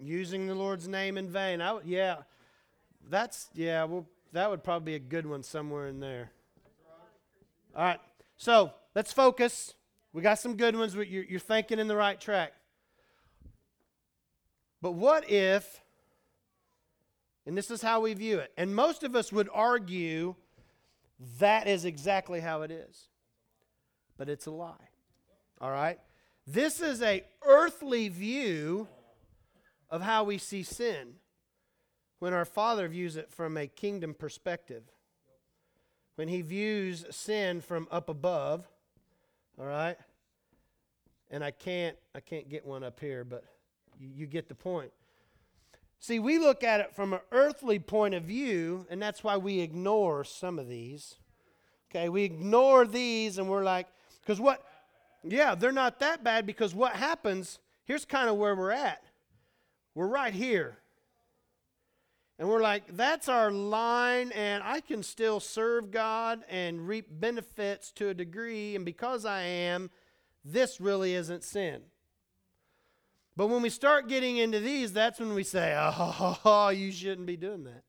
Using 0.00 0.46
the 0.46 0.54
Lord's 0.54 0.86
name 0.86 1.18
in 1.18 1.28
vain. 1.28 1.60
I 1.60 1.70
w- 1.70 1.96
yeah, 1.96 2.18
that's 3.10 3.48
yeah. 3.54 3.82
Well, 3.82 4.06
that 4.30 4.48
would 4.48 4.62
probably 4.62 4.92
be 4.92 4.94
a 4.94 5.00
good 5.00 5.26
one 5.26 5.42
somewhere 5.42 5.88
in 5.88 5.98
there. 5.98 6.30
All 7.74 7.84
right. 7.84 8.00
So 8.36 8.72
let's 8.94 9.12
focus. 9.12 9.74
We 10.12 10.22
got 10.22 10.38
some 10.38 10.56
good 10.56 10.76
ones. 10.76 10.94
but 10.94 11.08
You're, 11.08 11.24
you're 11.24 11.40
thinking 11.40 11.78
in 11.78 11.88
the 11.88 11.96
right 11.96 12.20
track. 12.20 12.52
But 14.80 14.92
what 14.92 15.30
if, 15.30 15.80
and 17.46 17.56
this 17.56 17.70
is 17.70 17.80
how 17.80 18.00
we 18.00 18.12
view 18.14 18.38
it, 18.38 18.52
and 18.56 18.74
most 18.74 19.02
of 19.02 19.16
us 19.16 19.32
would 19.32 19.48
argue 19.52 20.34
that 21.38 21.66
is 21.66 21.84
exactly 21.84 22.40
how 22.40 22.62
it 22.62 22.70
is, 22.70 23.08
but 24.18 24.28
it's 24.28 24.46
a 24.46 24.50
lie. 24.50 24.74
All 25.60 25.70
right? 25.70 25.98
This 26.46 26.80
is 26.82 27.00
a 27.00 27.24
earthly 27.46 28.08
view 28.08 28.86
of 29.88 30.02
how 30.02 30.24
we 30.24 30.36
see 30.36 30.62
sin 30.62 31.14
when 32.18 32.34
our 32.34 32.44
Father 32.44 32.86
views 32.86 33.16
it 33.16 33.30
from 33.30 33.56
a 33.56 33.66
kingdom 33.66 34.12
perspective 34.12 34.82
when 36.16 36.28
he 36.28 36.42
views 36.42 37.04
sin 37.10 37.60
from 37.60 37.88
up 37.90 38.08
above, 38.08 38.66
All 39.58 39.66
right? 39.66 39.96
And 41.30 41.42
I 41.42 41.50
can't 41.50 41.96
I 42.14 42.20
can't 42.20 42.48
get 42.48 42.64
one 42.64 42.84
up 42.84 43.00
here, 43.00 43.24
but 43.24 43.44
you, 43.98 44.08
you 44.14 44.26
get 44.26 44.48
the 44.48 44.54
point. 44.54 44.92
See, 45.98 46.18
we 46.18 46.38
look 46.38 46.62
at 46.62 46.80
it 46.80 46.94
from 46.94 47.14
an 47.14 47.20
earthly 47.32 47.78
point 47.78 48.14
of 48.14 48.24
view, 48.24 48.86
and 48.90 49.00
that's 49.00 49.24
why 49.24 49.36
we 49.38 49.60
ignore 49.60 50.22
some 50.22 50.58
of 50.58 50.68
these. 50.68 51.16
Okay, 51.90 52.08
we 52.08 52.24
ignore 52.24 52.86
these 52.86 53.38
and 53.38 53.48
we're 53.48 53.62
like, 53.62 53.86
because 54.20 54.40
what, 54.40 54.64
yeah, 55.22 55.54
they're 55.54 55.72
not 55.72 56.00
that 56.00 56.24
bad 56.24 56.44
because 56.44 56.74
what 56.74 56.92
happens, 56.94 57.58
here's 57.84 58.04
kind 58.04 58.28
of 58.28 58.36
where 58.36 58.54
we're 58.54 58.72
at. 58.72 59.02
We're 59.94 60.08
right 60.08 60.34
here. 60.34 60.78
And 62.38 62.48
we're 62.48 62.62
like, 62.62 62.96
that's 62.96 63.28
our 63.28 63.52
line, 63.52 64.32
and 64.32 64.62
I 64.64 64.80
can 64.80 65.04
still 65.04 65.38
serve 65.38 65.92
God 65.92 66.44
and 66.48 66.88
reap 66.88 67.06
benefits 67.08 67.92
to 67.92 68.08
a 68.08 68.14
degree, 68.14 68.74
and 68.74 68.84
because 68.84 69.24
I 69.24 69.42
am, 69.42 69.90
this 70.44 70.80
really 70.80 71.14
isn't 71.14 71.44
sin. 71.44 71.82
But 73.36 73.48
when 73.48 73.62
we 73.62 73.70
start 73.70 74.08
getting 74.08 74.36
into 74.36 74.58
these, 74.58 74.92
that's 74.92 75.20
when 75.20 75.34
we 75.34 75.44
say, 75.44 75.74
oh, 75.78 76.72
you 76.74 76.90
shouldn't 76.90 77.26
be 77.26 77.36
doing 77.36 77.64
that. 77.64 77.82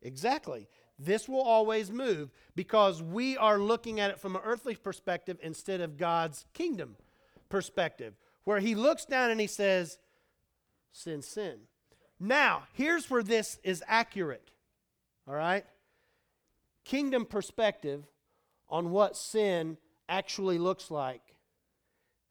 Exactly. 0.00 0.68
This 0.98 1.28
will 1.28 1.42
always 1.42 1.90
move 1.90 2.30
because 2.56 3.02
we 3.02 3.36
are 3.36 3.58
looking 3.58 4.00
at 4.00 4.10
it 4.10 4.18
from 4.18 4.36
an 4.36 4.42
earthly 4.44 4.74
perspective 4.74 5.38
instead 5.42 5.80
of 5.80 5.96
God's 5.96 6.46
kingdom 6.54 6.96
perspective, 7.48 8.14
where 8.44 8.58
He 8.58 8.74
looks 8.74 9.04
down 9.04 9.30
and 9.30 9.40
He 9.40 9.46
says, 9.46 9.98
sin, 10.92 11.22
sin. 11.22 11.60
Now, 12.20 12.64
here's 12.72 13.08
where 13.10 13.22
this 13.22 13.58
is 13.62 13.82
accurate. 13.86 14.50
All 15.26 15.34
right? 15.34 15.64
Kingdom 16.84 17.24
perspective 17.24 18.06
on 18.68 18.90
what 18.90 19.16
sin 19.16 19.76
actually 20.08 20.58
looks 20.58 20.90
like 20.90 21.22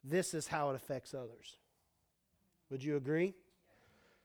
this 0.04 0.34
is 0.34 0.48
how 0.48 0.70
it 0.70 0.76
affects 0.76 1.14
others. 1.14 1.58
Would 2.70 2.84
you 2.84 2.96
agree? 2.96 3.34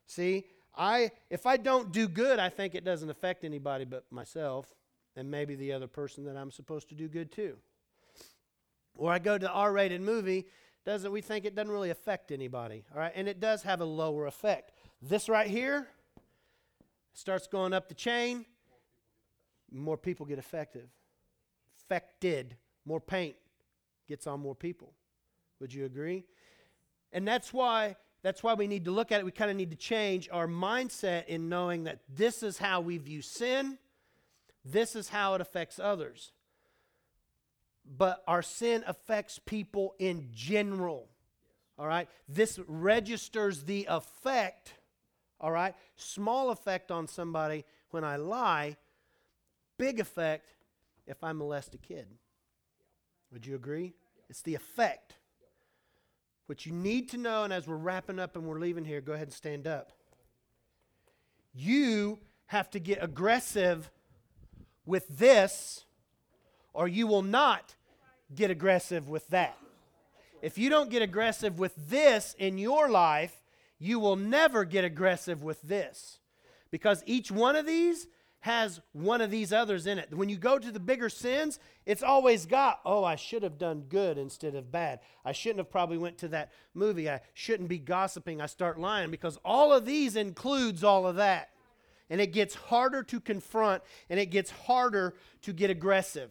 See, 0.07 0.45
I 0.77 1.11
if 1.29 1.47
I 1.47 1.57
don't 1.57 1.93
do 1.93 2.09
good, 2.09 2.39
I 2.39 2.49
think 2.49 2.75
it 2.75 2.85
doesn't 2.85 3.11
affect 3.11 3.45
anybody 3.45 3.85
but 3.85 4.05
myself 4.11 4.75
and 5.17 5.31
maybe 5.31 5.55
the 5.55 5.73
other 5.73 5.87
person 5.87 6.25
that 6.25 6.37
I'm 6.37 6.51
supposed 6.51 6.89
to 6.91 6.95
do 6.95 7.09
good 7.09 7.33
to. 7.33 7.57
Or 8.95 9.13
I 9.13 9.19
go 9.19 9.39
to 9.39 9.51
R-rated 9.51 10.01
movie, 10.01 10.47
doesn't 10.85 11.13
we 11.13 11.21
think 11.21 11.45
it 11.45 11.55
doesn't 11.55 11.71
really 11.71 11.91
affect 11.91 12.31
anybody, 12.31 12.85
all 12.93 13.01
right? 13.01 13.13
And 13.15 13.29
it 13.29 13.41
does 13.41 13.63
have 13.63 13.81
a 13.81 13.85
lower 13.85 14.27
effect. 14.27 14.73
This 15.03 15.29
right 15.29 15.49
here 15.49 15.89
starts 17.13 17.49
going 17.49 17.73
up 17.73 17.89
the 17.89 17.95
chain, 17.95 18.47
more 19.71 19.97
people 19.97 20.25
get 20.25 20.39
affected. 20.39 20.89
Affected, 21.81 22.57
more 22.85 23.01
paint 23.01 23.35
gets 24.09 24.27
on 24.27 24.41
more 24.41 24.55
people. 24.55 24.93
Would 25.61 25.75
you 25.75 25.85
agree? 25.85 26.25
And 27.13 27.27
that's 27.27 27.53
why 27.53 27.97
that's 28.23 28.43
why 28.43 28.55
we 28.55 28.69
need 28.69 28.85
to 28.85 28.93
look 28.93 29.11
at 29.11 29.19
it. 29.19 29.25
We 29.25 29.33
kind 29.33 29.51
of 29.51 29.57
need 29.57 29.71
to 29.71 29.77
change 29.77 30.29
our 30.31 30.47
mindset 30.47 31.27
in 31.27 31.49
knowing 31.49 31.85
that 31.85 32.01
this 32.09 32.43
is 32.45 32.59
how 32.59 32.81
we 32.81 32.97
view 32.99 33.21
sin. 33.21 33.79
This 34.65 34.95
is 34.95 35.09
how 35.09 35.35
it 35.35 35.41
affects 35.41 35.81
others. 35.81 36.31
But 37.85 38.23
our 38.29 38.43
sin 38.43 38.85
affects 38.87 39.41
people 39.45 39.97
in 39.99 40.29
general. 40.33 41.09
All 41.77 41.87
right? 41.89 42.09
This 42.29 42.61
registers 42.69 43.65
the 43.65 43.87
effect, 43.91 44.75
all 45.43 45.51
right? 45.51 45.75
Small 45.97 46.51
effect 46.51 46.91
on 46.91 47.09
somebody 47.09 47.65
when 47.91 48.05
I 48.05 48.17
lie, 48.17 48.77
big 49.77 50.01
effect 50.01 50.55
if 51.07 51.23
I 51.25 51.33
molest 51.33 51.75
a 51.75 51.79
kid. 51.79 52.07
Would 53.33 53.45
you 53.45 53.57
agree? 53.57 53.93
It's 54.31 54.43
the 54.43 54.55
effect. 54.55 55.15
What 56.47 56.65
you 56.65 56.73
need 56.73 57.11
to 57.11 57.19
know, 57.19 57.45
and 57.45 57.53
as 57.53 57.67
we're 57.67 57.77
wrapping 57.77 58.19
up 58.19 58.37
and 58.37 58.47
we're 58.47 58.59
leaving 58.59 58.85
here, 58.85 59.01
go 59.01 59.13
ahead 59.13 59.29
and 59.29 59.35
stand 59.35 59.67
up. 59.67 59.93
You 61.55 62.19
have 62.47 62.71
to 62.71 62.79
get 62.79 63.03
aggressive 63.03 63.91
with 64.87 65.19
this, 65.19 65.85
or 66.73 66.89
you 66.89 67.07
will 67.07 67.23
not 67.23 67.75
get 68.35 68.51
aggressive 68.51 69.09
with 69.09 69.29
that. 69.29 69.57
If 70.41 70.59
you 70.59 70.71
don't 70.71 70.91
get 70.91 71.03
aggressive 71.03 71.59
with 71.59 71.75
this 71.89 72.35
in 72.39 72.59
your 72.59 72.89
life, 72.89 73.42
you 73.83 73.99
will 73.99 74.17
never 74.17 74.65
get 74.65 74.85
aggressive 74.85 75.43
with 75.43 75.61
this. 75.63 76.21
Because 76.71 77.03
each 77.05 77.33
one 77.33 77.57
of 77.57 77.67
these 77.67 78.07
has 78.39 78.81
one 78.93 79.21
of 79.21 79.31
these 79.31 79.53
others 79.53 79.87
in 79.87 79.99
it. 79.99 80.15
When 80.15 80.29
you 80.29 80.37
go 80.37 80.59
to 80.59 80.71
the 80.71 80.81
bigger 80.81 81.09
sins, 81.09 81.59
it's 81.85 82.03
always 82.03 82.47
got, 82.47 82.81
oh, 82.85 83.03
I 83.03 83.17
should 83.17 83.43
have 83.43 83.59
done 83.59 83.85
good 83.89 84.19
instead 84.19 84.55
of 84.55 84.71
bad. 84.71 85.01
I 85.25 85.33
shouldn't 85.33 85.59
have 85.59 85.71
probably 85.71 85.99
went 85.99 86.19
to 86.19 86.29
that 86.29 86.53
movie. 86.75 87.11
I 87.11 87.23
shouldn't 87.35 87.69
be 87.69 87.79
gossiping. 87.79 88.41
I 88.41 88.47
start 88.47 88.79
lying 88.79 89.11
because 89.11 89.37
all 89.45 89.73
of 89.73 89.85
these 89.85 90.15
includes 90.15 90.85
all 90.85 91.07
of 91.07 91.17
that. 91.17 91.51
And 92.09 92.21
it 92.21 92.33
gets 92.33 92.55
harder 92.55 93.03
to 93.05 93.21
confront 93.21 93.83
and 94.09 94.21
it 94.21 94.27
gets 94.27 94.51
harder 94.51 95.15
to 95.43 95.53
get 95.53 95.71
aggressive. 95.71 96.31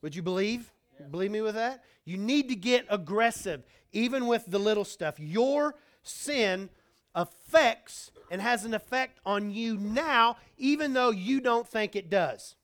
Would 0.00 0.14
you 0.14 0.22
believe? 0.22 0.72
Yeah. 0.98 1.06
Believe 1.08 1.30
me 1.30 1.42
with 1.42 1.56
that? 1.56 1.84
You 2.04 2.16
need 2.16 2.48
to 2.48 2.56
get 2.56 2.86
aggressive 2.88 3.64
even 3.92 4.26
with 4.26 4.44
the 4.46 4.58
little 4.58 4.84
stuff. 4.84 5.18
Your 5.18 5.74
sin 6.02 6.70
affects 7.16 8.12
and 8.30 8.40
has 8.40 8.64
an 8.64 8.74
effect 8.74 9.18
on 9.26 9.50
you 9.50 9.76
now, 9.76 10.36
even 10.58 10.92
though 10.92 11.10
you 11.10 11.40
don't 11.40 11.66
think 11.66 11.96
it 11.96 12.10
does. 12.10 12.54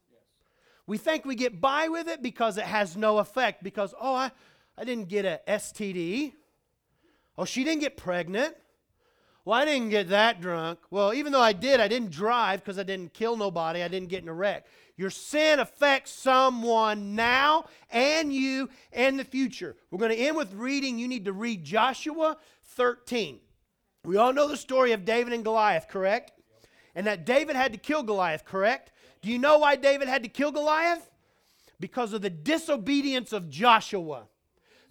We 0.86 0.98
think 0.98 1.24
we 1.24 1.34
get 1.34 1.60
by 1.60 1.88
with 1.88 2.06
it 2.08 2.22
because 2.22 2.58
it 2.58 2.64
has 2.64 2.96
no 2.96 3.18
effect, 3.18 3.64
because, 3.64 3.94
oh, 4.00 4.14
I, 4.14 4.30
I 4.76 4.84
didn't 4.84 5.08
get 5.08 5.24
a 5.24 5.40
STD. 5.48 6.34
Oh, 7.38 7.44
she 7.44 7.64
didn't 7.64 7.80
get 7.80 7.96
pregnant. 7.96 8.54
Well, 9.44 9.58
I 9.58 9.64
didn't 9.64 9.90
get 9.90 10.08
that 10.10 10.40
drunk. 10.40 10.78
Well, 10.90 11.14
even 11.14 11.32
though 11.32 11.40
I 11.40 11.52
did, 11.52 11.80
I 11.80 11.88
didn't 11.88 12.10
drive 12.10 12.60
because 12.60 12.78
I 12.78 12.84
didn't 12.84 13.12
kill 13.12 13.36
nobody. 13.36 13.82
I 13.82 13.88
didn't 13.88 14.08
get 14.08 14.22
in 14.22 14.28
a 14.28 14.34
wreck. 14.34 14.66
Your 14.96 15.10
sin 15.10 15.58
affects 15.58 16.12
someone 16.12 17.16
now 17.16 17.64
and 17.90 18.32
you 18.32 18.68
and 18.92 19.18
the 19.18 19.24
future. 19.24 19.76
We're 19.90 19.98
going 19.98 20.12
to 20.12 20.16
end 20.16 20.36
with 20.36 20.52
reading. 20.52 20.98
You 20.98 21.08
need 21.08 21.24
to 21.24 21.32
read 21.32 21.64
Joshua 21.64 22.36
13. 22.76 23.40
We 24.04 24.16
all 24.16 24.32
know 24.32 24.48
the 24.48 24.56
story 24.56 24.92
of 24.92 25.04
David 25.04 25.32
and 25.32 25.44
Goliath, 25.44 25.86
correct? 25.88 26.32
And 26.94 27.06
that 27.06 27.24
David 27.24 27.54
had 27.54 27.72
to 27.72 27.78
kill 27.78 28.02
Goliath, 28.02 28.44
correct? 28.44 28.90
Do 29.22 29.30
you 29.30 29.38
know 29.38 29.58
why 29.58 29.76
David 29.76 30.08
had 30.08 30.24
to 30.24 30.28
kill 30.28 30.50
Goliath? 30.50 31.08
Because 31.78 32.12
of 32.12 32.20
the 32.20 32.30
disobedience 32.30 33.32
of 33.32 33.48
Joshua. 33.48 34.24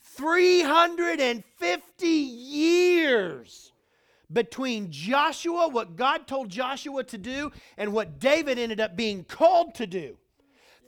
350 0.01 2.07
years 2.07 3.73
between 4.31 4.91
Joshua, 4.91 5.67
what 5.67 5.97
God 5.97 6.25
told 6.25 6.49
Joshua 6.49 7.03
to 7.03 7.17
do, 7.17 7.51
and 7.77 7.91
what 7.91 8.19
David 8.19 8.57
ended 8.57 8.79
up 8.79 8.95
being 8.95 9.25
called 9.25 9.75
to 9.75 9.85
do. 9.85 10.17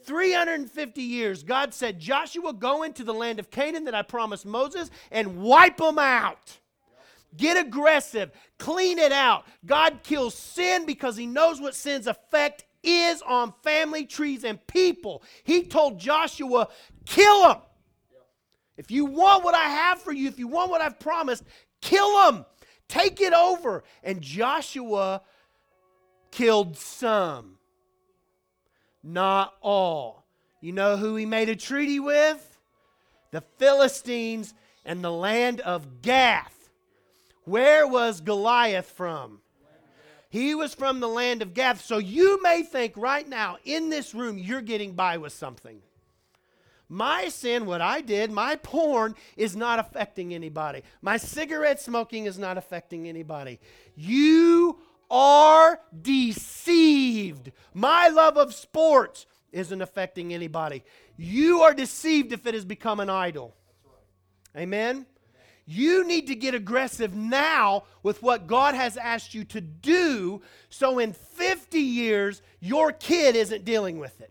350 0.04 1.02
years, 1.02 1.42
God 1.42 1.74
said, 1.74 2.00
Joshua, 2.00 2.54
go 2.54 2.82
into 2.82 3.04
the 3.04 3.14
land 3.14 3.38
of 3.38 3.50
Canaan 3.50 3.84
that 3.84 3.94
I 3.94 4.02
promised 4.02 4.46
Moses 4.46 4.90
and 5.10 5.42
wipe 5.42 5.76
them 5.76 5.98
out. 5.98 6.58
Get 7.36 7.56
aggressive. 7.56 8.30
Clean 8.58 8.98
it 8.98 9.12
out. 9.12 9.44
God 9.66 10.00
kills 10.02 10.34
sin 10.34 10.86
because 10.86 11.16
he 11.16 11.26
knows 11.26 11.60
what 11.60 11.74
sin's 11.74 12.06
effect 12.06 12.64
is 12.82 13.22
on 13.22 13.52
family 13.62 14.06
trees 14.06 14.44
and 14.44 14.64
people. 14.66 15.22
He 15.42 15.64
told 15.64 15.98
Joshua, 15.98 16.68
kill 17.06 17.42
them. 17.42 17.56
If 18.76 18.90
you 18.90 19.04
want 19.04 19.44
what 19.44 19.54
I 19.54 19.68
have 19.68 20.00
for 20.00 20.12
you, 20.12 20.28
if 20.28 20.38
you 20.38 20.48
want 20.48 20.70
what 20.70 20.80
I've 20.80 20.98
promised, 20.98 21.44
kill 21.80 22.24
them. 22.24 22.44
Take 22.88 23.20
it 23.20 23.32
over. 23.32 23.84
And 24.02 24.20
Joshua 24.20 25.22
killed 26.30 26.76
some, 26.76 27.56
not 29.02 29.54
all. 29.60 30.26
You 30.60 30.72
know 30.72 30.96
who 30.96 31.16
he 31.16 31.26
made 31.26 31.48
a 31.48 31.56
treaty 31.56 32.00
with? 32.00 32.58
The 33.30 33.42
Philistines 33.58 34.54
and 34.84 35.02
the 35.02 35.12
land 35.12 35.60
of 35.60 36.02
Gath. 36.02 36.53
Where 37.44 37.86
was 37.86 38.20
Goliath 38.20 38.90
from? 38.90 39.40
He 40.28 40.54
was 40.54 40.74
from 40.74 40.98
the 40.98 41.08
land 41.08 41.42
of 41.42 41.54
Gath. 41.54 41.84
So 41.84 41.98
you 41.98 42.42
may 42.42 42.62
think 42.62 42.96
right 42.96 43.28
now 43.28 43.58
in 43.64 43.88
this 43.88 44.14
room 44.14 44.36
you're 44.36 44.60
getting 44.60 44.94
by 44.94 45.16
with 45.16 45.32
something. 45.32 45.80
My 46.88 47.28
sin, 47.28 47.66
what 47.66 47.80
I 47.80 48.00
did, 48.00 48.30
my 48.30 48.56
porn 48.56 49.14
is 49.36 49.56
not 49.56 49.78
affecting 49.78 50.34
anybody. 50.34 50.82
My 51.02 51.16
cigarette 51.16 51.80
smoking 51.80 52.26
is 52.26 52.38
not 52.38 52.58
affecting 52.58 53.08
anybody. 53.08 53.60
You 53.94 54.78
are 55.10 55.80
deceived. 56.02 57.52
My 57.72 58.08
love 58.08 58.36
of 58.36 58.54
sports 58.54 59.26
isn't 59.52 59.80
affecting 59.80 60.34
anybody. 60.34 60.82
You 61.16 61.60
are 61.62 61.74
deceived 61.74 62.32
if 62.32 62.46
it 62.46 62.54
has 62.54 62.64
become 62.64 63.00
an 63.00 63.08
idol. 63.08 63.54
Amen? 64.56 65.06
You 65.66 66.06
need 66.06 66.26
to 66.26 66.34
get 66.34 66.54
aggressive 66.54 67.14
now 67.14 67.84
with 68.02 68.22
what 68.22 68.46
God 68.46 68.74
has 68.74 68.96
asked 68.96 69.34
you 69.34 69.44
to 69.46 69.60
do 69.60 70.42
so 70.68 70.98
in 70.98 71.12
50 71.12 71.80
years 71.80 72.42
your 72.60 72.92
kid 72.92 73.34
isn't 73.36 73.64
dealing 73.64 73.98
with 73.98 74.20
it. 74.20 74.30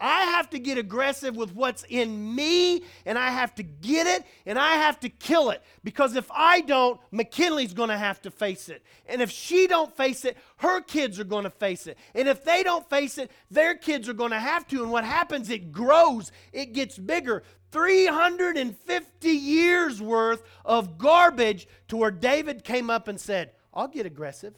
I 0.00 0.22
have 0.26 0.50
to 0.50 0.58
get 0.60 0.78
aggressive 0.78 1.34
with 1.34 1.54
what's 1.54 1.84
in 1.88 2.34
me, 2.34 2.84
and 3.04 3.18
I 3.18 3.30
have 3.30 3.54
to 3.56 3.64
get 3.64 4.06
it, 4.06 4.24
and 4.46 4.58
I 4.58 4.74
have 4.74 5.00
to 5.00 5.08
kill 5.08 5.50
it. 5.50 5.62
Because 5.82 6.14
if 6.14 6.30
I 6.30 6.60
don't, 6.60 7.00
McKinley's 7.10 7.74
going 7.74 7.88
to 7.88 7.98
have 7.98 8.22
to 8.22 8.30
face 8.30 8.68
it. 8.68 8.84
And 9.06 9.20
if 9.20 9.30
she 9.30 9.66
don't 9.66 9.94
face 9.96 10.24
it, 10.24 10.36
her 10.58 10.80
kids 10.80 11.18
are 11.18 11.24
going 11.24 11.44
to 11.44 11.50
face 11.50 11.88
it. 11.88 11.98
And 12.14 12.28
if 12.28 12.44
they 12.44 12.62
don't 12.62 12.88
face 12.88 13.18
it, 13.18 13.30
their 13.50 13.74
kids 13.74 14.08
are 14.08 14.14
going 14.14 14.30
to 14.30 14.38
have 14.38 14.68
to. 14.68 14.82
And 14.82 14.92
what 14.92 15.04
happens? 15.04 15.50
It 15.50 15.72
grows, 15.72 16.30
it 16.52 16.74
gets 16.74 16.96
bigger. 16.96 17.42
350 17.70 19.28
years 19.28 20.00
worth 20.00 20.42
of 20.64 20.98
garbage 20.98 21.68
to 21.88 21.96
where 21.96 22.10
David 22.10 22.64
came 22.64 22.90
up 22.90 23.08
and 23.08 23.20
said, 23.20 23.52
I'll 23.72 23.88
get 23.88 24.06
aggressive. 24.06 24.54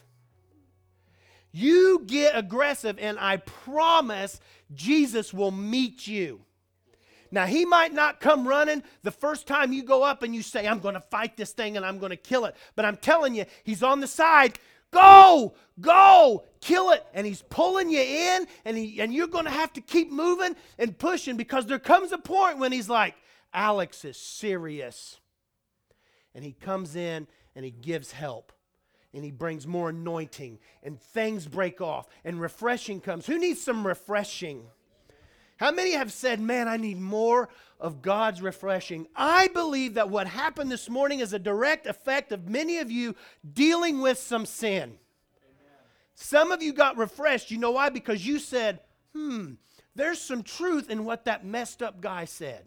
You 1.52 2.04
get 2.06 2.36
aggressive, 2.36 2.96
and 3.00 3.18
I 3.18 3.38
promise 3.38 4.40
Jesus 4.72 5.34
will 5.34 5.50
meet 5.50 6.06
you. 6.06 6.42
Now, 7.32 7.46
he 7.46 7.64
might 7.64 7.92
not 7.92 8.20
come 8.20 8.46
running 8.46 8.82
the 9.02 9.10
first 9.10 9.46
time 9.46 9.72
you 9.72 9.84
go 9.84 10.02
up 10.02 10.22
and 10.22 10.34
you 10.34 10.42
say, 10.42 10.66
I'm 10.66 10.80
going 10.80 10.94
to 10.94 11.00
fight 11.00 11.36
this 11.36 11.52
thing 11.52 11.76
and 11.76 11.86
I'm 11.86 11.98
going 11.98 12.10
to 12.10 12.16
kill 12.16 12.44
it. 12.44 12.56
But 12.74 12.84
I'm 12.84 12.96
telling 12.96 13.36
you, 13.36 13.44
he's 13.62 13.84
on 13.84 14.00
the 14.00 14.08
side. 14.08 14.58
Go, 14.92 15.54
go, 15.80 16.44
kill 16.60 16.90
it. 16.90 17.06
And 17.14 17.26
he's 17.26 17.42
pulling 17.42 17.90
you 17.90 18.00
in, 18.00 18.46
and, 18.64 18.76
he, 18.76 19.00
and 19.00 19.14
you're 19.14 19.28
going 19.28 19.44
to 19.44 19.50
have 19.50 19.72
to 19.74 19.80
keep 19.80 20.10
moving 20.10 20.56
and 20.78 20.98
pushing 20.98 21.36
because 21.36 21.66
there 21.66 21.78
comes 21.78 22.12
a 22.12 22.18
point 22.18 22.58
when 22.58 22.72
he's 22.72 22.88
like, 22.88 23.14
Alex 23.52 24.04
is 24.04 24.16
serious. 24.16 25.20
And 26.34 26.44
he 26.44 26.52
comes 26.52 26.96
in 26.96 27.26
and 27.54 27.64
he 27.64 27.70
gives 27.70 28.12
help 28.12 28.52
and 29.12 29.24
he 29.24 29.30
brings 29.30 29.66
more 29.66 29.90
anointing 29.90 30.58
and 30.82 31.00
things 31.00 31.46
break 31.46 31.80
off 31.80 32.06
and 32.24 32.40
refreshing 32.40 33.00
comes. 33.00 33.26
Who 33.26 33.38
needs 33.38 33.60
some 33.60 33.86
refreshing? 33.86 34.62
How 35.56 35.72
many 35.72 35.92
have 35.92 36.12
said, 36.12 36.40
Man, 36.40 36.68
I 36.68 36.76
need 36.76 36.98
more 36.98 37.48
of 37.80 38.02
God's 38.02 38.42
refreshing? 38.42 39.06
I 39.16 39.48
believe 39.48 39.94
that 39.94 40.10
what 40.10 40.26
happened 40.26 40.70
this 40.70 40.88
morning 40.88 41.20
is 41.20 41.32
a 41.32 41.38
direct 41.38 41.86
effect 41.86 42.32
of 42.32 42.48
many 42.48 42.78
of 42.78 42.90
you 42.90 43.16
dealing 43.52 44.00
with 44.00 44.18
some 44.18 44.46
sin. 44.46 44.98
Some 46.14 46.52
of 46.52 46.62
you 46.62 46.72
got 46.72 46.98
refreshed. 46.98 47.50
You 47.50 47.58
know 47.58 47.70
why? 47.70 47.88
Because 47.88 48.26
you 48.26 48.38
said, 48.38 48.80
Hmm, 49.14 49.52
there's 49.94 50.20
some 50.20 50.42
truth 50.42 50.90
in 50.90 51.04
what 51.04 51.24
that 51.24 51.44
messed 51.44 51.82
up 51.82 52.00
guy 52.00 52.24
said. 52.24 52.64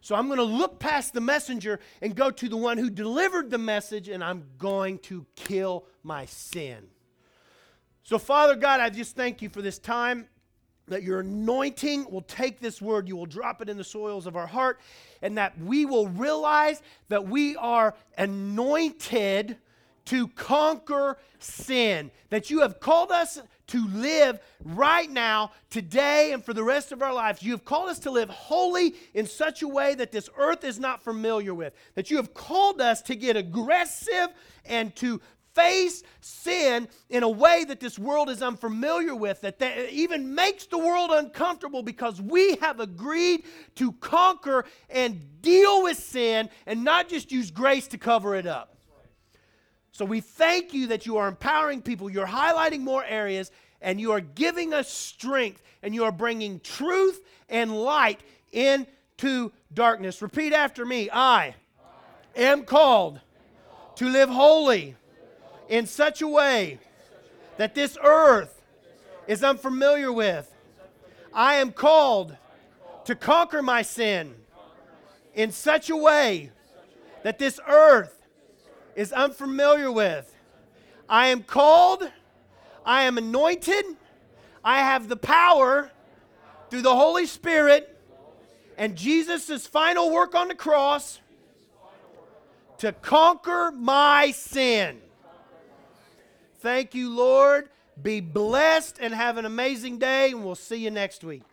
So 0.00 0.14
I'm 0.14 0.26
going 0.26 0.38
to 0.38 0.44
look 0.44 0.78
past 0.78 1.14
the 1.14 1.20
messenger 1.20 1.80
and 2.02 2.14
go 2.14 2.30
to 2.30 2.48
the 2.48 2.58
one 2.58 2.76
who 2.76 2.90
delivered 2.90 3.50
the 3.50 3.58
message, 3.58 4.08
and 4.08 4.22
I'm 4.22 4.44
going 4.58 4.98
to 4.98 5.24
kill 5.34 5.86
my 6.02 6.26
sin. 6.26 6.88
So, 8.02 8.18
Father 8.18 8.54
God, 8.54 8.80
I 8.80 8.90
just 8.90 9.16
thank 9.16 9.40
you 9.40 9.48
for 9.48 9.62
this 9.62 9.78
time 9.78 10.26
that 10.88 11.02
your 11.02 11.20
anointing 11.20 12.06
will 12.10 12.22
take 12.22 12.60
this 12.60 12.82
word, 12.82 13.08
you 13.08 13.16
will 13.16 13.26
drop 13.26 13.62
it 13.62 13.68
in 13.68 13.76
the 13.76 13.84
soils 13.84 14.26
of 14.26 14.36
our 14.36 14.46
heart, 14.46 14.80
and 15.22 15.38
that 15.38 15.58
we 15.58 15.86
will 15.86 16.08
realize 16.08 16.82
that 17.08 17.26
we 17.26 17.56
are 17.56 17.94
anointed 18.18 19.56
to 20.06 20.28
conquer 20.28 21.18
sin. 21.38 22.10
That 22.28 22.50
you 22.50 22.60
have 22.60 22.80
called 22.80 23.10
us 23.10 23.40
to 23.68 23.86
live 23.88 24.38
right 24.62 25.10
now, 25.10 25.52
today, 25.70 26.32
and 26.32 26.44
for 26.44 26.52
the 26.52 26.62
rest 26.62 26.92
of 26.92 27.00
our 27.00 27.14
lives. 27.14 27.42
You 27.42 27.52
have 27.52 27.64
called 27.64 27.88
us 27.88 27.98
to 28.00 28.10
live 28.10 28.28
holy 28.28 28.94
in 29.14 29.26
such 29.26 29.62
a 29.62 29.68
way 29.68 29.94
that 29.94 30.12
this 30.12 30.28
earth 30.36 30.64
is 30.64 30.78
not 30.78 31.02
familiar 31.02 31.54
with. 31.54 31.72
That 31.94 32.10
you 32.10 32.18
have 32.18 32.34
called 32.34 32.82
us 32.82 33.00
to 33.02 33.16
get 33.16 33.36
aggressive 33.36 34.28
and 34.66 34.94
to 34.96 35.20
face 35.54 36.02
sin 36.20 36.88
in 37.08 37.22
a 37.22 37.28
way 37.28 37.64
that 37.64 37.80
this 37.80 37.98
world 37.98 38.28
is 38.28 38.42
unfamiliar 38.42 39.14
with, 39.14 39.40
that, 39.42 39.58
that 39.58 39.90
even 39.90 40.34
makes 40.34 40.66
the 40.66 40.78
world 40.78 41.10
uncomfortable 41.12 41.82
because 41.82 42.20
we 42.20 42.56
have 42.56 42.80
agreed 42.80 43.44
to 43.76 43.92
conquer 43.92 44.64
and 44.90 45.40
deal 45.42 45.82
with 45.82 45.98
sin 45.98 46.48
and 46.66 46.84
not 46.84 47.08
just 47.08 47.30
use 47.32 47.50
grace 47.50 47.86
to 47.88 47.98
cover 47.98 48.34
it 48.34 48.46
up. 48.46 48.76
So 49.92 50.04
we 50.04 50.20
thank 50.20 50.74
you 50.74 50.88
that 50.88 51.06
you 51.06 51.18
are 51.18 51.28
empowering 51.28 51.80
people, 51.80 52.10
you're 52.10 52.26
highlighting 52.26 52.80
more 52.80 53.04
areas, 53.04 53.52
and 53.80 54.00
you 54.00 54.10
are 54.10 54.20
giving 54.20 54.74
us 54.74 54.90
strength, 54.90 55.62
and 55.82 55.94
you 55.94 56.04
are 56.04 56.10
bringing 56.10 56.58
truth 56.60 57.20
and 57.48 57.76
light 57.76 58.20
into 58.50 59.52
darkness. 59.72 60.20
Repeat 60.20 60.52
after 60.52 60.84
me 60.84 61.10
I, 61.12 61.54
am 62.34 62.64
called 62.64 63.20
to 63.96 64.08
live 64.08 64.28
holy 64.28 64.96
in 65.68 65.86
such 65.86 66.22
a 66.22 66.28
way 66.28 66.78
that 67.56 67.74
this 67.74 67.96
earth 68.02 68.60
is 69.26 69.42
unfamiliar 69.42 70.12
with. 70.12 70.50
I 71.32 71.54
am 71.56 71.72
called 71.72 72.36
to 73.04 73.14
conquer 73.14 73.62
my 73.62 73.82
sin 73.82 74.34
in 75.34 75.50
such 75.50 75.90
a 75.90 75.96
way 75.96 76.50
that 77.22 77.38
this 77.38 77.58
earth 77.66 78.22
is 78.94 79.12
unfamiliar 79.12 79.90
with. 79.90 80.32
I 81.08 81.28
am 81.28 81.42
called, 81.42 82.10
I 82.84 83.02
am 83.02 83.18
anointed, 83.18 83.84
I 84.62 84.78
have 84.78 85.08
the 85.08 85.16
power 85.16 85.90
through 86.70 86.82
the 86.82 86.94
Holy 86.94 87.26
Spirit 87.26 87.90
and 88.76 88.96
Jesus' 88.96 89.66
final 89.66 90.10
work 90.10 90.34
on 90.34 90.48
the 90.48 90.54
cross 90.54 91.20
to 92.78 92.92
conquer 92.92 93.72
my 93.72 94.30
sin. 94.30 95.00
Thank 96.64 96.94
you, 96.94 97.14
Lord. 97.14 97.68
Be 98.02 98.20
blessed 98.20 98.96
and 98.98 99.12
have 99.12 99.36
an 99.36 99.44
amazing 99.44 99.98
day, 99.98 100.30
and 100.30 100.42
we'll 100.42 100.54
see 100.54 100.76
you 100.76 100.90
next 100.90 101.22
week. 101.22 101.44